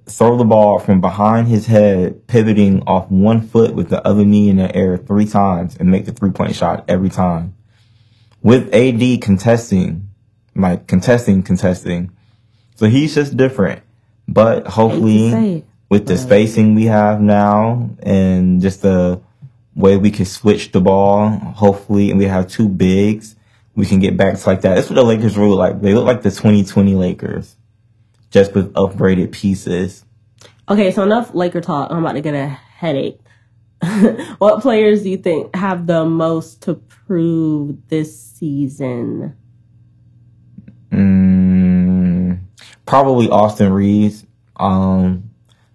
throw 0.04 0.36
the 0.36 0.44
ball 0.44 0.78
from 0.78 1.00
behind 1.00 1.48
his 1.48 1.66
head, 1.66 2.26
pivoting 2.26 2.82
off 2.86 3.10
one 3.10 3.40
foot 3.40 3.74
with 3.74 3.88
the 3.88 4.06
other 4.06 4.24
knee 4.24 4.50
in 4.50 4.56
the 4.56 4.74
air 4.76 4.98
three 4.98 5.26
times 5.26 5.76
and 5.78 5.90
make 5.90 6.04
the 6.04 6.12
three 6.12 6.30
point 6.30 6.54
shot 6.54 6.84
every 6.88 7.08
time. 7.08 7.54
With 8.42 8.74
AD 8.74 9.22
contesting, 9.22 10.10
like 10.54 10.86
contesting, 10.86 11.42
contesting. 11.42 12.10
So 12.74 12.86
he's 12.86 13.14
just 13.14 13.34
different. 13.34 13.82
But 14.28 14.54
Hate 14.54 14.64
to 14.64 14.70
say 14.70 14.74
hopefully. 14.74 15.64
With 15.92 16.06
the 16.06 16.16
spacing 16.16 16.74
we 16.74 16.86
have 16.86 17.20
now 17.20 17.90
and 18.02 18.62
just 18.62 18.80
the 18.80 19.20
way 19.74 19.98
we 19.98 20.10
can 20.10 20.24
switch 20.24 20.72
the 20.72 20.80
ball, 20.80 21.28
hopefully, 21.28 22.08
and 22.08 22.18
we 22.18 22.24
have 22.24 22.48
two 22.48 22.66
bigs, 22.66 23.36
we 23.74 23.84
can 23.84 24.00
get 24.00 24.16
back 24.16 24.38
to 24.38 24.46
like 24.46 24.62
that. 24.62 24.76
That's 24.76 24.88
what 24.88 24.96
the 24.96 25.04
Lakers 25.04 25.36
really 25.36 25.54
like. 25.54 25.82
They 25.82 25.92
look 25.92 26.06
like 26.06 26.22
the 26.22 26.30
2020 26.30 26.94
Lakers, 26.94 27.56
just 28.30 28.54
with 28.54 28.72
upgraded 28.72 29.32
pieces. 29.32 30.06
Okay, 30.66 30.92
so 30.92 31.02
enough 31.02 31.34
Laker 31.34 31.60
talk. 31.60 31.90
I'm 31.90 31.98
about 31.98 32.12
to 32.12 32.22
get 32.22 32.34
a 32.34 32.46
headache. 32.46 33.20
what 34.38 34.62
players 34.62 35.02
do 35.02 35.10
you 35.10 35.18
think 35.18 35.54
have 35.54 35.86
the 35.86 36.06
most 36.06 36.62
to 36.62 36.72
prove 36.72 37.86
this 37.88 38.18
season? 38.18 39.36
Mm, 40.90 42.40
probably 42.86 43.28
Austin 43.28 43.70
Reaves. 43.74 44.24
Um, 44.56 45.31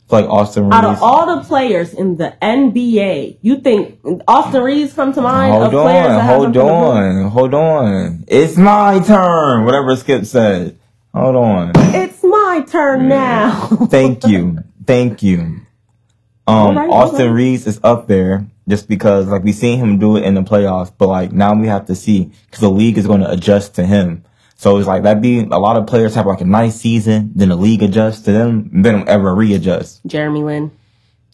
like 0.09 0.25
Austin 0.25 0.71
Out 0.71 0.85
of 0.85 1.01
all 1.01 1.37
the 1.37 1.43
players 1.43 1.93
in 1.93 2.17
the 2.17 2.35
NBA, 2.41 3.39
you 3.41 3.57
think 3.57 3.99
Austin 4.27 4.63
Reaves 4.63 4.93
come 4.93 5.13
to 5.13 5.21
mind? 5.21 5.53
Hold 5.53 5.73
of 5.73 5.75
on, 5.75 6.21
hold 6.21 6.43
something 6.43 6.53
to 6.53 6.59
prove? 6.59 6.71
on, 6.71 7.29
hold 7.29 7.53
on. 7.53 8.23
It's 8.27 8.57
my 8.57 8.99
turn. 8.99 9.65
Whatever 9.65 9.95
Skip 9.95 10.25
said. 10.25 10.79
Hold 11.13 11.35
on. 11.35 11.71
It's 11.75 12.23
my 12.23 12.63
turn 12.67 13.09
now. 13.09 13.67
Thank 13.89 14.25
you. 14.25 14.59
Thank 14.85 15.23
you. 15.23 15.61
Um, 16.47 16.77
Austin. 16.77 17.33
Reaves 17.33 17.67
is 17.67 17.79
up 17.83 18.07
there 18.07 18.45
just 18.69 18.87
because 18.87 19.27
like 19.27 19.43
we 19.43 19.51
seen 19.51 19.79
him 19.79 19.99
do 19.99 20.15
it 20.15 20.23
in 20.23 20.35
the 20.35 20.43
playoffs, 20.43 20.93
but 20.97 21.07
like 21.07 21.31
now 21.33 21.53
we 21.53 21.67
have 21.67 21.87
to 21.87 21.95
see 21.95 22.31
because 22.45 22.61
the 22.61 22.69
league 22.71 22.97
is 22.97 23.07
going 23.07 23.19
to 23.21 23.29
adjust 23.29 23.75
to 23.75 23.85
him. 23.85 24.23
So 24.57 24.77
it's 24.77 24.87
like 24.87 25.03
that 25.03 25.21
be 25.21 25.39
a 25.39 25.59
lot 25.59 25.77
of 25.77 25.85
players 25.85 26.15
have 26.15 26.25
like 26.25 26.41
a 26.41 26.45
nice 26.45 26.75
season, 26.75 27.31
then 27.35 27.49
the 27.49 27.55
league 27.55 27.83
adjusts 27.83 28.21
to 28.21 28.31
them, 28.31 28.69
and 28.73 28.83
they 28.83 28.91
don't 28.91 29.07
ever 29.07 29.33
readjust. 29.33 30.01
Jeremy 30.05 30.43
Lin. 30.43 30.71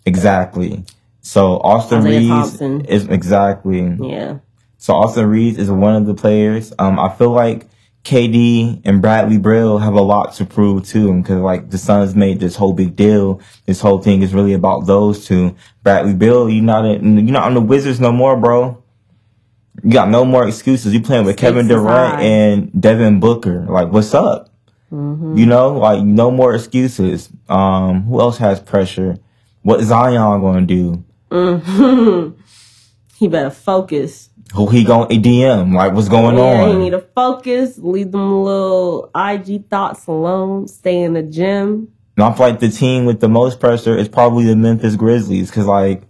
Exactly. 0.06 0.84
So 1.22 1.58
Austin 1.60 2.00
Isaiah 2.00 2.20
Reaves 2.20 2.30
Thompson. 2.30 2.86
is 2.86 3.08
exactly. 3.08 3.98
Yeah. 4.02 4.40
So 4.78 4.94
Austin 4.94 5.26
Reaves 5.28 5.58
is 5.58 5.72
one 5.72 5.96
of 5.96 6.06
the 6.06 6.14
players. 6.14 6.74
Um, 6.78 7.00
I 7.00 7.16
feel 7.16 7.32
like 7.32 7.68
KD 8.04 8.82
and 8.84 9.02
Bradley 9.02 9.38
Beal 9.38 9.78
have 9.78 9.94
a 9.94 10.02
lot 10.02 10.34
to 10.34 10.46
prove 10.46 10.86
too, 10.86 11.14
because 11.22 11.40
like 11.40 11.70
the 11.70 11.78
Suns 11.78 12.16
made 12.16 12.42
this 12.42 12.58
whole 12.58 12.74
big 12.74 12.98
deal. 12.98 13.40
This 13.66 13.80
whole 13.80 14.02
thing 14.02 14.22
is 14.22 14.34
really 14.34 14.52
about 14.52 14.86
those 14.86 15.26
two. 15.26 15.56
Bradley 15.84 16.14
Beal, 16.14 16.50
you're 16.50 16.62
not 16.62 16.84
in, 16.84 17.20
you're 17.20 17.34
not 17.34 17.46
on 17.46 17.54
the 17.54 17.62
Wizards 17.62 18.02
no 18.02 18.12
more, 18.12 18.36
bro. 18.36 18.83
You 19.84 19.92
got 19.92 20.10
no 20.10 20.24
more 20.24 20.48
excuses. 20.48 20.94
You 20.94 21.02
playing 21.02 21.26
with 21.26 21.38
Kevin 21.38 21.66
Stakes 21.66 21.78
is 21.78 21.84
Durant 21.84 22.22
and 22.22 22.82
Devin 22.82 23.20
Booker. 23.20 23.66
Like, 23.68 23.92
what's 23.92 24.14
up? 24.14 24.50
You 24.92 25.48
know, 25.48 25.74
like 25.74 26.04
no 26.04 26.30
more 26.30 26.54
excuses. 26.54 27.28
Um, 27.50 28.04
who 28.04 28.20
else 28.20 28.38
has 28.38 28.60
pressure? 28.60 29.18
What 29.64 29.82
Zion 29.82 30.42
gonna 30.42 30.66
do? 30.66 31.04
He 33.24 33.30
better 33.30 33.52
focus. 33.52 34.30
Who 34.54 34.68
he 34.68 34.84
gonna 34.84 35.08
DM? 35.08 35.74
Like, 35.74 35.94
what's 35.94 36.10
going 36.10 36.36
yeah, 36.36 36.64
on? 36.64 36.70
he 36.72 36.78
need 36.78 36.90
to 36.90 37.00
focus. 37.00 37.78
Leave 37.78 38.12
them 38.12 38.44
little 38.44 39.10
IG 39.16 39.70
thoughts 39.70 40.08
alone. 40.08 40.68
Stay 40.68 41.02
in 41.02 41.14
the 41.14 41.24
gym. 41.24 41.88
And 42.18 42.26
I 42.26 42.34
feel 42.34 42.48
like 42.48 42.60
the 42.60 42.68
team 42.68 43.06
with 43.06 43.22
the 43.22 43.30
most 43.30 43.62
pressure 43.62 43.98
is 43.98 44.10
probably 44.10 44.44
the 44.44 44.58
Memphis 44.58 44.98
Grizzlies 44.98 45.50
because 45.50 45.68
like 45.68 46.04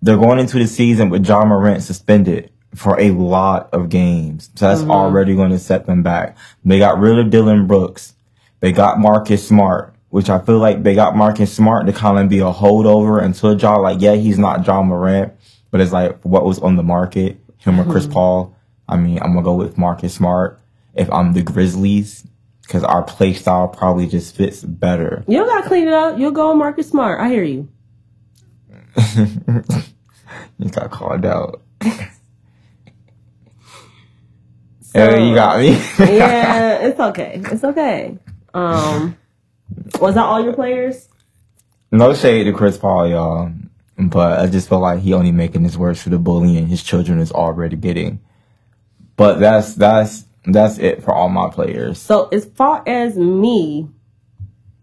they're 0.00 0.16
going 0.16 0.38
into 0.38 0.58
the 0.58 0.66
season 0.66 1.10
with 1.10 1.28
Ja 1.28 1.44
Morant 1.44 1.82
suspended 1.82 2.50
for 2.78 2.98
a 3.00 3.10
lot 3.10 3.68
of 3.72 3.88
games. 3.88 4.50
So 4.54 4.68
that's 4.68 4.82
mm-hmm. 4.82 4.90
already 4.90 5.34
going 5.34 5.50
to 5.50 5.58
set 5.58 5.86
them 5.86 6.02
back. 6.02 6.36
They 6.64 6.78
got 6.78 6.98
rid 6.98 7.18
of 7.18 7.30
Dillon 7.30 7.66
Brooks. 7.66 8.14
They 8.60 8.72
got 8.72 8.98
Marcus 8.98 9.46
Smart, 9.46 9.94
which 10.10 10.30
I 10.30 10.38
feel 10.38 10.58
like 10.58 10.82
they 10.82 10.94
got 10.94 11.16
Marcus 11.16 11.52
Smart 11.52 11.86
to 11.86 11.92
kind 11.92 12.18
of 12.18 12.28
be 12.28 12.38
a 12.38 12.52
holdover 12.52 13.22
until 13.22 13.54
John, 13.56 13.82
like, 13.82 14.00
yeah, 14.00 14.14
he's 14.14 14.38
not 14.38 14.66
Ja 14.66 14.82
Morant, 14.82 15.32
but 15.70 15.80
it's 15.80 15.92
like 15.92 16.20
what 16.22 16.44
was 16.44 16.58
on 16.60 16.76
the 16.76 16.82
market, 16.82 17.38
him 17.58 17.80
or 17.80 17.84
Chris 17.84 18.04
mm-hmm. 18.04 18.12
Paul. 18.12 18.56
I 18.88 18.96
mean, 18.96 19.18
I'm 19.18 19.32
going 19.32 19.38
to 19.38 19.42
go 19.42 19.54
with 19.54 19.76
Marcus 19.76 20.14
Smart 20.14 20.60
if 20.94 21.12
I'm 21.12 21.32
the 21.32 21.42
Grizzlies 21.42 22.26
because 22.62 22.84
our 22.84 23.02
play 23.02 23.32
style 23.32 23.68
probably 23.68 24.06
just 24.06 24.36
fits 24.36 24.62
better. 24.62 25.24
You 25.26 25.44
gotta 25.44 25.66
clean 25.66 25.88
it 25.88 25.94
up. 25.94 26.18
You'll 26.18 26.32
go 26.32 26.54
Marcus 26.54 26.90
Smart. 26.90 27.18
I 27.18 27.28
hear 27.30 27.42
you. 27.42 27.68
You 30.58 30.70
got 30.70 30.90
called 30.90 31.24
out. 31.24 31.62
hey, 34.92 35.28
you 35.28 35.34
got 35.34 35.58
me. 35.60 35.70
yeah, 35.98 36.78
it's 36.86 36.98
okay. 37.00 37.40
It's 37.44 37.64
okay. 37.64 38.18
Um, 38.54 39.16
was 40.00 40.14
that 40.14 40.24
all 40.24 40.42
your 40.42 40.54
players? 40.54 41.08
no 41.90 42.12
shade 42.14 42.44
to 42.44 42.52
Chris 42.52 42.76
Paul, 42.76 43.08
y'all. 43.08 43.52
But 43.98 44.40
I 44.40 44.46
just 44.46 44.68
feel 44.68 44.78
like 44.78 45.00
he 45.00 45.12
only 45.12 45.32
making 45.32 45.62
this 45.64 45.76
worse 45.76 46.02
for 46.02 46.10
the 46.10 46.18
bullying 46.18 46.66
his 46.68 46.82
children 46.82 47.18
is 47.18 47.32
already 47.32 47.76
getting. 47.76 48.20
But 49.16 49.40
that's 49.40 49.74
that's 49.74 50.24
that's 50.44 50.78
it 50.78 51.02
for 51.02 51.12
all 51.12 51.28
my 51.28 51.50
players. 51.50 51.98
So 51.98 52.28
as 52.28 52.44
far 52.44 52.82
as 52.86 53.16
me, 53.16 53.88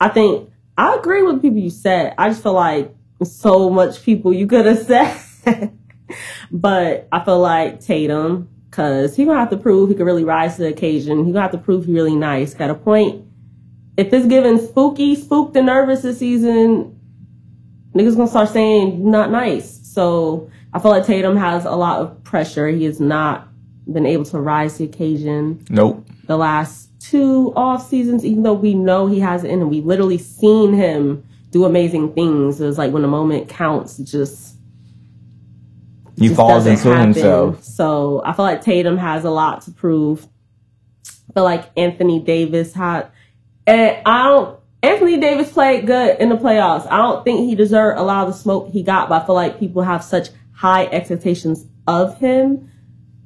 I 0.01 0.09
think 0.09 0.49
I 0.77 0.95
agree 0.95 1.21
with 1.23 1.41
people 1.41 1.59
you 1.59 1.69
said. 1.69 2.13
I 2.17 2.29
just 2.29 2.43
feel 2.43 2.53
like 2.53 2.93
so 3.23 3.69
much 3.69 4.03
people 4.03 4.33
you 4.33 4.47
could 4.47 4.65
have 4.65 4.79
said. 5.45 5.77
but 6.51 7.07
I 7.11 7.23
feel 7.23 7.39
like 7.39 7.79
Tatum, 7.79 8.49
because 8.75 9.15
he 9.15 9.23
gonna 9.23 9.39
have 9.39 9.49
to 9.51 9.57
prove 9.57 9.87
he 9.87 9.95
could 9.95 10.05
really 10.05 10.25
rise 10.25 10.57
to 10.57 10.63
the 10.63 10.67
occasion. 10.67 11.23
He 11.23 11.31
gonna 11.31 11.43
have 11.43 11.51
to 11.51 11.57
prove 11.57 11.85
he 11.85 11.93
really 11.93 12.15
nice. 12.15 12.53
Got 12.53 12.71
a 12.71 12.75
point. 12.75 13.23
If 13.95 14.11
it's 14.11 14.25
given 14.25 14.59
spooky, 14.59 15.15
spooked, 15.15 15.55
and 15.55 15.67
nervous 15.67 16.01
this 16.01 16.19
season, 16.19 16.99
niggas 17.93 18.17
gonna 18.17 18.27
start 18.27 18.49
saying 18.49 19.09
not 19.09 19.31
nice. 19.31 19.79
So 19.87 20.49
I 20.73 20.79
feel 20.79 20.91
like 20.91 21.05
Tatum 21.05 21.37
has 21.37 21.63
a 21.63 21.71
lot 21.71 22.01
of 22.01 22.21
pressure. 22.25 22.67
He 22.67 22.83
has 22.83 22.99
not 22.99 23.47
been 23.89 24.05
able 24.05 24.25
to 24.25 24.41
rise 24.41 24.73
to 24.73 24.79
the 24.79 24.83
occasion. 24.85 25.63
Nope. 25.69 26.05
The 26.25 26.35
last 26.35 26.89
two 26.99 27.53
off 27.55 27.87
seasons, 27.87 28.25
even 28.25 28.43
though 28.43 28.53
we 28.53 28.73
know 28.73 29.07
he 29.07 29.21
has 29.21 29.45
it 29.45 29.51
in 29.51 29.61
and 29.61 29.69
we 29.69 29.79
literally 29.79 30.17
seen 30.17 30.73
him 30.73 31.23
do 31.51 31.63
amazing 31.63 32.11
things. 32.11 32.59
It's 32.59 32.77
like 32.77 32.91
when 32.91 33.03
the 33.03 33.07
moment 33.07 33.47
counts, 33.47 33.99
just 33.99 34.54
he 36.17 36.29
falls 36.29 36.65
into 36.65 36.89
happen. 36.89 37.13
himself. 37.13 37.63
So 37.63 38.21
I 38.25 38.33
feel 38.33 38.45
like 38.45 38.61
Tatum 38.61 38.97
has 38.97 39.25
a 39.25 39.29
lot 39.29 39.61
to 39.63 39.71
prove. 39.71 40.27
I 41.29 41.33
feel 41.33 41.43
like 41.43 41.69
Anthony 41.75 42.19
Davis 42.19 42.73
had, 42.73 43.09
and 43.67 43.97
I 44.05 44.29
don't. 44.29 44.59
Anthony 44.83 45.17
Davis 45.17 45.51
played 45.51 45.87
good 45.87 46.19
in 46.19 46.29
the 46.29 46.35
playoffs. 46.35 46.85
I 46.91 46.97
don't 46.97 47.23
think 47.23 47.49
he 47.49 47.55
deserved 47.55 47.97
a 47.97 48.03
lot 48.03 48.27
of 48.27 48.33
the 48.33 48.39
smoke 48.39 48.69
he 48.69 48.83
got, 48.83 49.09
but 49.09 49.23
I 49.23 49.25
feel 49.25 49.33
like 49.33 49.59
people 49.59 49.81
have 49.81 50.03
such 50.03 50.29
high 50.53 50.85
expectations 50.85 51.65
of 51.87 52.17
him. 52.19 52.71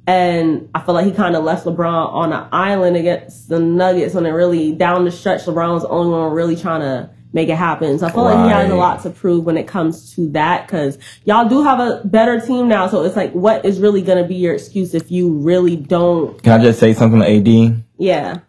And 0.06 0.70
I 0.74 0.80
feel 0.80 0.94
like 0.94 1.04
he 1.04 1.12
kind 1.12 1.36
of 1.36 1.44
left 1.44 1.66
LeBron 1.66 2.12
on 2.12 2.32
an 2.32 2.48
island 2.50 2.96
against 2.96 3.48
the 3.48 3.60
Nuggets 3.60 4.14
when 4.14 4.24
it 4.24 4.30
really 4.30 4.72
down 4.72 5.04
the 5.04 5.12
stretch, 5.12 5.42
LeBron 5.42 5.74
was 5.74 5.82
the 5.82 5.88
only 5.90 6.10
one 6.10 6.32
really 6.32 6.56
trying 6.56 6.80
to 6.80 7.10
make 7.32 7.48
it 7.48 7.56
happen. 7.56 7.98
So 7.98 8.06
I 8.06 8.12
feel 8.12 8.24
like 8.24 8.44
he 8.44 8.50
has 8.52 8.70
a 8.70 8.74
lot 8.74 9.02
to 9.02 9.10
prove 9.10 9.44
when 9.44 9.56
it 9.56 9.66
comes 9.66 10.14
to 10.14 10.28
that 10.30 10.66
because 10.66 10.98
y'all 11.24 11.48
do 11.48 11.62
have 11.62 11.78
a 11.80 12.02
better 12.04 12.40
team 12.40 12.68
now. 12.68 12.88
So 12.88 13.04
it's 13.04 13.16
like, 13.16 13.32
what 13.32 13.64
is 13.64 13.80
really 13.80 14.02
going 14.02 14.22
to 14.22 14.28
be 14.28 14.36
your 14.36 14.54
excuse 14.54 14.94
if 14.94 15.10
you 15.10 15.32
really 15.38 15.76
don't? 15.76 16.42
Can 16.42 16.60
I 16.60 16.62
just 16.62 16.80
say 16.80 16.92
something 16.94 17.20
to 17.20 17.28
AD? 17.28 17.84
Yeah, 17.98 18.40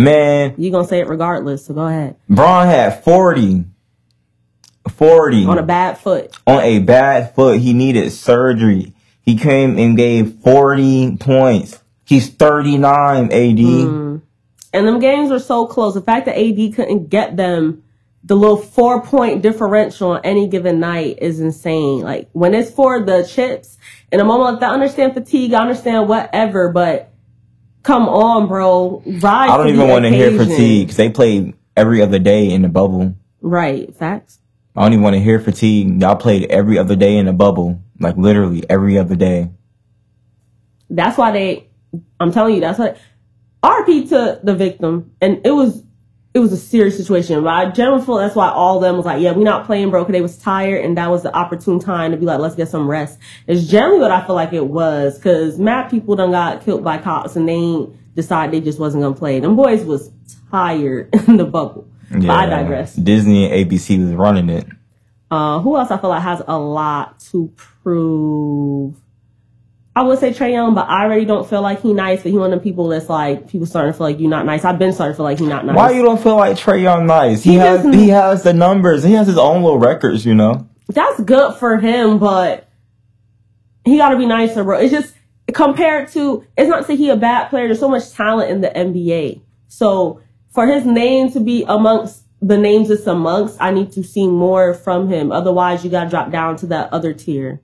Man, 0.00 0.54
you're 0.56 0.70
going 0.70 0.84
to 0.84 0.88
say 0.88 1.00
it 1.00 1.08
regardless. 1.08 1.66
So 1.66 1.74
go 1.74 1.86
ahead. 1.86 2.14
Bron 2.28 2.68
had 2.68 3.02
40. 3.02 3.64
40 4.88 5.44
On 5.44 5.58
a 5.58 5.62
bad 5.62 5.98
foot. 5.98 6.34
on 6.46 6.60
a 6.60 6.78
bad 6.78 7.34
foot. 7.34 7.60
He 7.60 7.72
needed 7.74 8.10
surgery. 8.10 8.94
He 9.20 9.36
came 9.36 9.76
and 9.78 9.96
gave 9.96 10.36
40 10.36 11.16
points. 11.18 11.82
He's 12.04 12.30
39, 12.30 13.24
AD. 13.24 13.30
Mm. 13.30 14.22
And 14.72 14.86
them 14.86 14.98
games 14.98 15.30
were 15.30 15.40
so 15.40 15.66
close. 15.66 15.94
The 15.94 16.00
fact 16.00 16.26
that 16.26 16.38
AD 16.38 16.74
couldn't 16.74 17.08
get 17.08 17.36
them 17.36 17.82
the 18.24 18.36
little 18.36 18.56
four 18.56 19.02
point 19.02 19.42
differential 19.42 20.12
on 20.12 20.20
any 20.24 20.48
given 20.48 20.80
night 20.80 21.18
is 21.20 21.40
insane. 21.40 22.00
Like 22.00 22.28
when 22.32 22.54
it's 22.54 22.70
for 22.70 23.02
the 23.04 23.24
chips, 23.24 23.78
in 24.10 24.20
a 24.20 24.24
moment 24.24 24.52
like 24.52 24.60
that, 24.60 24.70
I 24.70 24.74
understand 24.74 25.14
fatigue, 25.14 25.52
I 25.52 25.62
understand 25.62 26.08
whatever, 26.08 26.70
but 26.70 27.12
come 27.82 28.08
on, 28.08 28.48
bro. 28.48 29.02
Rise 29.06 29.50
I 29.50 29.56
don't 29.56 29.68
even 29.68 29.88
want 29.88 30.04
to 30.04 30.10
hear 30.10 30.36
fatigue 30.36 30.86
because 30.86 30.96
they 30.96 31.10
played 31.10 31.54
every 31.76 32.02
other 32.02 32.18
day 32.18 32.50
in 32.50 32.62
the 32.62 32.68
bubble. 32.68 33.14
Right. 33.40 33.94
Facts. 33.94 34.40
I 34.76 34.82
don't 34.82 34.92
even 34.92 35.02
want 35.02 35.14
to 35.14 35.20
hear 35.20 35.40
fatigue. 35.40 36.00
Y'all 36.00 36.16
played 36.16 36.50
every 36.50 36.78
other 36.78 36.96
day 36.96 37.16
in 37.16 37.26
the 37.26 37.32
bubble. 37.32 37.80
Like 37.98 38.16
literally 38.16 38.68
every 38.68 38.98
other 38.98 39.16
day. 39.16 39.50
That's 40.90 41.18
why 41.18 41.32
they 41.32 41.68
I'm 42.20 42.32
telling 42.32 42.54
you, 42.54 42.60
that's 42.60 42.78
what 42.78 42.98
RP 43.62 44.08
to 44.10 44.40
the 44.42 44.54
victim 44.54 45.12
and 45.20 45.40
it 45.44 45.50
was 45.50 45.82
it 46.34 46.40
was 46.40 46.52
a 46.52 46.56
serious 46.56 46.96
situation. 46.96 47.42
But 47.42 47.50
I 47.50 47.70
generally 47.70 48.04
feel 48.04 48.16
that's 48.16 48.34
why 48.36 48.48
all 48.50 48.76
of 48.76 48.82
them 48.82 48.96
was 48.96 49.06
like, 49.06 49.20
yeah, 49.20 49.32
we 49.32 49.44
not 49.44 49.64
playing 49.66 49.90
bro, 49.90 50.04
'cause 50.04 50.12
they 50.12 50.20
was 50.20 50.36
tired 50.38 50.84
and 50.84 50.96
that 50.98 51.10
was 51.10 51.22
the 51.22 51.34
opportune 51.34 51.78
time 51.80 52.10
to 52.12 52.16
be 52.16 52.26
like, 52.26 52.38
let's 52.38 52.54
get 52.54 52.68
some 52.68 52.88
rest. 52.88 53.18
It's 53.46 53.66
generally 53.66 54.00
what 54.00 54.10
I 54.10 54.24
feel 54.26 54.34
like 54.34 54.52
it 54.52 54.66
was, 54.66 55.18
cause 55.18 55.58
mad 55.58 55.90
people 55.90 56.16
done 56.16 56.30
got 56.32 56.62
killed 56.64 56.84
by 56.84 56.98
cops 56.98 57.34
and 57.36 57.48
they 57.48 57.52
ain't 57.54 58.14
decide 58.14 58.50
they 58.52 58.60
just 58.60 58.78
wasn't 58.78 59.02
gonna 59.02 59.14
play. 59.14 59.40
Them 59.40 59.56
boys 59.56 59.84
was 59.84 60.10
tired 60.50 61.08
in 61.28 61.36
the 61.38 61.44
bubble. 61.44 61.86
But 62.10 62.30
I 62.30 62.46
digress. 62.46 62.94
Disney 62.94 63.50
and 63.50 63.70
ABC 63.70 63.98
was 64.02 64.14
running 64.14 64.48
it. 64.48 64.66
Uh, 65.30 65.60
who 65.60 65.76
else 65.76 65.90
I 65.90 65.98
feel 65.98 66.08
like 66.10 66.22
has 66.22 66.42
a 66.48 66.58
lot 66.58 67.20
to 67.30 67.52
prove? 67.56 68.94
I 69.98 70.02
would 70.02 70.20
say 70.20 70.30
Trae 70.32 70.52
Young, 70.52 70.76
but 70.76 70.88
I 70.88 71.02
already 71.06 71.24
don't 71.24 71.48
feel 71.50 71.60
like 71.60 71.82
he 71.82 71.92
nice. 71.92 72.22
But 72.22 72.30
he 72.30 72.38
one 72.38 72.52
of 72.52 72.60
the 72.60 72.62
people 72.62 72.86
that's 72.86 73.08
like 73.08 73.48
people 73.48 73.66
starting 73.66 73.92
to 73.92 73.98
feel 73.98 74.06
like 74.06 74.20
you 74.20 74.28
not 74.28 74.46
nice. 74.46 74.64
I've 74.64 74.78
been 74.78 74.92
starting 74.92 75.14
to 75.14 75.16
feel 75.16 75.24
like 75.24 75.40
he 75.40 75.46
not 75.46 75.66
nice. 75.66 75.74
Why 75.74 75.90
you 75.90 76.02
don't 76.02 76.22
feel 76.22 76.36
like 76.36 76.56
Trae 76.56 76.80
Young 76.80 77.04
nice? 77.06 77.42
He, 77.42 77.50
He 77.52 77.56
has 77.56 77.82
just- 77.82 77.98
he 77.98 78.08
has 78.10 78.44
the 78.44 78.52
numbers. 78.52 79.02
He 79.02 79.14
has 79.14 79.26
his 79.26 79.36
own 79.36 79.64
little 79.64 79.80
records, 79.80 80.24
you 80.24 80.36
know. 80.36 80.68
That's 80.88 81.20
good 81.22 81.56
for 81.56 81.78
him, 81.78 82.18
but 82.20 82.68
he 83.84 83.96
got 83.96 84.10
to 84.10 84.16
be 84.16 84.26
nicer, 84.26 84.62
bro. 84.62 84.78
It's 84.78 84.92
just 84.92 85.14
compared 85.52 86.12
to. 86.12 86.44
It's 86.56 86.68
not 86.68 86.82
to 86.82 86.84
say 86.84 86.94
he 86.94 87.10
a 87.10 87.16
bad 87.16 87.48
player. 87.50 87.66
There's 87.66 87.80
so 87.80 87.88
much 87.88 88.12
talent 88.12 88.52
in 88.52 88.60
the 88.60 88.68
NBA. 88.68 89.40
So 89.66 90.20
for 90.50 90.64
his 90.68 90.86
name 90.86 91.32
to 91.32 91.40
be 91.40 91.64
amongst 91.66 92.22
the 92.40 92.56
names 92.56 92.88
it's 92.88 93.04
amongst, 93.08 93.56
I 93.60 93.72
need 93.72 93.90
to 93.92 94.04
see 94.04 94.28
more 94.28 94.74
from 94.74 95.08
him. 95.08 95.32
Otherwise, 95.32 95.84
you 95.84 95.90
got 95.90 96.04
to 96.04 96.10
drop 96.10 96.30
down 96.30 96.54
to 96.58 96.66
that 96.66 96.92
other 96.92 97.12
tier. 97.12 97.60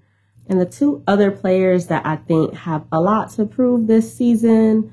And 0.47 0.61
the 0.61 0.67
two 0.67 1.03
other 1.07 1.31
players 1.31 1.87
that 1.87 2.05
I 2.05 2.17
think 2.17 2.55
have 2.55 2.85
a 2.93 3.01
lot 3.01 3.31
to 3.33 3.47
prove 3.47 3.87
this 3.87 4.15
season, 4.15 4.93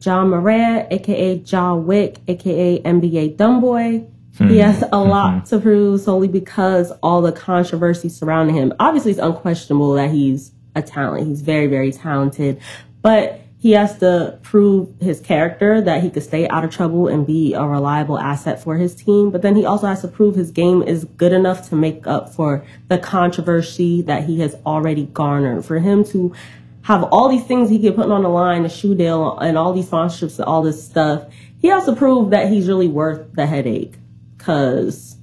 Ja 0.00 0.24
Morant, 0.24 0.90
aka 0.90 1.38
John 1.38 1.86
Wick, 1.86 2.18
aka 2.26 2.80
NBA 2.82 3.36
Dumbboy. 3.36 4.08
He 4.38 4.44
hmm. 4.44 4.54
has 4.60 4.82
a 4.90 4.98
lot 4.98 5.34
mm-hmm. 5.34 5.46
to 5.48 5.58
prove 5.60 6.00
solely 6.00 6.28
because 6.28 6.90
all 7.02 7.20
the 7.20 7.32
controversy 7.32 8.08
surrounding 8.08 8.56
him. 8.56 8.72
Obviously, 8.80 9.10
it's 9.10 9.20
unquestionable 9.20 9.92
that 9.92 10.10
he's 10.10 10.52
a 10.74 10.80
talent. 10.80 11.26
He's 11.26 11.42
very, 11.42 11.66
very 11.66 11.92
talented, 11.92 12.58
but 13.02 13.41
he 13.62 13.70
has 13.70 13.96
to 13.98 14.36
prove 14.42 14.92
his 15.00 15.20
character 15.20 15.80
that 15.80 16.02
he 16.02 16.10
could 16.10 16.24
stay 16.24 16.48
out 16.48 16.64
of 16.64 16.72
trouble 16.72 17.06
and 17.06 17.24
be 17.24 17.54
a 17.54 17.62
reliable 17.62 18.18
asset 18.18 18.60
for 18.60 18.76
his 18.76 18.92
team. 18.92 19.30
But 19.30 19.42
then 19.42 19.54
he 19.54 19.64
also 19.64 19.86
has 19.86 20.00
to 20.00 20.08
prove 20.08 20.34
his 20.34 20.50
game 20.50 20.82
is 20.82 21.04
good 21.04 21.32
enough 21.32 21.68
to 21.68 21.76
make 21.76 22.04
up 22.04 22.34
for 22.34 22.64
the 22.88 22.98
controversy 22.98 24.02
that 24.02 24.24
he 24.24 24.40
has 24.40 24.56
already 24.66 25.04
garnered. 25.04 25.64
For 25.64 25.78
him 25.78 26.02
to 26.06 26.34
have 26.82 27.04
all 27.04 27.28
these 27.28 27.44
things 27.44 27.70
he 27.70 27.78
get 27.78 27.94
putting 27.94 28.10
on 28.10 28.24
the 28.24 28.28
line, 28.28 28.64
the 28.64 28.68
shoe 28.68 28.96
deal, 28.96 29.38
and 29.38 29.56
all 29.56 29.72
these 29.72 29.88
sponsorships 29.88 30.40
and 30.40 30.46
all 30.46 30.62
this 30.62 30.84
stuff, 30.84 31.32
he 31.60 31.68
has 31.68 31.84
to 31.84 31.94
prove 31.94 32.30
that 32.30 32.50
he's 32.50 32.66
really 32.66 32.88
worth 32.88 33.32
the 33.34 33.46
headache. 33.46 33.94
Cause 34.38 35.16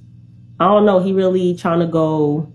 I 0.58 0.64
don't 0.64 0.86
know, 0.86 1.00
he 1.00 1.12
really 1.12 1.58
trying 1.58 1.80
to 1.80 1.86
go, 1.86 2.50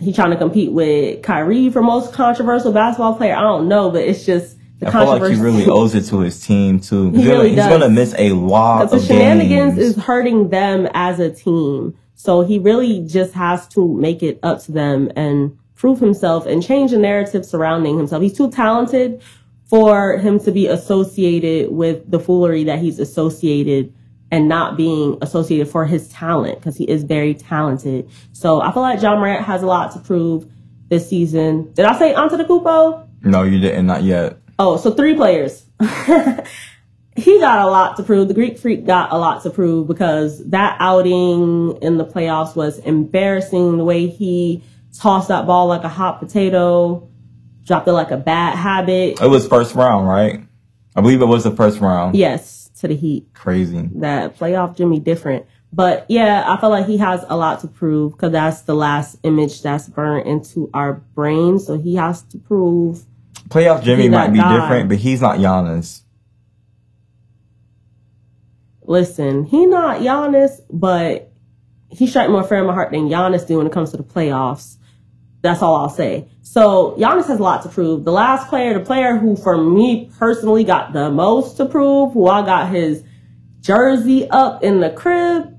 he 0.00 0.12
trying 0.12 0.30
to 0.30 0.36
compete 0.36 0.72
with 0.72 1.22
Kyrie 1.22 1.70
for 1.70 1.80
most 1.80 2.12
controversial 2.12 2.72
basketball 2.72 3.14
player. 3.14 3.36
I 3.36 3.42
don't 3.42 3.68
know, 3.68 3.92
but 3.92 4.02
it's 4.02 4.26
just 4.26 4.57
I 4.84 4.90
feel 4.90 5.06
like 5.06 5.32
he 5.32 5.40
really 5.40 5.66
owes 5.66 5.94
it 5.94 6.04
to 6.06 6.20
his 6.20 6.44
team 6.44 6.78
too. 6.80 7.10
He 7.10 7.18
He's, 7.18 7.26
really 7.26 7.48
he's 7.50 7.58
gonna 7.66 7.88
miss 7.88 8.14
a 8.16 8.30
lot 8.32 8.90
the 8.90 8.96
of 8.96 9.04
shenanigans 9.04 9.74
games. 9.74 9.96
is 9.96 10.02
hurting 10.04 10.50
them 10.50 10.88
as 10.94 11.18
a 11.18 11.30
team. 11.30 11.96
So 12.14 12.42
he 12.42 12.58
really 12.58 13.06
just 13.06 13.32
has 13.34 13.66
to 13.68 13.94
make 13.94 14.22
it 14.22 14.38
up 14.42 14.62
to 14.64 14.72
them 14.72 15.10
and 15.16 15.56
prove 15.74 16.00
himself 16.00 16.46
and 16.46 16.62
change 16.62 16.90
the 16.92 16.98
narrative 16.98 17.44
surrounding 17.44 17.96
himself. 17.96 18.22
He's 18.22 18.36
too 18.36 18.50
talented 18.50 19.22
for 19.66 20.16
him 20.18 20.38
to 20.40 20.50
be 20.50 20.66
associated 20.66 21.70
with 21.70 22.10
the 22.10 22.18
foolery 22.18 22.64
that 22.64 22.78
he's 22.78 22.98
associated 22.98 23.92
and 24.30 24.48
not 24.48 24.76
being 24.76 25.16
associated 25.22 25.68
for 25.68 25.84
his 25.86 26.08
talent 26.08 26.58
because 26.58 26.76
he 26.76 26.84
is 26.88 27.02
very 27.04 27.34
talented. 27.34 28.08
So 28.32 28.60
I 28.60 28.72
feel 28.72 28.82
like 28.82 29.00
Ja 29.00 29.14
Morant 29.16 29.44
has 29.44 29.62
a 29.62 29.66
lot 29.66 29.92
to 29.92 29.98
prove 30.00 30.50
this 30.88 31.08
season. 31.08 31.72
Did 31.74 31.84
I 31.84 31.98
say 31.98 32.14
Antetokounmpo? 32.14 33.06
no, 33.22 33.42
you 33.42 33.58
didn't. 33.58 33.86
Not 33.86 34.02
yet. 34.02 34.38
Oh, 34.58 34.76
so 34.76 34.92
three 34.92 35.14
players. 35.14 35.64
he 37.16 37.38
got 37.38 37.60
a 37.60 37.66
lot 37.66 37.96
to 37.96 38.02
prove. 38.02 38.28
The 38.28 38.34
Greek 38.34 38.58
Freak 38.58 38.86
got 38.86 39.12
a 39.12 39.16
lot 39.16 39.42
to 39.42 39.50
prove 39.50 39.86
because 39.86 40.44
that 40.50 40.76
outing 40.80 41.78
in 41.82 41.96
the 41.96 42.04
playoffs 42.04 42.56
was 42.56 42.78
embarrassing. 42.78 43.78
The 43.78 43.84
way 43.84 44.08
he 44.08 44.64
tossed 44.92 45.28
that 45.28 45.46
ball 45.46 45.66
like 45.66 45.84
a 45.84 45.88
hot 45.88 46.18
potato, 46.18 47.08
dropped 47.64 47.86
it 47.86 47.92
like 47.92 48.10
a 48.10 48.16
bad 48.16 48.56
habit. 48.56 49.20
It 49.20 49.28
was 49.28 49.46
first 49.46 49.74
round, 49.74 50.08
right? 50.08 50.42
I 50.96 51.00
believe 51.00 51.22
it 51.22 51.26
was 51.26 51.44
the 51.44 51.54
first 51.54 51.80
round. 51.80 52.16
Yes, 52.16 52.70
to 52.80 52.88
the 52.88 52.96
Heat. 52.96 53.28
Crazy. 53.34 53.88
That 53.96 54.36
playoff 54.38 54.76
Jimmy 54.76 54.98
different. 54.98 55.46
But 55.72 56.06
yeah, 56.08 56.44
I 56.46 56.58
feel 56.60 56.70
like 56.70 56.86
he 56.86 56.96
has 56.96 57.24
a 57.28 57.36
lot 57.36 57.60
to 57.60 57.68
prove 57.68 58.12
because 58.12 58.32
that's 58.32 58.62
the 58.62 58.74
last 58.74 59.18
image 59.22 59.62
that's 59.62 59.88
burned 59.88 60.26
into 60.26 60.70
our 60.72 60.94
brain. 60.94 61.58
So 61.58 61.78
he 61.78 61.96
has 61.96 62.22
to 62.22 62.38
prove 62.38 63.04
Playoff 63.48 63.82
Jimmy 63.82 64.08
might 64.08 64.32
be 64.32 64.38
guy. 64.38 64.60
different, 64.60 64.88
but 64.88 64.98
he's 64.98 65.20
not 65.20 65.38
Giannis. 65.38 66.02
listen, 68.88 69.44
he 69.44 69.66
not 69.66 70.00
Giannis, 70.00 70.60
but 70.70 71.30
he 71.90 72.06
strike 72.06 72.30
more 72.30 72.42
fair 72.42 72.60
in 72.60 72.66
my 72.66 72.72
heart 72.72 72.90
than 72.90 73.08
Giannis 73.08 73.46
do 73.46 73.58
when 73.58 73.66
it 73.66 73.72
comes 73.72 73.90
to 73.92 73.96
the 73.96 74.02
playoffs. 74.02 74.76
That's 75.42 75.62
all 75.62 75.76
I'll 75.76 75.90
say. 75.90 76.28
So 76.42 76.96
Giannis 76.98 77.28
has 77.28 77.38
a 77.38 77.42
lot 77.42 77.62
to 77.62 77.68
prove. 77.68 78.04
The 78.04 78.12
last 78.12 78.48
player, 78.48 78.76
the 78.76 78.84
player 78.84 79.16
who 79.16 79.36
for 79.36 79.56
me 79.56 80.10
personally 80.18 80.64
got 80.64 80.92
the 80.92 81.10
most 81.10 81.58
to 81.58 81.66
prove, 81.66 82.14
who 82.14 82.26
I 82.26 82.44
got 82.44 82.70
his 82.70 83.04
jersey 83.60 84.28
up 84.28 84.64
in 84.64 84.80
the 84.80 84.90
crib, 84.90 85.56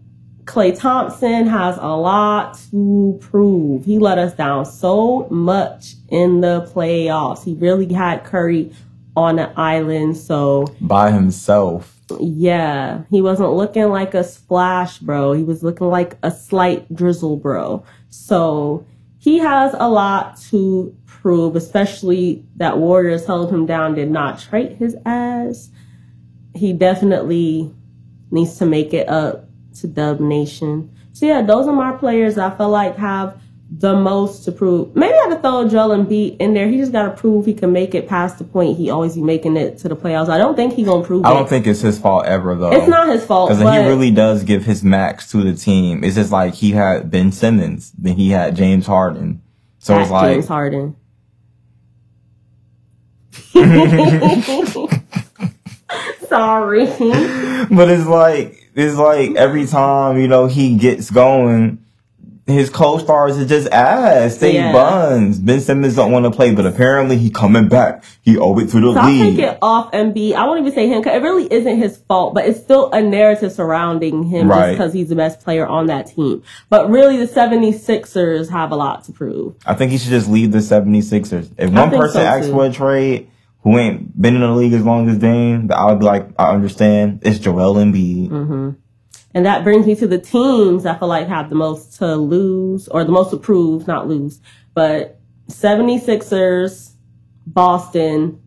Klay 0.50 0.76
Thompson 0.76 1.46
has 1.46 1.78
a 1.78 1.96
lot 1.96 2.60
to 2.72 3.20
prove. 3.22 3.86
He 3.86 4.00
let 4.00 4.18
us 4.18 4.34
down 4.34 4.66
so 4.66 5.28
much 5.30 5.94
in 6.08 6.42
the 6.42 6.68
playoffs. 6.74 7.44
He 7.44 7.54
really 7.54 7.94
had 7.94 8.24
Curry 8.24 8.74
on 9.16 9.38
an 9.38 9.52
island, 9.56 10.18
so 10.18 10.66
by 10.82 11.12
himself. 11.12 11.96
Yeah, 12.20 13.04
he 13.12 13.22
wasn't 13.22 13.52
looking 13.52 13.90
like 13.90 14.16
a 14.16 14.24
splash 14.24 14.98
bro. 14.98 15.34
He 15.34 15.44
was 15.44 15.62
looking 15.62 15.86
like 15.86 16.18
a 16.24 16.32
slight 16.32 16.92
drizzle 16.96 17.38
bro. 17.38 17.84
So 18.10 18.88
he 19.20 19.38
has 19.38 19.76
a 19.78 19.88
lot 19.88 20.42
to 20.50 20.98
prove, 21.06 21.56
especially 21.56 22.44
that 22.56 22.80
Warriors 22.80 23.28
held 23.28 23.54
him 23.54 23.68
down, 23.68 23.94
did 23.94 24.10
not 24.10 24.40
trade 24.40 24.78
his 24.78 24.96
ass. 25.06 25.70
He 26.56 26.74
definitely 26.74 27.72
needs 28.32 28.58
to 28.58 28.66
make 28.66 28.96
it 28.96 29.08
up 29.08 29.49
to 29.82 29.88
Dub 29.88 30.20
Nation. 30.20 30.94
So 31.14 31.26
yeah, 31.26 31.42
those 31.42 31.68
are 31.68 31.74
my 31.74 31.94
players 31.94 32.38
I 32.38 32.56
feel 32.56 32.70
like 32.70 32.96
have 32.98 33.42
the 33.72 33.96
most 33.96 34.46
to 34.46 34.52
prove. 34.52 34.96
Maybe 34.96 35.14
I 35.14 35.28
could 35.30 35.42
throw 35.42 35.68
Joel 35.68 35.90
Embiid 35.90 36.38
in 36.40 36.56
there. 36.56 36.68
He 36.68 36.78
just 36.78 36.92
got 36.92 37.04
to 37.04 37.12
prove 37.12 37.46
he 37.46 37.54
can 37.54 37.72
make 37.72 37.94
it 37.94 38.08
past 38.08 38.40
the 38.40 38.44
point 38.44 38.78
he 38.78 38.90
always 38.90 39.14
be 39.16 39.22
making 39.22 39.58
it 39.58 39.78
to 39.80 39.90
the 39.90 39.96
playoffs. 39.96 40.28
I 40.30 40.40
don't 40.40 40.56
think 40.56 40.74
he 40.74 40.84
gonna 40.84 41.06
prove. 41.06 41.24
It. 41.24 41.28
I 41.28 41.32
it. 41.32 41.34
don't 41.36 41.50
think 41.50 41.68
it's 41.68 41.82
his 41.82 42.00
fault 42.00 42.26
ever 42.26 42.56
though. 42.56 42.72
It's 42.72 42.88
not 42.88 43.08
his 43.10 43.24
fault 43.24 43.50
because 43.50 43.62
he 43.62 43.88
really 43.88 44.10
does 44.12 44.44
give 44.44 44.66
his 44.66 44.84
max 44.84 45.30
to 45.32 45.44
the 45.44 45.54
team. 45.54 46.04
It's 46.04 46.16
just 46.16 46.32
like 46.32 46.56
he 46.56 46.72
had 46.72 47.12
Ben 47.12 47.32
Simmons, 47.32 47.92
then 47.92 48.16
he 48.16 48.32
had 48.32 48.56
James 48.56 48.88
Harden. 48.88 49.44
So 49.78 50.00
it's 50.00 50.10
like 50.10 50.34
James 50.34 50.48
Harden. 50.48 50.96
Sorry. 56.28 56.86
but 56.86 57.90
it's 57.90 58.08
like 58.08 58.59
it's 58.80 58.96
like 58.98 59.36
every 59.36 59.66
time 59.68 60.18
you 60.20 60.28
know 60.28 60.48
he 60.48 60.76
gets 60.76 61.10
going, 61.10 61.84
his 62.48 62.72
co-stars 62.72 63.38
are 63.38 63.46
just 63.46 63.68
ass. 63.70 64.38
They 64.38 64.56
Yeah. 64.56 64.72
buns. 64.74 65.38
Ben 65.38 65.60
Simmons 65.62 65.96
don't 65.96 66.12
want 66.12 66.26
to 66.26 66.32
play, 66.32 66.54
but 66.56 66.66
apparently 66.66 67.16
he 67.18 67.30
coming 67.30 67.68
back. 67.68 68.04
He 68.24 68.40
owe 68.40 68.58
it 68.58 68.70
to 68.72 68.80
the 68.80 68.94
So 68.94 69.00
I'll 69.00 69.12
league. 69.12 69.36
take 69.36 69.46
it 69.46 69.58
off 69.62 69.92
MB. 69.94 70.34
I 70.34 70.46
won't 70.48 70.62
even 70.62 70.74
say 70.74 70.88
him 70.88 71.00
because 71.00 71.16
it 71.16 71.22
really 71.22 71.46
isn't 71.54 71.78
his 71.78 71.98
fault, 72.08 72.34
but 72.34 72.46
it's 72.46 72.60
still 72.60 72.90
a 72.92 73.04
narrative 73.04 73.52
surrounding 73.52 74.24
him 74.24 74.50
just 74.50 74.72
because 74.72 74.94
he's 74.94 75.10
the 75.10 75.16
best 75.16 75.42
player 75.42 75.68
on 75.68 75.86
that 75.88 76.08
team. 76.08 76.42
But 76.72 76.90
really, 76.90 77.18
the 77.18 77.28
76ers 77.28 78.50
have 78.50 78.72
a 78.72 78.76
lot 78.76 79.04
to 79.06 79.12
prove. 79.12 79.54
I 79.66 79.76
think 79.76 79.92
he 79.92 80.00
should 80.00 80.10
just 80.10 80.28
leave 80.30 80.52
the 80.52 80.58
76ers. 80.60 81.50
If 81.58 81.70
one 81.70 81.92
person 81.92 82.22
so, 82.22 82.22
asks 82.22 82.50
for 82.50 82.66
a 82.66 82.72
trade 82.72 83.28
who 83.62 83.78
ain't 83.78 84.20
been 84.20 84.36
in 84.36 84.42
the 84.42 84.52
league 84.52 84.74
as 84.74 84.84
long 84.84 85.10
as 85.10 85.18
Dame, 85.18 85.70
I 85.74 85.86
would 85.86 86.00
be 86.00 86.06
like, 86.06 86.28
I 86.40 86.52
understand. 86.52 87.20
It's 87.24 87.40
Joel 87.40 87.76
Embiid. 87.76 88.30
Mm-hmm. 88.30 88.70
And 89.34 89.46
that 89.46 89.64
brings 89.64 89.86
me 89.86 89.96
to 89.96 90.08
the 90.08 90.18
teams 90.18 90.86
I 90.86 90.98
feel 90.98 91.08
like 91.08 91.28
have 91.28 91.50
the 91.50 91.56
most 91.56 91.98
to 91.98 92.16
lose 92.16 92.88
or 92.88 93.04
the 93.04 93.12
most 93.12 93.32
to 93.32 93.38
prove, 93.38 93.86
not 93.86 94.08
lose. 94.08 94.40
But 94.74 95.20
76ers, 95.50 96.94
Boston, 97.46 98.42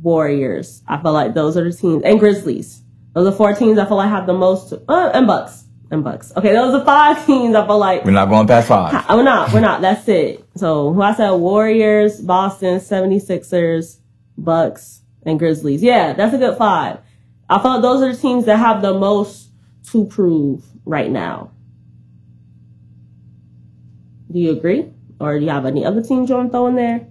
Warriors. 0.00 0.82
I 0.86 1.00
feel 1.00 1.12
like 1.12 1.34
those 1.34 1.56
are 1.56 1.64
the 1.64 1.76
teams. 1.76 2.02
And 2.04 2.18
Grizzlies. 2.20 2.82
Those 3.14 3.32
are 3.32 3.36
four 3.36 3.54
teams 3.54 3.78
I 3.78 3.84
feel 3.86 3.96
like 3.96 4.10
have 4.10 4.26
the 4.26 4.32
most 4.34 4.70
to, 4.70 4.82
uh, 4.88 5.10
and 5.14 5.26
Bucks. 5.26 5.64
And 5.90 6.02
Bucks. 6.02 6.32
Okay, 6.36 6.52
those 6.52 6.74
are 6.74 6.84
five 6.84 7.24
teams 7.26 7.54
I 7.54 7.66
feel 7.66 7.78
like 7.78 8.04
We're 8.04 8.12
not 8.12 8.28
going 8.28 8.46
past 8.46 8.68
five. 8.68 9.08
we're 9.10 9.22
not. 9.22 9.52
We're 9.52 9.60
not. 9.60 9.80
That's 9.80 10.06
it. 10.08 10.44
So 10.56 10.92
who 10.92 11.02
I 11.02 11.14
said 11.14 11.30
Warriors, 11.32 12.20
Boston, 12.20 12.78
76ers, 12.78 13.98
Bucks, 14.42 15.02
and 15.24 15.38
Grizzlies. 15.38 15.82
Yeah, 15.82 16.12
that's 16.14 16.34
a 16.34 16.38
good 16.38 16.56
five. 16.58 16.98
I 17.48 17.58
thought 17.58 17.82
those 17.82 18.02
are 18.02 18.12
the 18.12 18.18
teams 18.18 18.46
that 18.46 18.56
have 18.58 18.82
the 18.82 18.94
most 18.94 19.50
to 19.90 20.04
prove 20.06 20.64
right 20.84 21.10
now. 21.10 21.50
Do 24.30 24.38
you 24.38 24.52
agree? 24.52 24.90
Or 25.20 25.38
do 25.38 25.44
you 25.44 25.50
have 25.50 25.66
any 25.66 25.84
other 25.84 26.02
teams 26.02 26.28
you 26.30 26.36
want 26.36 26.48
to 26.48 26.52
throw 26.52 26.66
in 26.68 26.74
there? 26.76 27.06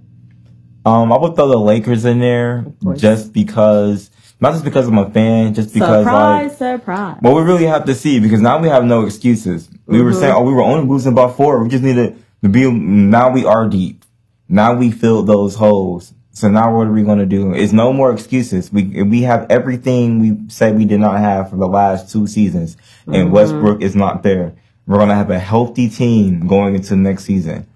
Um, 0.86 1.11
I 1.13 1.17
would 1.17 1.36
throw 1.36 1.47
the 1.47 1.57
Lakers 1.59 2.05
in 2.05 2.19
there 2.19 2.65
just 2.95 3.32
because, 3.34 4.09
not 4.39 4.53
just 4.53 4.65
because 4.65 4.88
I'm 4.88 4.97
a 4.97 5.09
fan, 5.11 5.53
just 5.53 5.73
because 5.73 6.03
surprise, 6.05 6.49
like, 6.49 6.57
surprise. 6.79 7.17
well, 7.21 7.36
we 7.36 7.43
really 7.43 7.65
have 7.67 7.86
to 7.86 7.93
see 7.93 8.19
because 8.19 8.41
now 8.41 8.57
we 8.59 8.67
have 8.67 8.84
no 8.84 9.05
excuses. 9.05 9.69
We 9.86 10.01
were 10.01 10.09
Mm-hmm. 10.11 10.19
saying, 10.19 10.34
oh, 10.36 10.41
we 10.43 10.53
were 10.53 10.63
only 10.63 10.88
losing 10.88 11.13
by 11.13 11.32
four. 11.32 11.61
We 11.63 11.69
just 11.69 11.84
needed 11.84 12.17
to 12.43 12.49
be, 12.49 12.69
now 12.71 13.29
we 13.32 13.45
are 13.45 13.69
deep. 13.69 14.03
Now 14.49 14.73
we 14.73 14.89
filled 14.89 15.27
those 15.27 15.53
holes. 15.55 16.13
So 16.34 16.49
now 16.49 16.75
what 16.75 16.88
are 16.88 16.91
we 16.91 17.03
going 17.03 17.19
to 17.19 17.25
do? 17.25 17.53
It's 17.53 17.73
no 17.73 17.91
more 17.91 18.13
excuses. 18.13 18.71
We, 18.71 19.03
we 19.03 19.21
have 19.23 19.45
everything 19.49 20.19
we 20.19 20.49
said 20.49 20.77
we 20.77 20.86
did 20.86 20.99
not 20.99 21.19
have 21.19 21.49
for 21.49 21.57
the 21.57 21.67
last 21.67 22.11
two 22.11 22.25
seasons 22.27 22.77
and 23.05 23.15
Mm-hmm. 23.15 23.32
Westbrook 23.32 23.82
is 23.82 23.95
not 23.95 24.23
there. 24.23 24.53
We're 24.88 24.97
going 24.97 25.09
to 25.09 25.15
have 25.15 25.29
a 25.29 25.39
healthy 25.39 25.89
team 25.89 26.47
going 26.47 26.75
into 26.75 26.95
next 26.95 27.25
season. 27.25 27.67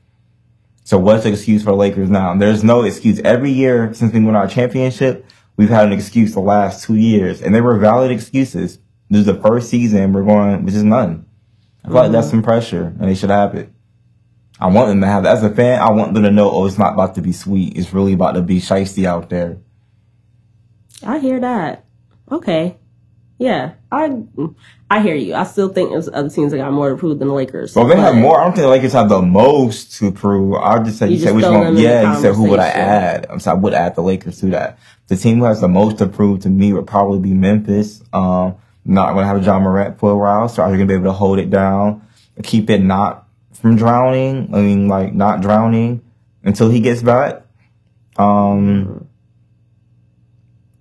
So 0.83 0.97
what's 0.97 1.23
the 1.23 1.31
excuse 1.31 1.63
for 1.63 1.73
Lakers 1.73 2.09
now? 2.09 2.35
There's 2.35 2.63
no 2.63 2.83
excuse. 2.83 3.19
Every 3.21 3.51
year 3.51 3.93
since 3.93 4.13
we 4.13 4.19
won 4.21 4.35
our 4.35 4.47
championship, 4.47 5.25
we've 5.57 5.69
had 5.69 5.87
an 5.87 5.93
excuse 5.93 6.33
the 6.33 6.39
last 6.39 6.85
two 6.85 6.95
years, 6.95 7.41
and 7.41 7.53
they 7.53 7.61
were 7.61 7.77
valid 7.77 8.11
excuses. 8.11 8.79
This 9.09 9.21
is 9.21 9.25
the 9.25 9.35
first 9.35 9.69
season 9.69 10.13
we're 10.13 10.23
going, 10.23 10.63
which 10.63 10.75
is 10.75 10.83
none. 10.83 11.25
I 11.83 11.87
feel 11.87 11.97
like 11.97 12.11
that's 12.11 12.29
some 12.29 12.43
pressure, 12.43 12.95
and 12.99 13.09
they 13.09 13.15
should 13.15 13.29
have 13.29 13.55
it. 13.55 13.69
I 14.59 14.67
want 14.67 14.87
them 14.89 15.01
to 15.01 15.07
have 15.07 15.23
that. 15.23 15.37
As 15.37 15.43
a 15.43 15.49
fan, 15.49 15.81
I 15.81 15.91
want 15.91 16.13
them 16.13 16.23
to 16.23 16.31
know, 16.31 16.49
oh, 16.49 16.65
it's 16.65 16.77
not 16.77 16.93
about 16.93 17.15
to 17.15 17.21
be 17.21 17.31
sweet. 17.33 17.77
It's 17.77 17.93
really 17.93 18.13
about 18.13 18.33
to 18.33 18.41
be 18.41 18.59
shiesty 18.59 19.05
out 19.05 19.29
there. 19.29 19.57
I 21.03 21.19
hear 21.19 21.39
that. 21.41 21.85
Okay. 22.31 22.77
Yeah, 23.37 23.73
I 23.91 24.23
I 24.89 25.01
hear 25.01 25.15
you. 25.15 25.35
I 25.35 25.43
still 25.43 25.67
think 25.67 25.89
there's 25.89 26.07
other 26.07 26.29
teams 26.29 26.53
that 26.53 26.57
got 26.57 26.71
more 26.71 26.89
to 26.91 26.95
prove 26.95 27.19
than 27.19 27.27
the 27.27 27.33
Lakers. 27.33 27.75
Well, 27.75 27.85
they 27.85 27.97
have 27.97 28.15
more. 28.15 28.39
I 28.39 28.45
don't 28.45 28.53
think 28.53 28.63
the 28.63 28.69
Lakers 28.69 28.93
have 28.93 29.09
the 29.09 29.21
most 29.21 29.97
to 29.99 30.09
prove. 30.13 30.53
I 30.55 30.81
just 30.81 30.99
said, 30.99 31.09
you, 31.09 31.17
You 31.17 31.23
said 31.23 31.35
which 31.35 31.43
one? 31.43 31.53
them 31.53 31.67
in 31.67 31.75
the 31.75 31.81
Yeah, 31.81 32.15
you 32.15 32.21
said 32.21 32.33
who 32.33 32.49
would 32.49 32.59
I 32.59 32.69
add? 32.69 33.27
I'm 33.29 33.41
sorry, 33.41 33.57
I 33.57 33.59
would 33.59 33.73
add 33.73 33.95
the 33.95 34.01
Lakers 34.03 34.39
to 34.39 34.45
that. 34.47 34.79
The 35.07 35.17
team 35.17 35.39
who 35.39 35.43
has 35.45 35.59
the 35.59 35.67
most 35.67 35.97
to 35.97 36.07
prove 36.07 36.39
to 36.41 36.49
me 36.49 36.71
would 36.71 36.87
probably 36.87 37.19
be 37.19 37.33
Memphis. 37.33 38.01
Um, 38.13 38.55
not 38.85 39.13
going 39.13 39.23
to 39.23 39.27
have 39.27 39.45
Ja 39.45 39.59
Morant 39.59 39.99
for 39.99 40.11
a 40.11 40.17
while, 40.17 40.47
so 40.47 40.63
are 40.63 40.69
you 40.69 40.77
going 40.77 40.87
to 40.87 40.91
be 40.93 40.95
able 40.95 41.11
to 41.11 41.11
hold 41.11 41.39
it 41.39 41.49
down, 41.49 42.07
keep 42.43 42.69
it 42.69 42.81
not 42.81 43.24
from 43.55 43.75
drowning? 43.75 44.53
I 44.53 44.61
mean, 44.61 44.87
like 44.87 45.13
not 45.13 45.41
drowning 45.41 46.01
until 46.43 46.69
he 46.69 46.79
gets 46.79 47.01
back. 47.01 47.43
Um, 48.17 49.07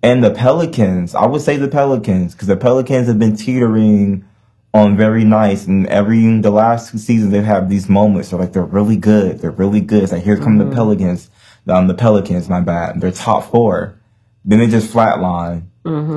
and 0.01 0.23
the 0.23 0.31
Pelicans, 0.31 1.15
I 1.15 1.25
would 1.25 1.41
say 1.41 1.57
the 1.57 1.67
Pelicans, 1.67 2.33
because 2.33 2.47
the 2.47 2.57
Pelicans 2.57 3.07
have 3.07 3.17
been 3.17 3.35
teetering 3.35 4.25
on 4.73 4.97
very 4.97 5.23
nice, 5.23 5.65
and 5.65 5.87
every 5.87 6.39
the 6.41 6.51
last 6.51 6.91
two 6.91 6.97
seasons 6.97 7.31
they've 7.31 7.43
had 7.43 7.69
these 7.69 7.89
moments 7.89 8.31
where 8.31 8.41
like 8.41 8.53
they're 8.53 8.63
really 8.63 8.97
good, 8.97 9.39
they're 9.39 9.51
really 9.51 9.81
good. 9.81 10.03
It's 10.03 10.11
like 10.11 10.23
here 10.23 10.37
come 10.37 10.57
the 10.57 10.69
Pelicans, 10.69 11.29
um, 11.67 11.87
the 11.87 11.93
Pelicans, 11.93 12.49
my 12.49 12.59
bad, 12.59 13.01
they're 13.01 13.11
top 13.11 13.49
four. 13.49 13.97
Then 14.43 14.59
they 14.59 14.67
just 14.67 14.93
flatline. 14.93 15.67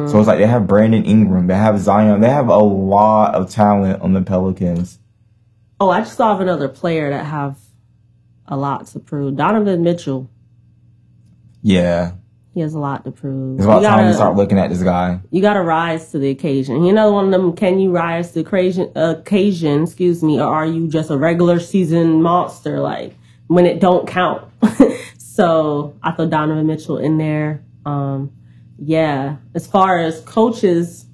So 0.08 0.18
it's 0.18 0.26
like 0.26 0.38
they 0.38 0.46
have 0.46 0.66
Brandon 0.66 1.04
Ingram, 1.04 1.46
they 1.46 1.54
have 1.54 1.78
Zion, 1.78 2.20
they 2.20 2.30
have 2.30 2.48
a 2.48 2.56
lot 2.58 3.34
of 3.34 3.48
talent 3.50 4.02
on 4.02 4.12
the 4.12 4.22
Pelicans. 4.22 4.98
Oh, 5.80 5.90
I 5.90 6.00
just 6.00 6.16
thought 6.16 6.34
of 6.36 6.40
another 6.40 6.68
player 6.68 7.10
that 7.10 7.24
have 7.24 7.58
a 8.46 8.56
lot 8.56 8.86
to 8.88 8.98
prove. 9.00 9.36
Donovan 9.36 9.82
Mitchell. 9.82 10.30
Yeah, 11.62 12.12
He 12.54 12.60
has 12.60 12.74
a 12.74 12.78
lot 12.78 13.04
to 13.04 13.10
prove. 13.10 13.56
it's 13.58 13.64
about 13.64 13.82
you 13.82 13.86
time 13.88 13.98
gotta, 13.98 14.08
to 14.08 14.14
start 14.14 14.36
looking 14.36 14.58
at 14.58 14.70
this 14.70 14.82
guy. 14.82 15.20
you 15.30 15.42
gotta 15.42 15.62
rise 15.62 16.10
to 16.12 16.18
the 16.18 16.30
occasion. 16.30 16.84
You 16.84 16.92
know, 16.92 17.12
one 17.12 17.26
of 17.26 17.30
them, 17.30 17.54
can 17.54 17.78
you 17.78 17.90
rise 17.90 18.28
to 18.28 18.34
the 18.42 18.48
occasion, 18.48 18.90
occasion, 18.94 19.82
excuse 19.84 20.22
me, 20.22 20.40
or 20.40 20.44
are 20.44 20.66
you 20.66 20.88
just 20.88 21.10
a 21.10 21.16
regular 21.16 21.58
season 21.60 22.22
monster, 22.22 22.80
like, 22.80 23.14
when 23.48 23.66
it 23.66 23.80
don't 23.80 24.06
count? 24.08 24.50
so, 25.18 25.96
I 26.02 26.12
throw 26.12 26.28
Donovan 26.28 26.66
Mitchell 26.66 26.98
in 26.98 27.18
there. 27.18 27.62
Um, 27.84 28.32
yeah, 28.78 29.36
as 29.54 29.66
far 29.66 29.98
as 29.98 30.20
coaches, 30.22 31.06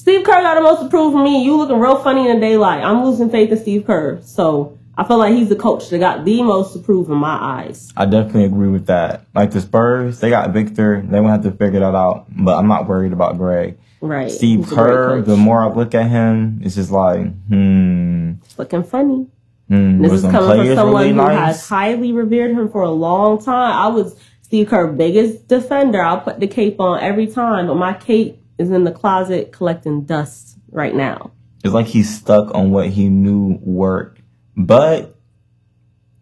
Steve 0.00 0.24
Kerr 0.24 0.40
got 0.40 0.54
the 0.54 0.62
most 0.62 0.80
to 0.82 0.88
prove 0.88 1.12
for 1.12 1.22
me. 1.22 1.44
You 1.44 1.58
looking 1.58 1.78
real 1.78 2.02
funny 2.02 2.26
in 2.26 2.36
the 2.36 2.40
daylight. 2.40 2.82
I'm 2.82 3.04
losing 3.04 3.28
faith 3.28 3.52
in 3.52 3.58
Steve 3.58 3.86
Kerr. 3.86 4.18
So, 4.22 4.78
I 4.96 5.04
feel 5.04 5.18
like 5.18 5.34
he's 5.34 5.50
the 5.50 5.56
coach 5.56 5.90
that 5.90 5.98
got 5.98 6.24
the 6.24 6.42
most 6.42 6.72
to 6.72 6.78
prove 6.78 7.10
in 7.10 7.16
my 7.18 7.36
eyes. 7.38 7.92
I 7.98 8.06
definitely 8.06 8.44
agree 8.46 8.68
with 8.68 8.86
that. 8.86 9.26
Like 9.34 9.50
the 9.50 9.60
Spurs, 9.60 10.18
they 10.20 10.30
got 10.30 10.52
Victor, 10.52 11.02
they 11.06 11.20
won't 11.20 11.32
have 11.32 11.42
to 11.42 11.50
figure 11.56 11.80
that 11.80 11.94
out. 11.94 12.26
But 12.30 12.56
I'm 12.56 12.66
not 12.66 12.88
worried 12.88 13.12
about 13.12 13.36
Greg. 13.36 13.78
Right. 14.00 14.30
Steve 14.30 14.60
He's 14.60 14.72
Kerr, 14.72 15.20
the 15.20 15.36
more 15.36 15.62
I 15.62 15.68
look 15.74 15.94
at 15.94 16.08
him, 16.08 16.60
it's 16.62 16.76
just 16.76 16.90
like, 16.90 17.26
hmm, 17.48 18.32
It's 18.44 18.58
looking 18.58 18.82
funny. 18.82 19.26
hmm. 19.68 20.00
This 20.02 20.12
is 20.12 20.22
coming 20.22 20.66
from 20.66 20.74
someone 20.76 20.94
really 21.02 21.08
who 21.10 21.16
nice? 21.16 21.38
has 21.58 21.68
highly 21.68 22.12
revered 22.12 22.52
him 22.52 22.70
for 22.70 22.80
a 22.80 22.90
long 22.90 23.42
time. 23.42 23.72
I 23.76 23.88
was 23.88 24.18
Steve 24.40 24.68
Kerr's 24.68 24.96
biggest 24.96 25.46
defender. 25.46 26.02
I'll 26.02 26.20
put 26.22 26.40
the 26.40 26.46
cape 26.48 26.80
on 26.80 27.00
every 27.00 27.26
time, 27.26 27.66
but 27.66 27.74
my 27.76 27.92
cape 27.92 28.39
is 28.60 28.70
in 28.70 28.84
the 28.84 28.92
closet 28.92 29.52
collecting 29.52 30.02
dust 30.04 30.58
right 30.70 30.94
now. 30.94 31.32
It's 31.64 31.74
like 31.74 31.86
he's 31.86 32.14
stuck 32.14 32.54
on 32.54 32.70
what 32.70 32.88
he 32.88 33.08
knew 33.08 33.58
worked. 33.62 34.20
But 34.56 35.16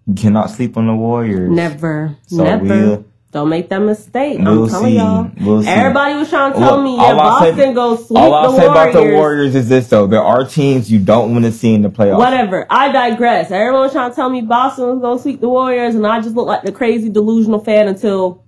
you 0.06 0.14
cannot 0.14 0.50
sleep 0.50 0.76
on 0.76 0.86
the 0.86 0.94
Warriors. 0.94 1.50
Never, 1.50 2.16
So 2.26 2.42
never. 2.44 2.96
we 2.98 3.04
Don't 3.30 3.48
make 3.48 3.68
that 3.68 3.80
mistake. 3.80 4.38
We'll 4.40 4.64
I'm 4.64 4.68
telling 4.70 4.86
see. 4.92 4.96
y'all. 4.96 5.30
We'll 5.40 5.62
see. 5.62 5.68
Everybody 5.68 6.14
was 6.14 6.30
trying 6.30 6.52
to 6.54 6.58
tell 6.58 6.76
Look, 6.76 6.84
me, 6.84 6.96
yeah, 6.96 7.02
all 7.12 7.20
I'll 7.20 7.40
say- 7.40 7.50
Boston 7.50 7.74
go 7.74 7.96
sweep 7.96 8.18
All 8.18 8.34
I'll 8.34 8.52
the 8.52 8.58
say 8.58 8.66
Warriors. 8.68 8.94
about 8.94 9.04
the 9.04 9.14
Warriors 9.14 9.54
is 9.54 9.68
this 9.68 9.88
though: 9.88 10.06
there 10.06 10.22
are 10.22 10.44
teams 10.46 10.90
you 10.90 10.98
don't 10.98 11.32
want 11.32 11.44
to 11.44 11.52
see 11.52 11.74
in 11.74 11.82
the 11.82 11.90
playoffs. 11.90 12.18
Whatever. 12.18 12.66
I 12.70 12.90
digress. 12.90 13.50
Everyone 13.50 13.82
was 13.82 13.92
trying 13.92 14.10
to 14.10 14.16
tell 14.16 14.30
me 14.30 14.40
Boston 14.40 14.86
was 14.86 15.00
going 15.00 15.18
to 15.18 15.22
sweep 15.22 15.40
the 15.40 15.48
Warriors, 15.48 15.94
and 15.94 16.06
I 16.06 16.20
just 16.20 16.34
looked 16.36 16.48
like 16.48 16.62
the 16.62 16.72
crazy 16.72 17.10
delusional 17.10 17.58
fan 17.62 17.86
until 17.88 18.44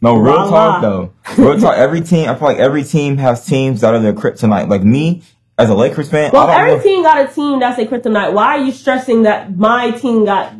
No, 0.00 0.16
real 0.16 0.48
talk 0.48 0.82
though. 0.82 1.12
Real 1.38 1.60
talk. 1.60 1.76
Every 1.76 2.00
team, 2.00 2.28
I 2.28 2.34
feel 2.34 2.48
like 2.48 2.58
every 2.58 2.82
team 2.84 3.16
has 3.18 3.44
teams 3.46 3.80
that 3.82 3.94
are 3.94 4.00
their 4.00 4.12
kryptonite. 4.12 4.68
Like 4.68 4.82
me, 4.82 5.22
as 5.58 5.70
a 5.70 5.74
Lakers 5.74 6.10
fan, 6.10 6.30
well, 6.32 6.48
I 6.48 6.58
don't 6.58 6.70
every 6.70 6.76
know. 6.78 6.82
team 6.82 7.02
got 7.04 7.30
a 7.30 7.32
team 7.32 7.60
that's 7.60 7.78
a 7.78 7.86
kryptonite. 7.86 8.32
Why 8.32 8.58
are 8.58 8.64
you 8.64 8.72
stressing 8.72 9.22
that 9.24 9.56
my 9.56 9.90
team 9.92 10.24
got? 10.24 10.54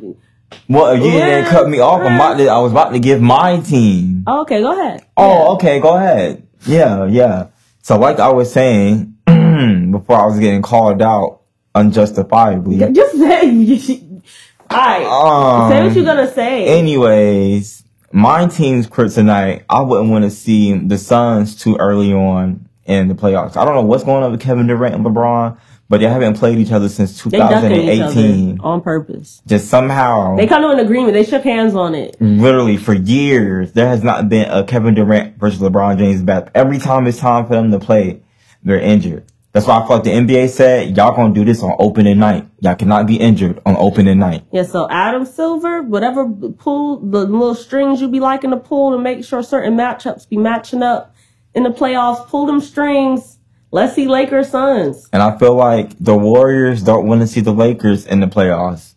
well, 0.68 0.96
you 0.96 1.10
Yeah. 1.10 1.26
didn't 1.26 1.50
cut 1.50 1.68
me 1.68 1.80
off. 1.80 2.00
I'm 2.02 2.14
about 2.14 2.36
to, 2.38 2.46
I 2.48 2.58
was 2.58 2.70
about 2.72 2.90
to 2.90 2.98
give 3.00 3.20
my 3.20 3.58
team. 3.60 4.22
Oh, 4.26 4.42
okay, 4.42 4.60
go 4.60 4.78
ahead. 4.78 5.04
Oh, 5.16 5.54
okay, 5.54 5.80
go 5.80 5.96
ahead. 5.96 6.46
Yeah, 6.66 7.06
yeah. 7.06 7.46
So, 7.82 7.98
like 7.98 8.20
I 8.20 8.28
was 8.30 8.52
saying 8.52 9.14
before, 9.26 10.20
I 10.20 10.26
was 10.26 10.38
getting 10.38 10.62
called 10.62 11.02
out 11.02 11.40
unjustifiably. 11.74 12.76
Yeah. 12.76 12.88
Just 12.92 13.16
say. 13.18 14.02
All 14.70 14.78
right. 14.78 15.04
Um, 15.04 15.70
say 15.72 15.82
what 15.86 15.96
you're 15.96 16.04
gonna 16.04 16.32
say. 16.32 16.78
Anyways, 16.78 17.82
my 18.12 18.46
team's 18.46 18.86
kryptonite. 18.86 19.64
I 19.68 19.80
wouldn't 19.80 20.10
want 20.10 20.24
to 20.24 20.30
see 20.30 20.76
the 20.76 20.98
Suns 20.98 21.56
too 21.56 21.76
early 21.76 22.12
on 22.12 22.68
in 22.84 23.08
the 23.08 23.14
playoffs. 23.14 23.56
I 23.56 23.64
don't 23.64 23.74
know 23.74 23.82
what's 23.82 24.04
going 24.04 24.22
on 24.22 24.32
with 24.32 24.40
Kevin 24.40 24.66
Durant 24.66 24.94
and 24.94 25.04
LeBron, 25.04 25.56
but 25.88 26.00
they 26.00 26.06
haven't 26.06 26.36
played 26.38 26.58
each 26.58 26.72
other 26.72 26.88
since 26.88 27.22
they 27.22 27.28
each 27.38 27.42
2018. 27.42 28.52
other 28.60 28.68
on 28.68 28.80
purpose. 28.80 29.42
Just 29.46 29.68
somehow, 29.68 30.36
They 30.36 30.46
come 30.46 30.62
to 30.62 30.68
an 30.70 30.80
agreement. 30.80 31.14
They 31.14 31.24
shook 31.24 31.42
hands 31.44 31.74
on 31.74 31.94
it. 31.94 32.16
literally 32.20 32.76
for 32.76 32.94
years, 32.94 33.72
there 33.72 33.86
has 33.88 34.02
not 34.02 34.28
been 34.28 34.50
a 34.50 34.64
Kevin 34.64 34.94
Durant 34.94 35.38
versus 35.38 35.60
LeBron 35.60 35.98
James 35.98 36.22
battle. 36.22 36.48
Every 36.54 36.78
time 36.78 37.06
it's 37.06 37.18
time 37.18 37.46
for 37.46 37.54
them 37.54 37.70
to 37.70 37.78
play, 37.78 38.22
they're 38.62 38.80
injured. 38.80 39.24
That's 39.52 39.66
why 39.66 39.78
I 39.78 39.86
feel 39.86 39.96
like 39.96 40.04
the 40.04 40.10
NBA 40.12 40.48
said, 40.48 40.96
y'all 40.96 41.14
gonna 41.14 41.34
do 41.34 41.44
this 41.44 41.62
on 41.62 41.76
opening 41.78 42.18
night. 42.18 42.48
Y'all 42.60 42.74
cannot 42.74 43.06
be 43.06 43.16
injured 43.16 43.60
on 43.66 43.76
opening 43.76 44.18
night. 44.18 44.44
Yeah, 44.50 44.62
so 44.62 44.88
Adam 44.90 45.26
Silver, 45.26 45.82
whatever 45.82 46.26
pull 46.26 47.00
the 47.00 47.26
little 47.26 47.54
strings 47.54 48.00
you 48.00 48.08
be 48.08 48.18
liking 48.18 48.50
to 48.50 48.56
pull 48.56 48.92
to 48.92 48.98
make 48.98 49.24
sure 49.24 49.42
certain 49.42 49.76
matchups 49.76 50.26
be 50.26 50.38
matching 50.38 50.82
up 50.82 51.14
in 51.54 51.64
the 51.64 51.70
playoffs, 51.70 52.26
pull 52.28 52.46
them 52.46 52.60
strings. 52.60 53.38
Let's 53.70 53.94
see 53.94 54.08
Lakers 54.08 54.48
Suns. 54.48 55.08
And 55.12 55.22
I 55.22 55.36
feel 55.38 55.54
like 55.54 55.98
the 55.98 56.16
Warriors 56.16 56.82
don't 56.82 57.06
want 57.06 57.20
to 57.20 57.26
see 57.26 57.40
the 57.40 57.52
Lakers 57.52 58.06
in 58.06 58.20
the 58.20 58.26
playoffs. 58.26 58.94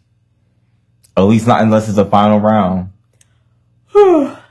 At 1.17 1.23
least 1.23 1.47
not 1.47 1.61
unless 1.61 1.89
it's 1.89 1.97
a 1.97 2.05
final 2.05 2.39
round. 2.39 2.91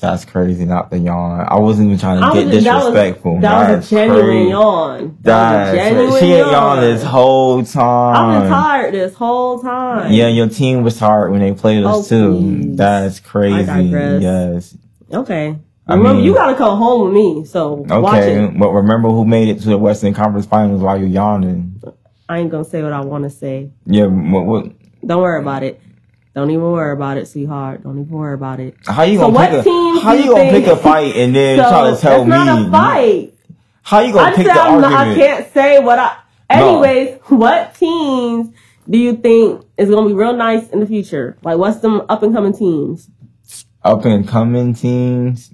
That's 0.00 0.24
crazy, 0.24 0.64
not 0.64 0.90
the 0.90 0.98
yawn. 0.98 1.44
I 1.48 1.58
wasn't 1.58 1.86
even 1.88 1.98
trying 1.98 2.20
to 2.20 2.26
I 2.26 2.32
get 2.34 2.46
was- 2.46 2.64
that 2.64 2.74
was- 2.74 2.84
disrespectful. 2.84 3.40
That 3.40 3.76
was, 3.76 3.86
a 3.86 3.90
genuine 3.90 4.24
crazy. 4.24 4.48
yawn. 4.50 5.18
That 5.22 5.22
That's 5.22 5.70
was 5.72 5.78
a 5.80 5.88
genuine 5.90 6.20
she 6.20 6.26
ain't 6.26 6.38
yawn. 6.38 6.52
yawn 6.52 6.80
this 6.80 7.02
whole 7.02 7.64
time. 7.64 8.16
I've 8.16 8.42
been 8.42 8.50
tired 8.52 8.94
this 8.94 9.14
whole 9.14 9.58
time. 9.60 10.12
Yeah, 10.12 10.28
your 10.28 10.48
team 10.48 10.82
was 10.84 10.98
tired 10.98 11.30
when 11.32 11.40
they 11.40 11.52
played 11.52 11.84
us 11.84 12.12
Oh, 12.12 12.32
too. 12.32 12.38
please. 12.38 12.76
That's 12.76 13.20
crazy. 13.20 13.82
Yes. 13.90 14.76
Okay. 15.12 15.56
I 15.90 15.94
Remember, 15.94 16.16
mean- 16.16 16.24
you 16.26 16.34
gotta 16.34 16.54
come 16.54 16.76
home 16.78 17.06
with 17.06 17.14
me, 17.14 17.44
so 17.46 17.72
watch 17.88 18.14
Okay, 18.14 18.44
it. 18.44 18.58
but 18.58 18.70
remember 18.72 19.08
who 19.08 19.24
made 19.24 19.48
it 19.48 19.60
to 19.62 19.68
the 19.70 19.78
Western 19.78 20.12
Conference 20.12 20.44
Finals 20.46 20.82
while 20.82 20.98
you're 20.98 21.08
yawning? 21.08 21.80
I 22.28 22.38
ain't 22.40 22.50
gonna 22.50 22.64
say 22.64 22.82
what 22.82 22.92
I 22.92 23.00
want 23.00 23.24
to 23.24 23.30
say. 23.30 23.70
Yeah, 23.86 24.04
what, 24.04 24.44
what, 24.44 24.66
Don't 25.06 25.22
worry 25.22 25.40
about 25.40 25.62
it. 25.62 25.80
Don't 26.38 26.50
even 26.50 26.62
worry 26.70 26.92
about 26.92 27.16
it, 27.18 27.26
sweetheart. 27.26 27.82
Don't 27.82 27.98
even 27.98 28.10
worry 28.12 28.34
about 28.34 28.60
it. 28.60 28.76
how 28.86 29.02
you 29.02 29.18
gonna 29.18 29.32
what 29.34 29.50
pick 29.50 29.58
a 29.58 29.62
teams 29.64 30.02
how 30.02 30.12
you 30.12 30.24
you 30.26 30.30
gonna 30.30 30.50
pick 30.50 30.66
a 30.68 30.76
fight 30.76 31.16
and 31.16 31.34
then 31.34 31.58
So 31.58 31.68
try 31.68 31.90
to 31.90 31.96
tell 31.96 32.24
that's 32.24 32.28
not 32.46 32.68
a 32.68 32.70
fight. 32.70 33.34
how 33.82 33.98
you 33.98 34.12
gonna 34.12 34.30
I 34.30 34.34
pick 34.36 34.46
the 34.46 34.52
I'm 34.52 34.74
argument? 34.74 34.92
not, 34.92 35.08
I 35.08 35.14
can't 35.16 35.52
say 35.52 35.78
what 35.80 35.98
I. 35.98 36.16
No. 36.54 36.80
Anyways, 36.84 37.18
what 37.26 37.74
teams 37.74 38.54
do 38.88 38.98
you 38.98 39.16
think 39.16 39.64
is 39.76 39.90
gonna 39.90 40.06
be 40.06 40.14
real 40.14 40.32
nice 40.32 40.68
in 40.70 40.78
the 40.78 40.86
future? 40.86 41.36
Like, 41.42 41.58
what's 41.58 41.80
them 41.80 42.02
up 42.08 42.22
and 42.22 42.32
coming 42.32 42.52
teams? 42.52 43.10
Up 43.82 44.04
and 44.04 44.26
coming 44.28 44.74
teams. 44.74 45.52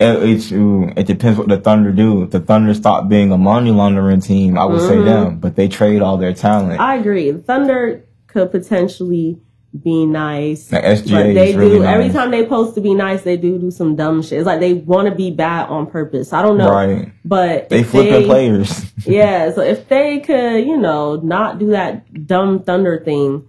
It, 0.00 0.22
it's, 0.22 0.50
it 0.50 1.06
depends 1.06 1.38
what 1.38 1.48
the 1.48 1.58
Thunder 1.58 1.92
do. 1.92 2.22
If 2.22 2.30
the 2.30 2.40
Thunder 2.40 2.72
stop 2.72 3.08
being 3.10 3.32
a 3.32 3.38
money 3.38 3.70
laundering 3.70 4.20
team, 4.22 4.56
I 4.56 4.64
would 4.64 4.80
say 4.80 4.96
Mhm. 4.96 5.04
them. 5.04 5.38
But 5.40 5.56
they 5.56 5.68
trade 5.68 6.00
all 6.00 6.16
their 6.16 6.32
talent. 6.32 6.80
I 6.80 6.96
agree. 6.96 7.30
The 7.32 7.38
Thunder 7.42 8.04
could 8.28 8.50
potentially 8.50 9.40
be 9.82 10.06
nice. 10.06 10.70
Like 10.72 10.84
SGA 10.84 11.10
But 11.10 11.22
they 11.34 11.52
do 11.52 11.58
really 11.58 11.86
every 11.86 12.08
time 12.10 12.30
they 12.30 12.46
post 12.46 12.74
to 12.76 12.80
be 12.80 12.94
nice, 12.94 13.22
they 13.22 13.36
do 13.36 13.58
do 13.58 13.70
some 13.70 13.96
dumb 13.96 14.22
shit. 14.22 14.38
It's 14.38 14.46
like 14.46 14.60
they 14.60 14.74
want 14.74 15.08
to 15.08 15.14
be 15.14 15.30
bad 15.30 15.68
on 15.68 15.86
purpose. 15.86 16.32
I 16.32 16.42
don't 16.42 16.58
know, 16.58 16.70
Right. 16.70 17.12
but 17.24 17.68
They 17.68 17.80
if 17.80 17.92
their 17.92 18.22
players. 18.22 18.92
Yeah, 19.06 19.52
so 19.52 19.60
if 19.60 19.88
they 19.88 20.20
could, 20.20 20.66
you 20.66 20.76
know, 20.76 21.16
not 21.16 21.58
do 21.58 21.68
that 21.70 22.26
dumb 22.26 22.62
thunder 22.62 23.00
thing, 23.04 23.46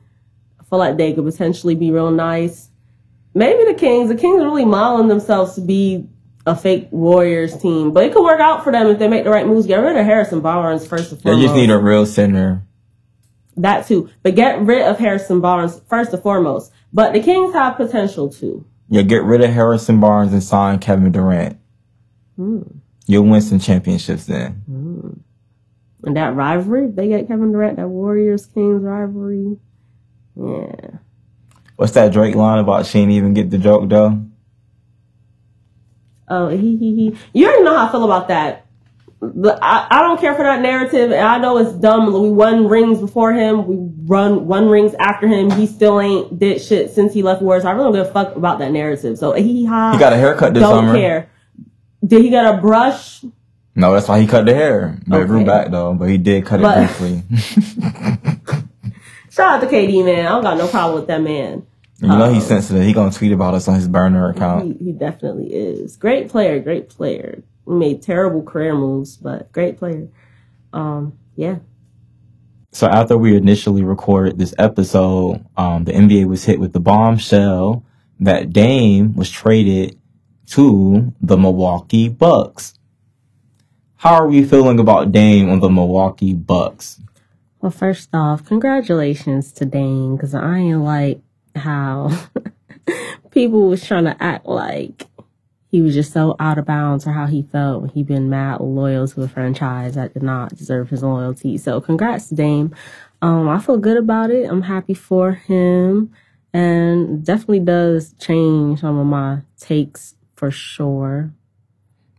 I 0.59 0.63
feel 0.65 0.80
like 0.80 0.97
they 0.97 1.13
could 1.13 1.25
potentially 1.25 1.75
be 1.75 1.91
real 1.91 2.11
nice. 2.11 2.69
Maybe 3.34 3.65
the 3.65 3.73
Kings. 3.73 4.09
The 4.09 4.15
Kings 4.15 4.41
are 4.41 4.45
really 4.45 4.65
modeling 4.65 5.07
themselves 5.07 5.55
to 5.55 5.61
be 5.61 6.07
a 6.45 6.55
fake 6.55 6.88
Warriors 6.91 7.57
team, 7.57 7.91
but 7.91 8.03
it 8.03 8.13
could 8.13 8.23
work 8.23 8.39
out 8.39 8.63
for 8.63 8.71
them 8.71 8.88
if 8.88 8.99
they 8.99 9.07
make 9.07 9.25
the 9.25 9.30
right 9.30 9.45
moves. 9.45 9.67
Get 9.67 9.78
rid 9.78 9.97
of 9.97 10.05
Harrison 10.05 10.39
Barnes 10.41 10.88
first 10.88 11.11
and 11.11 11.21
they 11.21 11.41
just 11.41 11.53
need 11.55 11.69
a 11.69 11.78
real 11.78 12.05
center. 12.05 12.63
That 13.58 13.88
too, 13.88 14.10
but 14.24 14.36
get 14.36 14.62
rid 14.62 14.84
of 14.84 14.99
Harrison 14.99 15.41
Barnes 15.41 15.82
first 15.89 16.14
and 16.14 16.22
foremost. 16.22 16.72
But 16.93 17.14
the 17.14 17.20
Kings 17.20 17.53
have 17.53 17.76
potential 17.78 18.30
too. 18.30 18.66
Yeah, 18.89 19.01
get 19.01 19.24
rid 19.24 19.41
of 19.41 19.51
Harrison 19.51 19.99
Barnes 19.99 20.32
and 20.32 20.41
sign 20.41 20.80
Kevin 20.80 21.12
Durant. 21.12 21.60
Hmm. 22.38 22.62
You'll 23.05 23.24
win 23.24 23.41
some 23.41 23.60
championships 23.60 24.26
then. 24.26 24.64
And 26.03 26.16
that 26.16 26.36
rivalry, 26.36 26.88
they 26.88 27.08
get 27.08 27.28
Kevin 27.28 27.51
Durant, 27.51 27.78
that 27.78 27.88
Warriors 27.88 28.45
Kings 28.45 28.84
rivalry. 28.84 29.58
Yeah. 30.36 30.99
What's 31.76 31.93
that 31.93 32.14
Drake 32.14 32.36
line 32.36 32.60
about? 32.60 32.86
She 32.86 32.99
ain't 32.99 33.12
even 33.12 33.34
get 33.34 33.49
the 33.49 33.58
joke 33.58 33.89
though. 33.89 34.24
Oh, 36.30 36.49
he 36.49 36.78
he 36.78 36.95
he. 36.95 37.18
You 37.34 37.47
already 37.47 37.64
know 37.64 37.78
how 37.78 37.88
I 37.88 37.91
feel 37.91 38.03
about 38.03 38.28
that. 38.28 38.66
The, 39.20 39.57
I, 39.61 39.88
I 39.89 40.01
don't 40.03 40.20
care 40.20 40.36
for 40.36 40.43
that 40.43 40.61
narrative, 40.61 41.11
and 41.11 41.26
I 41.26 41.39
know 41.39 41.57
it's 41.57 41.74
dumb. 41.74 42.05
We 42.13 42.30
won 42.30 42.68
rings 42.68 42.99
before 42.99 43.34
him. 43.34 43.65
We 43.65 43.78
run 44.05 44.45
one 44.45 44.70
rings 44.70 44.93
after 44.99 45.28
him. 45.28 45.49
He 45.51 45.65
still 45.65 45.99
ain't 45.99 46.38
did 46.38 46.61
shit 46.61 46.91
since 46.91 47.13
he 47.13 47.24
left 47.24 47.41
Warriors. 47.41 47.65
I 47.65 47.72
really 47.72 47.86
don't 47.86 47.93
give 47.93 48.07
a 48.07 48.11
fuck 48.11 48.36
about 48.36 48.59
that 48.59 48.72
narrative. 48.72 49.18
So 49.18 49.34
he 49.34 49.65
ha. 49.65 49.91
He 49.93 49.97
got 49.97 50.13
a 50.13 50.18
haircut 50.18 50.53
this 50.53 50.61
summer? 50.61 50.93
don't 50.93 50.95
care. 51.01 51.30
Did 52.05 52.22
he 52.24 52.30
get 52.30 52.45
a 52.45 52.57
brush? 52.61 53.24
No, 53.76 53.91
that's 53.93 54.07
why 54.07 54.20
he 54.20 54.28
cut 54.28 54.45
the 54.45 54.53
hair. 54.53 54.99
But 55.07 55.22
it 55.22 55.28
grew 55.28 55.43
back 55.45 55.72
though. 55.72 55.93
But 55.95 56.09
he 56.09 56.18
did 56.20 56.45
cut 56.45 56.59
it 56.59 56.63
But- 56.63 56.78
briefly. 56.88 57.24
Shout 59.32 59.63
out 59.63 59.70
to 59.70 59.76
KD, 59.76 60.03
man. 60.05 60.26
I 60.26 60.30
don't 60.30 60.41
got 60.43 60.57
no 60.57 60.68
problem 60.68 60.95
with 60.99 61.07
that 61.07 61.22
man. 61.22 61.65
you 62.01 62.07
know 62.07 62.32
he's 62.34 62.43
Um, 62.43 62.49
sensitive. 62.49 62.84
He 62.84 62.93
gonna 62.93 63.11
tweet 63.11 63.32
about 63.32 63.53
us 63.53 63.68
on 63.68 63.76
his 63.76 63.88
burner 63.88 64.30
account. 64.30 64.78
He, 64.80 64.86
he 64.86 64.91
definitely 64.93 65.53
is. 65.53 65.95
Great 65.95 66.30
player, 66.30 66.59
great 66.59 66.89
player. 66.89 67.43
He 67.68 67.74
made 67.74 68.01
terrible 68.01 68.43
career 68.43 68.74
moves, 68.74 69.18
but 69.18 69.51
great 69.51 69.78
player. 69.78 70.07
Um, 70.74 71.18
yeah. 71.36 71.57
So 72.72 72.88
after 72.88 73.18
we 73.18 73.36
initially 73.36 73.84
recorded 73.84 74.38
this 74.38 74.53
episode, 74.57 75.45
um, 75.57 75.86
the 75.86 75.93
NBA 75.93 76.28
was 76.28 76.45
hit 76.45 76.59
with 76.59 76.74
the 76.74 76.80
bombshell 76.80 77.84
that 78.20 78.51
Dame 78.51 79.15
was 79.15 79.30
traded 79.30 79.97
to 80.47 81.13
the 81.22 81.38
Milwaukee 81.38 82.09
Bucks. 82.09 82.74
How 83.97 84.13
are 84.13 84.28
we 84.28 84.43
feeling 84.43 84.80
about 84.80 85.11
Dame 85.11 85.49
on 85.49 85.59
the 85.59 85.70
Milwaukee 85.70 86.34
Bucks? 86.34 87.01
Well, 87.61 87.72
first 87.72 88.09
off, 88.13 88.45
congratulations 88.45 89.51
to 89.53 89.65
Dane, 89.65 90.15
because 90.15 90.36
I 90.36 90.57
ain't 90.57 90.84
like 90.84 91.20
how 91.55 92.11
people 93.32 93.68
was 93.68 93.86
trying 93.86 94.05
to 94.05 94.15
act 94.24 94.45
like 94.45 95.07
he 95.70 95.82
was 95.82 95.93
just 95.93 96.13
so 96.13 96.36
out 96.39 96.57
of 96.57 96.65
bounds 96.65 97.03
for 97.03 97.11
how 97.11 97.28
he 97.28 97.41
felt 97.41 97.82
when 97.82 97.89
he 97.89 98.03
been 98.03 98.30
mad 98.30 98.61
loyal 98.61 99.07
to 99.07 99.22
a 99.22 99.28
franchise 99.28 99.95
that 99.95 100.13
did 100.13 100.24
not 100.24 100.55
deserve 100.55 100.89
his 100.89 101.03
loyalty. 101.03 101.57
So 101.57 101.82
congrats 101.82 102.30
Dame. 102.30 102.74
Um, 103.22 103.49
I 103.49 103.59
feel 103.59 103.78
good 103.78 103.97
about 103.97 104.30
it. 104.30 104.49
I'm 104.49 104.61
happy 104.61 104.93
for 104.93 105.34
him 105.34 106.13
and 106.53 107.26
definitely 107.26 107.59
does 107.59 108.13
change 108.13 108.82
some 108.82 108.97
of 108.97 109.05
my 109.05 109.41
takes 109.59 110.15
for 110.36 110.51
sure. 110.51 111.34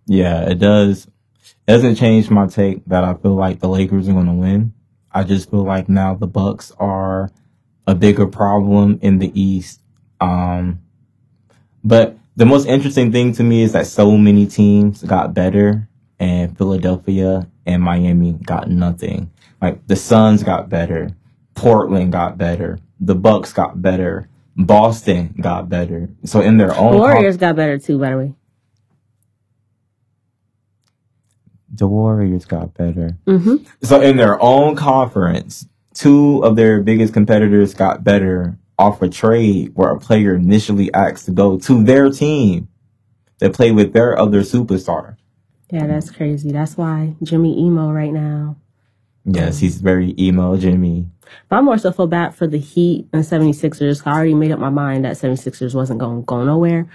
Yeah, 0.06 0.48
it 0.48 0.58
does. 0.58 1.06
It 1.66 1.72
doesn't 1.72 1.96
change 1.96 2.30
my 2.30 2.46
take 2.46 2.84
that 2.86 3.04
I 3.04 3.14
feel 3.14 3.34
like 3.34 3.60
the 3.60 3.68
Lakers 3.68 4.08
are 4.08 4.12
going 4.12 4.26
to 4.26 4.32
win. 4.32 4.74
I 5.10 5.24
just 5.24 5.50
feel 5.50 5.64
like 5.64 5.88
now 5.88 6.14
the 6.14 6.26
Bucks 6.26 6.72
are 6.78 7.30
a 7.86 7.94
bigger 7.94 8.26
problem 8.26 8.98
in 9.02 9.18
the 9.18 9.40
East. 9.40 9.80
Um, 10.20 10.82
but 11.82 12.18
the 12.38 12.46
most 12.46 12.66
interesting 12.68 13.10
thing 13.10 13.32
to 13.32 13.42
me 13.42 13.62
is 13.64 13.72
that 13.72 13.88
so 13.88 14.16
many 14.16 14.46
teams 14.46 15.02
got 15.02 15.34
better 15.34 15.88
and 16.20 16.56
Philadelphia 16.56 17.48
and 17.66 17.82
Miami 17.82 18.34
got 18.44 18.70
nothing. 18.70 19.32
Like 19.60 19.84
the 19.88 19.96
Suns 19.96 20.44
got 20.44 20.68
better. 20.68 21.10
Portland 21.56 22.12
got 22.12 22.38
better. 22.38 22.78
The 23.00 23.16
Bucks 23.16 23.52
got 23.52 23.82
better. 23.82 24.28
Boston 24.56 25.34
got 25.40 25.68
better. 25.68 26.10
So 26.24 26.40
in 26.40 26.58
their 26.58 26.72
own 26.76 26.92
The 26.92 26.98
Warriors 26.98 27.36
got 27.36 27.56
better 27.56 27.76
too, 27.76 27.98
by 27.98 28.10
the 28.10 28.18
way. 28.18 28.34
the 31.74 31.88
Warriors 31.88 32.44
got 32.44 32.72
better. 32.74 33.16
hmm 33.26 33.56
So 33.82 34.00
in 34.00 34.16
their 34.16 34.40
own 34.40 34.76
conference, 34.76 35.66
two 35.92 36.44
of 36.44 36.54
their 36.54 36.82
biggest 36.82 37.12
competitors 37.12 37.74
got 37.74 38.04
better 38.04 38.56
off 38.78 39.02
a 39.02 39.08
trade 39.08 39.72
where 39.74 39.90
a 39.90 39.98
player 39.98 40.34
initially 40.34 40.92
asked 40.94 41.26
to 41.26 41.30
go 41.32 41.58
to 41.58 41.82
their 41.82 42.10
team 42.10 42.68
to 43.40 43.50
play 43.50 43.72
with 43.72 43.92
their 43.92 44.18
other 44.18 44.42
superstar. 44.42 45.16
Yeah, 45.70 45.86
that's 45.86 46.10
crazy. 46.10 46.50
That's 46.50 46.76
why 46.76 47.14
Jimmy 47.22 47.58
emo 47.58 47.90
right 47.90 48.12
now. 48.12 48.56
Yes, 49.24 49.58
he's 49.58 49.80
very 49.80 50.14
emo, 50.18 50.56
Jimmy. 50.56 51.06
But 51.48 51.56
I 51.56 51.60
more 51.60 51.76
so 51.76 51.92
feel 51.92 52.06
bad 52.06 52.34
for 52.34 52.46
the 52.46 52.58
Heat 52.58 53.06
and 53.12 53.22
76ers. 53.22 54.06
I 54.06 54.12
already 54.12 54.34
made 54.34 54.52
up 54.52 54.58
my 54.58 54.70
mind 54.70 55.04
that 55.04 55.16
76ers 55.16 55.74
wasn't 55.74 56.00
going 56.00 56.22
to 56.22 56.24
go 56.24 56.44
nowhere. 56.44 56.88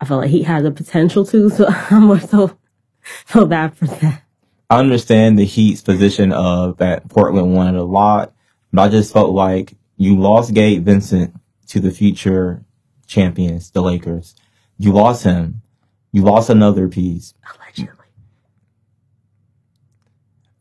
I 0.00 0.06
feel 0.06 0.16
like 0.16 0.30
Heat 0.30 0.44
had 0.44 0.64
the 0.64 0.70
potential 0.70 1.26
to, 1.26 1.50
so 1.56 1.66
I'm 1.68 2.04
more 2.04 2.20
so 2.20 2.56
feel 3.02 3.46
bad 3.46 3.76
for 3.76 3.86
that. 3.86 4.22
I 4.70 4.78
understand 4.78 5.38
the 5.38 5.44
Heat's 5.44 5.82
position 5.82 6.32
of 6.32 6.78
that 6.78 7.08
Portland 7.10 7.54
wanted 7.54 7.76
a 7.76 7.84
lot, 7.84 8.32
but 8.72 8.82
I 8.82 8.88
just 8.88 9.12
felt 9.12 9.32
like 9.32 9.74
you 10.02 10.18
lost 10.18 10.52
Gabe 10.52 10.84
Vincent 10.84 11.34
to 11.68 11.78
the 11.78 11.92
future 11.92 12.64
champions, 13.06 13.70
the 13.70 13.80
Lakers. 13.80 14.34
You 14.78 14.92
lost 14.92 15.22
him. 15.22 15.62
You 16.10 16.22
lost 16.22 16.50
another 16.50 16.88
piece. 16.88 17.34
Allegedly. 17.54 18.06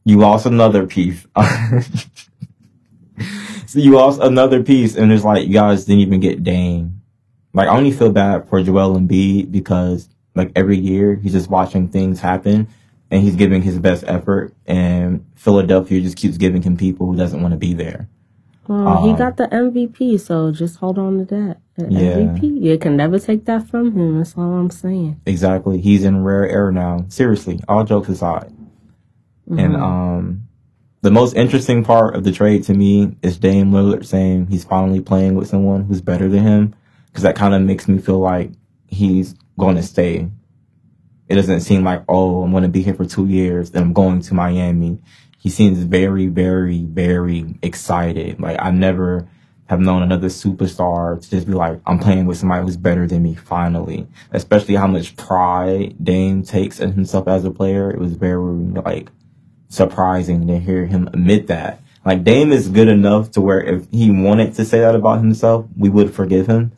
You 0.05 0.17
lost 0.17 0.45
another 0.45 0.85
piece. 0.85 1.25
so 3.65 3.79
you 3.79 3.93
lost 3.93 4.21
another 4.21 4.61
piece, 4.61 4.95
and 4.95 5.11
it's 5.11 5.23
like 5.23 5.47
you 5.47 5.53
guys 5.53 5.85
didn't 5.85 6.01
even 6.01 6.19
get 6.19 6.43
Dame. 6.43 7.01
Like 7.53 7.67
I 7.67 7.75
only 7.75 7.91
feel 7.91 8.11
bad 8.11 8.47
for 8.47 8.61
Joel 8.61 8.95
Embiid 8.97 9.51
because 9.51 10.07
like 10.35 10.51
every 10.55 10.77
year 10.77 11.15
he's 11.15 11.33
just 11.33 11.49
watching 11.49 11.89
things 11.89 12.21
happen 12.21 12.67
and 13.09 13.21
he's 13.21 13.35
giving 13.35 13.61
his 13.61 13.77
best 13.79 14.03
effort, 14.07 14.53
and 14.65 15.25
Philadelphia 15.35 15.99
just 15.99 16.15
keeps 16.15 16.37
giving 16.37 16.61
him 16.61 16.77
people 16.77 17.07
who 17.07 17.17
doesn't 17.17 17.41
want 17.41 17.53
to 17.53 17.57
be 17.57 17.73
there. 17.73 18.07
Well, 18.67 19.03
he 19.03 19.11
Um, 19.11 19.17
got 19.17 19.37
the 19.37 19.47
MVP, 19.53 20.17
so 20.19 20.51
just 20.51 20.77
hold 20.77 20.97
on 20.99 21.17
to 21.19 21.25
that. 21.25 21.57
Yeah. 21.77 22.17
MVP, 22.17 22.47
you 22.47 22.77
can 22.77 22.95
never 22.95 23.17
take 23.19 23.45
that 23.45 23.67
from 23.67 23.91
him. 23.97 24.17
That's 24.19 24.37
all 24.37 24.53
I'm 24.53 24.69
saying. 24.69 25.19
Exactly, 25.25 25.79
he's 25.79 26.03
in 26.03 26.23
rare 26.23 26.47
air 26.47 26.71
now. 26.71 27.05
Seriously, 27.09 27.59
all 27.67 27.83
jokes 27.83 28.09
aside. 28.09 28.51
And 29.49 29.73
Mhm. 29.75 29.81
um, 29.81 30.41
the 31.01 31.11
most 31.11 31.35
interesting 31.35 31.83
part 31.83 32.15
of 32.15 32.23
the 32.23 32.31
trade 32.31 32.63
to 32.65 32.73
me 32.75 33.15
is 33.23 33.37
Dame 33.37 33.71
Lillard 33.71 34.05
saying 34.05 34.47
he's 34.49 34.63
finally 34.63 35.01
playing 35.01 35.33
with 35.35 35.47
someone 35.47 35.83
who's 35.85 36.01
better 36.01 36.29
than 36.29 36.43
him, 36.43 36.73
because 37.07 37.23
that 37.23 37.35
kind 37.35 37.53
of 37.55 37.61
makes 37.63 37.87
me 37.87 37.97
feel 37.97 38.19
like 38.19 38.51
he's 38.87 39.33
going 39.57 39.75
to 39.75 39.83
stay. 39.83 40.29
It 41.27 41.35
doesn't 41.35 41.61
seem 41.61 41.83
like 41.83 42.03
oh 42.07 42.43
I'm 42.43 42.51
going 42.51 42.63
to 42.63 42.69
be 42.69 42.81
here 42.83 42.93
for 42.93 43.05
two 43.05 43.25
years 43.25 43.71
and 43.71 43.83
I'm 43.83 43.93
going 43.93 44.19
to 44.21 44.33
Miami. 44.33 44.99
He 45.41 45.49
seems 45.49 45.79
very, 45.79 46.27
very, 46.27 46.83
very 46.83 47.57
excited. 47.63 48.39
Like 48.39 48.57
I 48.59 48.69
never 48.69 49.27
have 49.65 49.79
known 49.79 50.03
another 50.03 50.27
superstar 50.27 51.19
to 51.19 51.29
just 51.29 51.47
be 51.47 51.53
like 51.53 51.79
I'm 51.87 51.97
playing 51.97 52.27
with 52.27 52.37
somebody 52.37 52.63
who's 52.63 52.77
better 52.77 53.07
than 53.07 53.23
me 53.23 53.33
finally. 53.33 54.07
Especially 54.31 54.75
how 54.75 54.85
much 54.85 55.17
pride 55.17 55.95
Dame 56.03 56.43
takes 56.43 56.79
in 56.79 56.91
himself 56.91 57.27
as 57.27 57.43
a 57.43 57.49
player. 57.49 57.89
It 57.89 57.97
was 57.97 58.13
very 58.13 58.53
like 58.53 59.09
surprising 59.67 60.45
to 60.45 60.59
hear 60.59 60.85
him 60.85 61.07
admit 61.07 61.47
that. 61.47 61.81
Like 62.05 62.23
Dame 62.23 62.51
is 62.51 62.69
good 62.69 62.87
enough 62.87 63.31
to 63.31 63.41
where 63.41 63.63
if 63.63 63.87
he 63.89 64.11
wanted 64.11 64.53
to 64.55 64.63
say 64.63 64.81
that 64.81 64.93
about 64.93 65.17
himself, 65.17 65.65
we 65.75 65.89
would 65.89 66.13
forgive 66.13 66.45
him. 66.45 66.71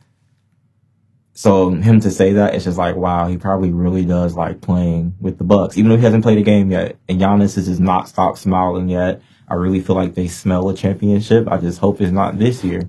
So 1.34 1.72
him 1.72 2.00
to 2.02 2.12
say 2.12 2.34
that, 2.34 2.54
it's 2.54 2.64
just 2.64 2.78
like, 2.78 2.96
wow, 2.96 3.28
he 3.28 3.38
probably 3.38 3.72
really 3.72 4.06
does 4.06 4.36
like 4.36 4.62
playing 4.62 5.16
with 5.20 5.40
the 5.40 5.44
Bucks, 5.44 5.78
even 5.78 5.90
though 5.90 5.98
he 5.98 6.04
hasn't 6.04 6.24
played 6.24 6.38
a 6.38 6.44
game 6.44 6.70
yet. 6.72 6.98
And 7.10 7.20
Giannis 7.20 7.56
has 7.56 7.66
just 7.66 7.82
not 7.82 8.08
stopped 8.08 8.38
smiling 8.38 8.88
yet. 8.88 9.22
I 9.48 9.56
really 9.56 9.82
feel 9.82 9.96
like 9.96 10.14
they 10.14 10.28
smell 10.28 10.70
a 10.70 10.76
championship. 10.76 11.48
I 11.50 11.58
just 11.58 11.80
hope 11.80 12.02
it's 12.02 12.12
not 12.12 12.38
this 12.38 12.64
year. 12.64 12.88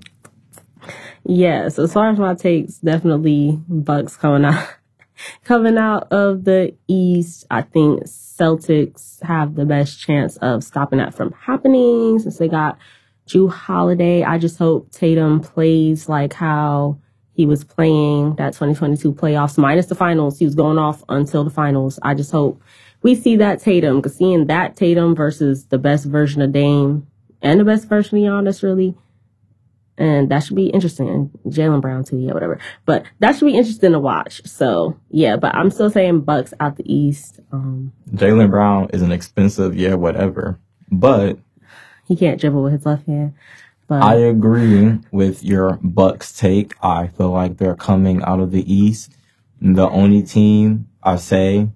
Yes, 1.23 1.79
as 1.79 1.91
far 1.91 2.11
as 2.11 2.19
my 2.19 2.35
takes, 2.35 2.77
definitely 2.77 3.59
Bucks 3.67 4.15
coming 4.15 4.45
out 4.45 4.67
coming 5.43 5.77
out 5.77 6.11
of 6.11 6.43
the 6.43 6.75
East. 6.87 7.45
I 7.49 7.63
think 7.63 8.03
Celtics 8.03 9.23
have 9.23 9.55
the 9.55 9.65
best 9.65 9.99
chance 9.99 10.37
of 10.37 10.63
stopping 10.63 10.99
that 10.99 11.15
from 11.15 11.31
happening 11.31 12.19
since 12.19 12.37
they 12.37 12.47
got 12.47 12.77
Jrue 13.27 13.51
Holiday. 13.51 14.23
I 14.23 14.37
just 14.37 14.59
hope 14.59 14.91
Tatum 14.91 15.39
plays 15.41 16.07
like 16.07 16.33
how 16.33 16.99
he 17.35 17.45
was 17.45 17.63
playing 17.63 18.35
that 18.35 18.53
2022 18.53 19.13
playoffs 19.13 19.57
minus 19.57 19.87
the 19.87 19.95
finals. 19.95 20.39
He 20.39 20.45
was 20.45 20.55
going 20.55 20.77
off 20.77 21.03
until 21.09 21.43
the 21.43 21.49
finals. 21.49 21.99
I 22.01 22.13
just 22.13 22.31
hope 22.31 22.61
we 23.01 23.13
see 23.13 23.35
that 23.35 23.59
Tatum 23.59 23.97
because 23.97 24.15
seeing 24.15 24.47
that 24.47 24.75
Tatum 24.75 25.15
versus 25.15 25.65
the 25.65 25.77
best 25.77 26.05
version 26.05 26.41
of 26.41 26.51
Dame 26.51 27.05
and 27.41 27.59
the 27.59 27.65
best 27.65 27.87
version 27.87 28.17
of 28.17 28.23
Giannis 28.23 28.63
really 28.63 28.95
and 29.97 30.29
that 30.29 30.43
should 30.43 30.55
be 30.55 30.67
interesting. 30.67 31.09
And 31.09 31.53
Jaylen 31.53 31.81
Brown 31.81 32.03
too, 32.03 32.17
yeah, 32.17 32.33
whatever. 32.33 32.59
But 32.85 33.05
that 33.19 33.35
should 33.35 33.45
be 33.45 33.55
interesting 33.55 33.93
to 33.93 33.99
watch. 33.99 34.41
So 34.45 34.97
yeah, 35.09 35.37
but 35.37 35.55
I'm 35.55 35.71
still 35.71 35.89
saying 35.89 36.21
Bucks 36.21 36.53
out 36.59 36.77
the 36.77 36.93
East. 36.93 37.39
Um, 37.51 37.93
Jaylen 38.11 38.49
Brown 38.49 38.89
is 38.91 39.01
an 39.01 39.11
expensive, 39.11 39.75
yeah, 39.75 39.93
whatever. 39.93 40.59
But 40.91 41.37
he 42.07 42.15
can't 42.15 42.39
dribble 42.39 42.63
with 42.63 42.73
his 42.73 42.85
left 42.85 43.07
hand. 43.07 43.33
But 43.87 44.01
I 44.01 44.15
agree 44.15 44.99
with 45.11 45.43
your 45.43 45.79
Bucks 45.83 46.33
take. 46.37 46.73
I 46.81 47.07
feel 47.07 47.29
like 47.29 47.57
they're 47.57 47.75
coming 47.75 48.23
out 48.23 48.39
of 48.39 48.51
the 48.51 48.71
East. 48.73 49.13
The 49.61 49.87
only 49.89 50.23
team 50.23 50.87
I 51.03 51.17
say 51.17 51.69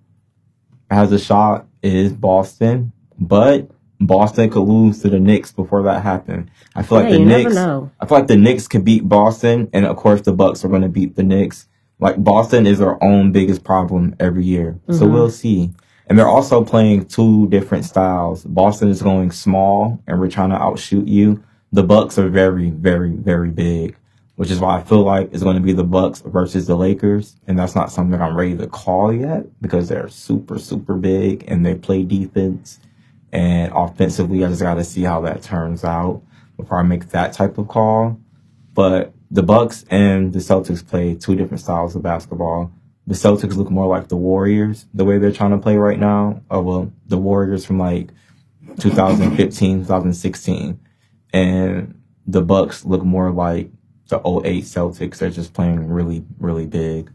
has 0.89 1.11
a 1.11 1.19
shot 1.19 1.67
is 1.83 2.11
Boston, 2.13 2.91
but 3.19 3.69
Boston 3.99 4.49
could 4.49 4.61
lose 4.63 5.01
to 5.01 5.09
the 5.09 5.19
Knicks 5.19 5.51
before 5.51 5.83
that 5.83 6.01
happened. 6.03 6.49
I 6.75 6.83
feel 6.83 6.99
like 6.99 7.07
Hey, 7.09 7.17
the 7.19 7.25
Knicks. 7.25 7.55
I 7.57 8.05
feel 8.05 8.17
like 8.17 8.27
the 8.27 8.37
Knicks 8.37 8.67
could 8.67 8.85
beat 8.85 9.07
Boston, 9.07 9.69
and 9.73 9.85
of 9.85 9.95
course 9.97 10.21
the 10.21 10.33
Bucks 10.33 10.63
are 10.65 10.69
going 10.69 10.81
to 10.81 10.89
beat 10.89 11.15
the 11.15 11.23
Knicks. 11.23 11.67
Like 11.99 12.21
Boston 12.23 12.65
is 12.65 12.79
their 12.79 13.01
own 13.03 13.31
biggest 13.31 13.63
problem 13.63 14.15
every 14.19 14.45
year, 14.45 14.79
so 14.89 15.05
Mhm. 15.05 15.11
we'll 15.13 15.29
see. 15.29 15.71
And 16.07 16.17
they're 16.17 16.27
also 16.27 16.63
playing 16.63 17.05
two 17.05 17.47
different 17.49 17.85
styles. 17.85 18.43
Boston 18.45 18.87
is 18.89 19.01
going 19.01 19.29
small, 19.31 19.99
and 20.07 20.19
we're 20.19 20.29
trying 20.29 20.49
to 20.49 20.55
outshoot 20.55 21.07
you. 21.07 21.43
The 21.71 21.83
Bucks 21.83 22.17
are 22.17 22.29
very, 22.29 22.71
very, 22.71 23.11
very 23.11 23.49
big, 23.49 23.95
which 24.35 24.49
is 24.49 24.59
why 24.59 24.79
I 24.79 24.83
feel 24.83 25.03
like 25.03 25.29
it's 25.31 25.43
going 25.43 25.57
to 25.57 25.61
be 25.61 25.73
the 25.73 25.83
Bucks 25.83 26.21
versus 26.21 26.65
the 26.65 26.75
Lakers, 26.75 27.35
and 27.45 27.59
that's 27.59 27.75
not 27.75 27.91
something 27.91 28.19
I'm 28.19 28.35
ready 28.35 28.57
to 28.57 28.67
call 28.67 29.13
yet 29.13 29.45
because 29.61 29.87
they're 29.87 30.09
super, 30.09 30.57
super 30.57 30.95
big 30.95 31.43
and 31.47 31.63
they 31.65 31.75
play 31.75 32.03
defense. 32.03 32.79
And 33.31 33.71
offensively, 33.75 34.43
I 34.43 34.49
just 34.49 34.61
got 34.61 34.75
to 34.75 34.83
see 34.83 35.03
how 35.03 35.21
that 35.21 35.43
turns 35.43 35.83
out 35.83 36.23
before 36.57 36.79
I 36.79 36.83
make 36.83 37.09
that 37.09 37.33
type 37.33 37.59
of 37.59 37.67
call. 37.67 38.19
But 38.73 39.13
the 39.29 39.43
Bucks 39.43 39.85
and 39.91 40.33
the 40.33 40.39
Celtics 40.39 40.85
play 40.85 41.13
two 41.13 41.35
different 41.35 41.61
styles 41.61 41.95
of 41.95 42.01
basketball. 42.01 42.71
The 43.05 43.13
Celtics 43.13 43.55
look 43.55 43.69
more 43.69 43.87
like 43.87 44.07
the 44.07 44.15
Warriors, 44.15 44.87
the 44.93 45.05
way 45.05 45.19
they're 45.19 45.31
trying 45.31 45.51
to 45.51 45.59
play 45.59 45.77
right 45.77 45.99
now. 45.99 46.41
Or 46.49 46.61
well, 46.61 46.93
the 47.05 47.17
Warriors 47.17 47.65
from 47.65 47.77
like 47.77 48.09
2015, 48.79 49.81
2016. 49.81 50.79
And 51.33 52.01
the 52.25 52.41
Bucks 52.41 52.85
look 52.85 53.03
more 53.03 53.31
like 53.31 53.69
the 54.07 54.17
08 54.17 54.63
Celtics. 54.63 55.17
They're 55.17 55.29
just 55.29 55.53
playing 55.53 55.87
really, 55.89 56.25
really 56.39 56.65
big. 56.65 57.11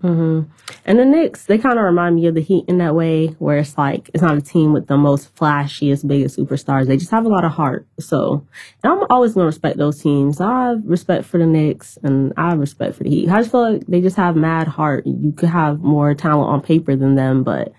hmm 0.00 0.42
And 0.84 0.98
the 0.98 1.04
Knicks, 1.04 1.44
they 1.46 1.58
kind 1.58 1.78
of 1.78 1.84
remind 1.84 2.16
me 2.16 2.26
of 2.26 2.34
the 2.34 2.40
Heat 2.40 2.64
in 2.68 2.78
that 2.78 2.94
way, 2.94 3.28
where 3.38 3.58
it's 3.58 3.78
like 3.78 4.10
it's 4.12 4.22
not 4.22 4.36
a 4.36 4.40
team 4.40 4.72
with 4.72 4.88
the 4.88 4.96
most 4.96 5.34
flashiest, 5.36 6.06
biggest 6.06 6.36
superstars. 6.36 6.86
They 6.86 6.96
just 6.96 7.10
have 7.12 7.24
a 7.24 7.28
lot 7.28 7.44
of 7.44 7.52
heart. 7.52 7.86
So, 8.00 8.46
and 8.82 8.92
I'm 8.92 9.06
always 9.10 9.34
gonna 9.34 9.46
respect 9.46 9.78
those 9.78 10.00
teams. 10.02 10.40
I 10.40 10.68
have 10.68 10.82
respect 10.84 11.24
for 11.24 11.38
the 11.38 11.46
Knicks, 11.46 11.98
and 12.02 12.32
I 12.36 12.50
have 12.50 12.58
respect 12.58 12.96
for 12.96 13.04
the 13.04 13.10
Heat. 13.10 13.28
I 13.28 13.38
just 13.40 13.52
feel 13.52 13.72
like 13.72 13.86
they 13.86 14.00
just 14.00 14.16
have 14.16 14.36
mad 14.36 14.68
heart. 14.68 15.06
You 15.06 15.32
could 15.32 15.48
have 15.48 15.80
more 15.80 16.14
talent 16.14 16.50
on 16.50 16.60
paper 16.62 16.96
than 16.96 17.14
them, 17.14 17.44
but 17.44 17.72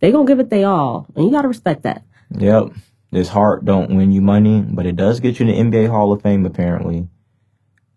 they 0.00 0.10
gonna 0.10 0.26
give 0.26 0.40
it 0.40 0.50
they 0.50 0.64
all, 0.64 1.06
and 1.14 1.24
you 1.26 1.30
gotta 1.30 1.48
respect 1.48 1.82
that. 1.82 2.02
Yep. 2.38 2.72
This 3.12 3.28
heart 3.28 3.66
don't 3.66 3.94
win 3.94 4.10
you 4.10 4.22
money, 4.22 4.62
but 4.62 4.86
it 4.86 4.96
does 4.96 5.20
get 5.20 5.38
you 5.38 5.44
the 5.44 5.52
NBA 5.52 5.90
Hall 5.90 6.12
of 6.12 6.22
Fame 6.22 6.46
apparently. 6.46 7.06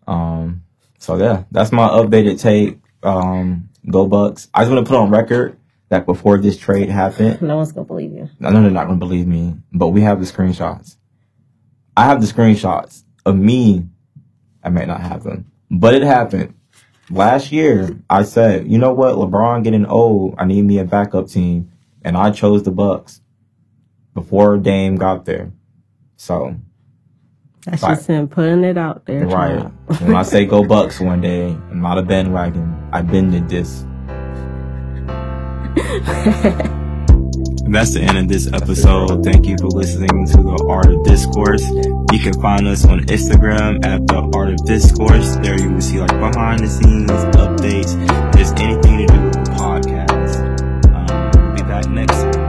Um, 0.05 0.63
so 0.99 1.16
yeah, 1.18 1.45
that's 1.51 1.72
my 1.72 1.88
updated 1.88 2.39
take. 2.39 2.80
Um, 3.01 3.70
go 3.89 4.07
Bucks. 4.07 4.49
I 4.53 4.63
just 4.63 4.74
want 4.74 4.86
to 4.86 4.89
put 4.89 4.99
on 4.99 5.09
record 5.09 5.57
that 5.88 6.05
before 6.05 6.38
this 6.38 6.57
trade 6.57 6.89
happened, 6.89 7.41
No 7.41 7.55
one's 7.55 7.72
gonna 7.72 7.86
believe 7.86 8.11
you. 8.11 8.30
I 8.43 8.51
know 8.51 8.61
they're 8.61 8.72
not 8.72 8.88
going 8.88 8.99
to 8.99 9.05
believe 9.05 9.26
me, 9.26 9.55
but 9.72 9.89
we 9.89 10.01
have 10.01 10.20
the 10.20 10.26
screenshots. 10.26 10.97
I 11.95 12.03
have 12.05 12.20
the 12.20 12.28
screenshots 12.28 13.03
of 13.26 13.38
me. 13.38 13.88
I 14.63 14.70
may 14.70 14.86
not 14.86 14.99
have 14.99 15.24
them, 15.24 15.49
but 15.72 15.93
it 15.93 16.01
happened. 16.03 16.55
Last 17.09 17.53
year, 17.53 17.97
I 18.09 18.24
said, 18.24 18.70
you 18.70 18.80
know 18.80 18.91
what? 18.91 19.16
LeBron 19.16 19.63
getting 19.63 19.86
old. 19.86 20.36
I 20.39 20.45
need 20.45 20.63
me 20.63 20.80
a 20.80 20.84
backup 20.84 21.30
team. 21.30 21.72
And 22.03 22.18
I 22.18 22.32
chose 22.32 22.63
the 22.63 22.72
Bucks 22.72 23.22
before 24.16 24.57
Dame 24.57 24.95
got 24.95 25.26
there. 25.26 25.51
So 26.16 26.55
That's 27.66 27.82
just 27.82 28.07
him 28.07 28.28
putting 28.28 28.63
it 28.63 28.78
out 28.78 29.05
there. 29.05 29.28
Right. 29.28 29.61
when 30.01 30.16
I 30.16 30.24
say 30.24 30.45
go 30.45 30.63
Bucks 30.63 30.99
one 30.99 31.22
day, 31.22 31.49
I'm 31.49 31.82
not 31.82 31.99
a 31.99 32.01
bandwagon. 32.01 32.89
I've 32.91 33.11
been 33.11 33.30
bended 33.30 33.49
this. 33.49 33.86
That's 37.68 37.93
the 37.93 38.01
end 38.01 38.18
of 38.18 38.28
this 38.28 38.47
episode. 38.47 39.24
Thank 39.24 39.47
you 39.47 39.57
for 39.57 39.68
listening 39.68 40.26
to 40.28 40.38
the 40.38 40.68
Art 40.70 40.86
of 40.86 41.03
Discourse. 41.03 41.63
You 42.13 42.20
can 42.20 42.39
find 42.39 42.68
us 42.68 42.86
on 42.86 42.99
Instagram 43.01 43.84
at 43.84 44.05
the 44.07 44.32
Art 44.36 44.49
of 44.49 44.66
Discourse. 44.66 45.36
There 45.38 45.59
you 45.59 45.72
will 45.72 45.82
see 45.82 45.99
like 45.99 46.11
behind 46.11 46.61
the 46.61 46.70
scenes 46.70 47.09
updates. 47.11 47.97
There's 48.34 48.51
anything 48.53 48.99
to 48.99 49.07
do 49.07 49.22
with 49.24 49.34
the 49.34 49.51
podcast. 49.51 50.36
Um, 50.93 51.32
we'll 51.34 51.55
be 51.55 51.63
back 51.63 51.89
next 51.89 52.45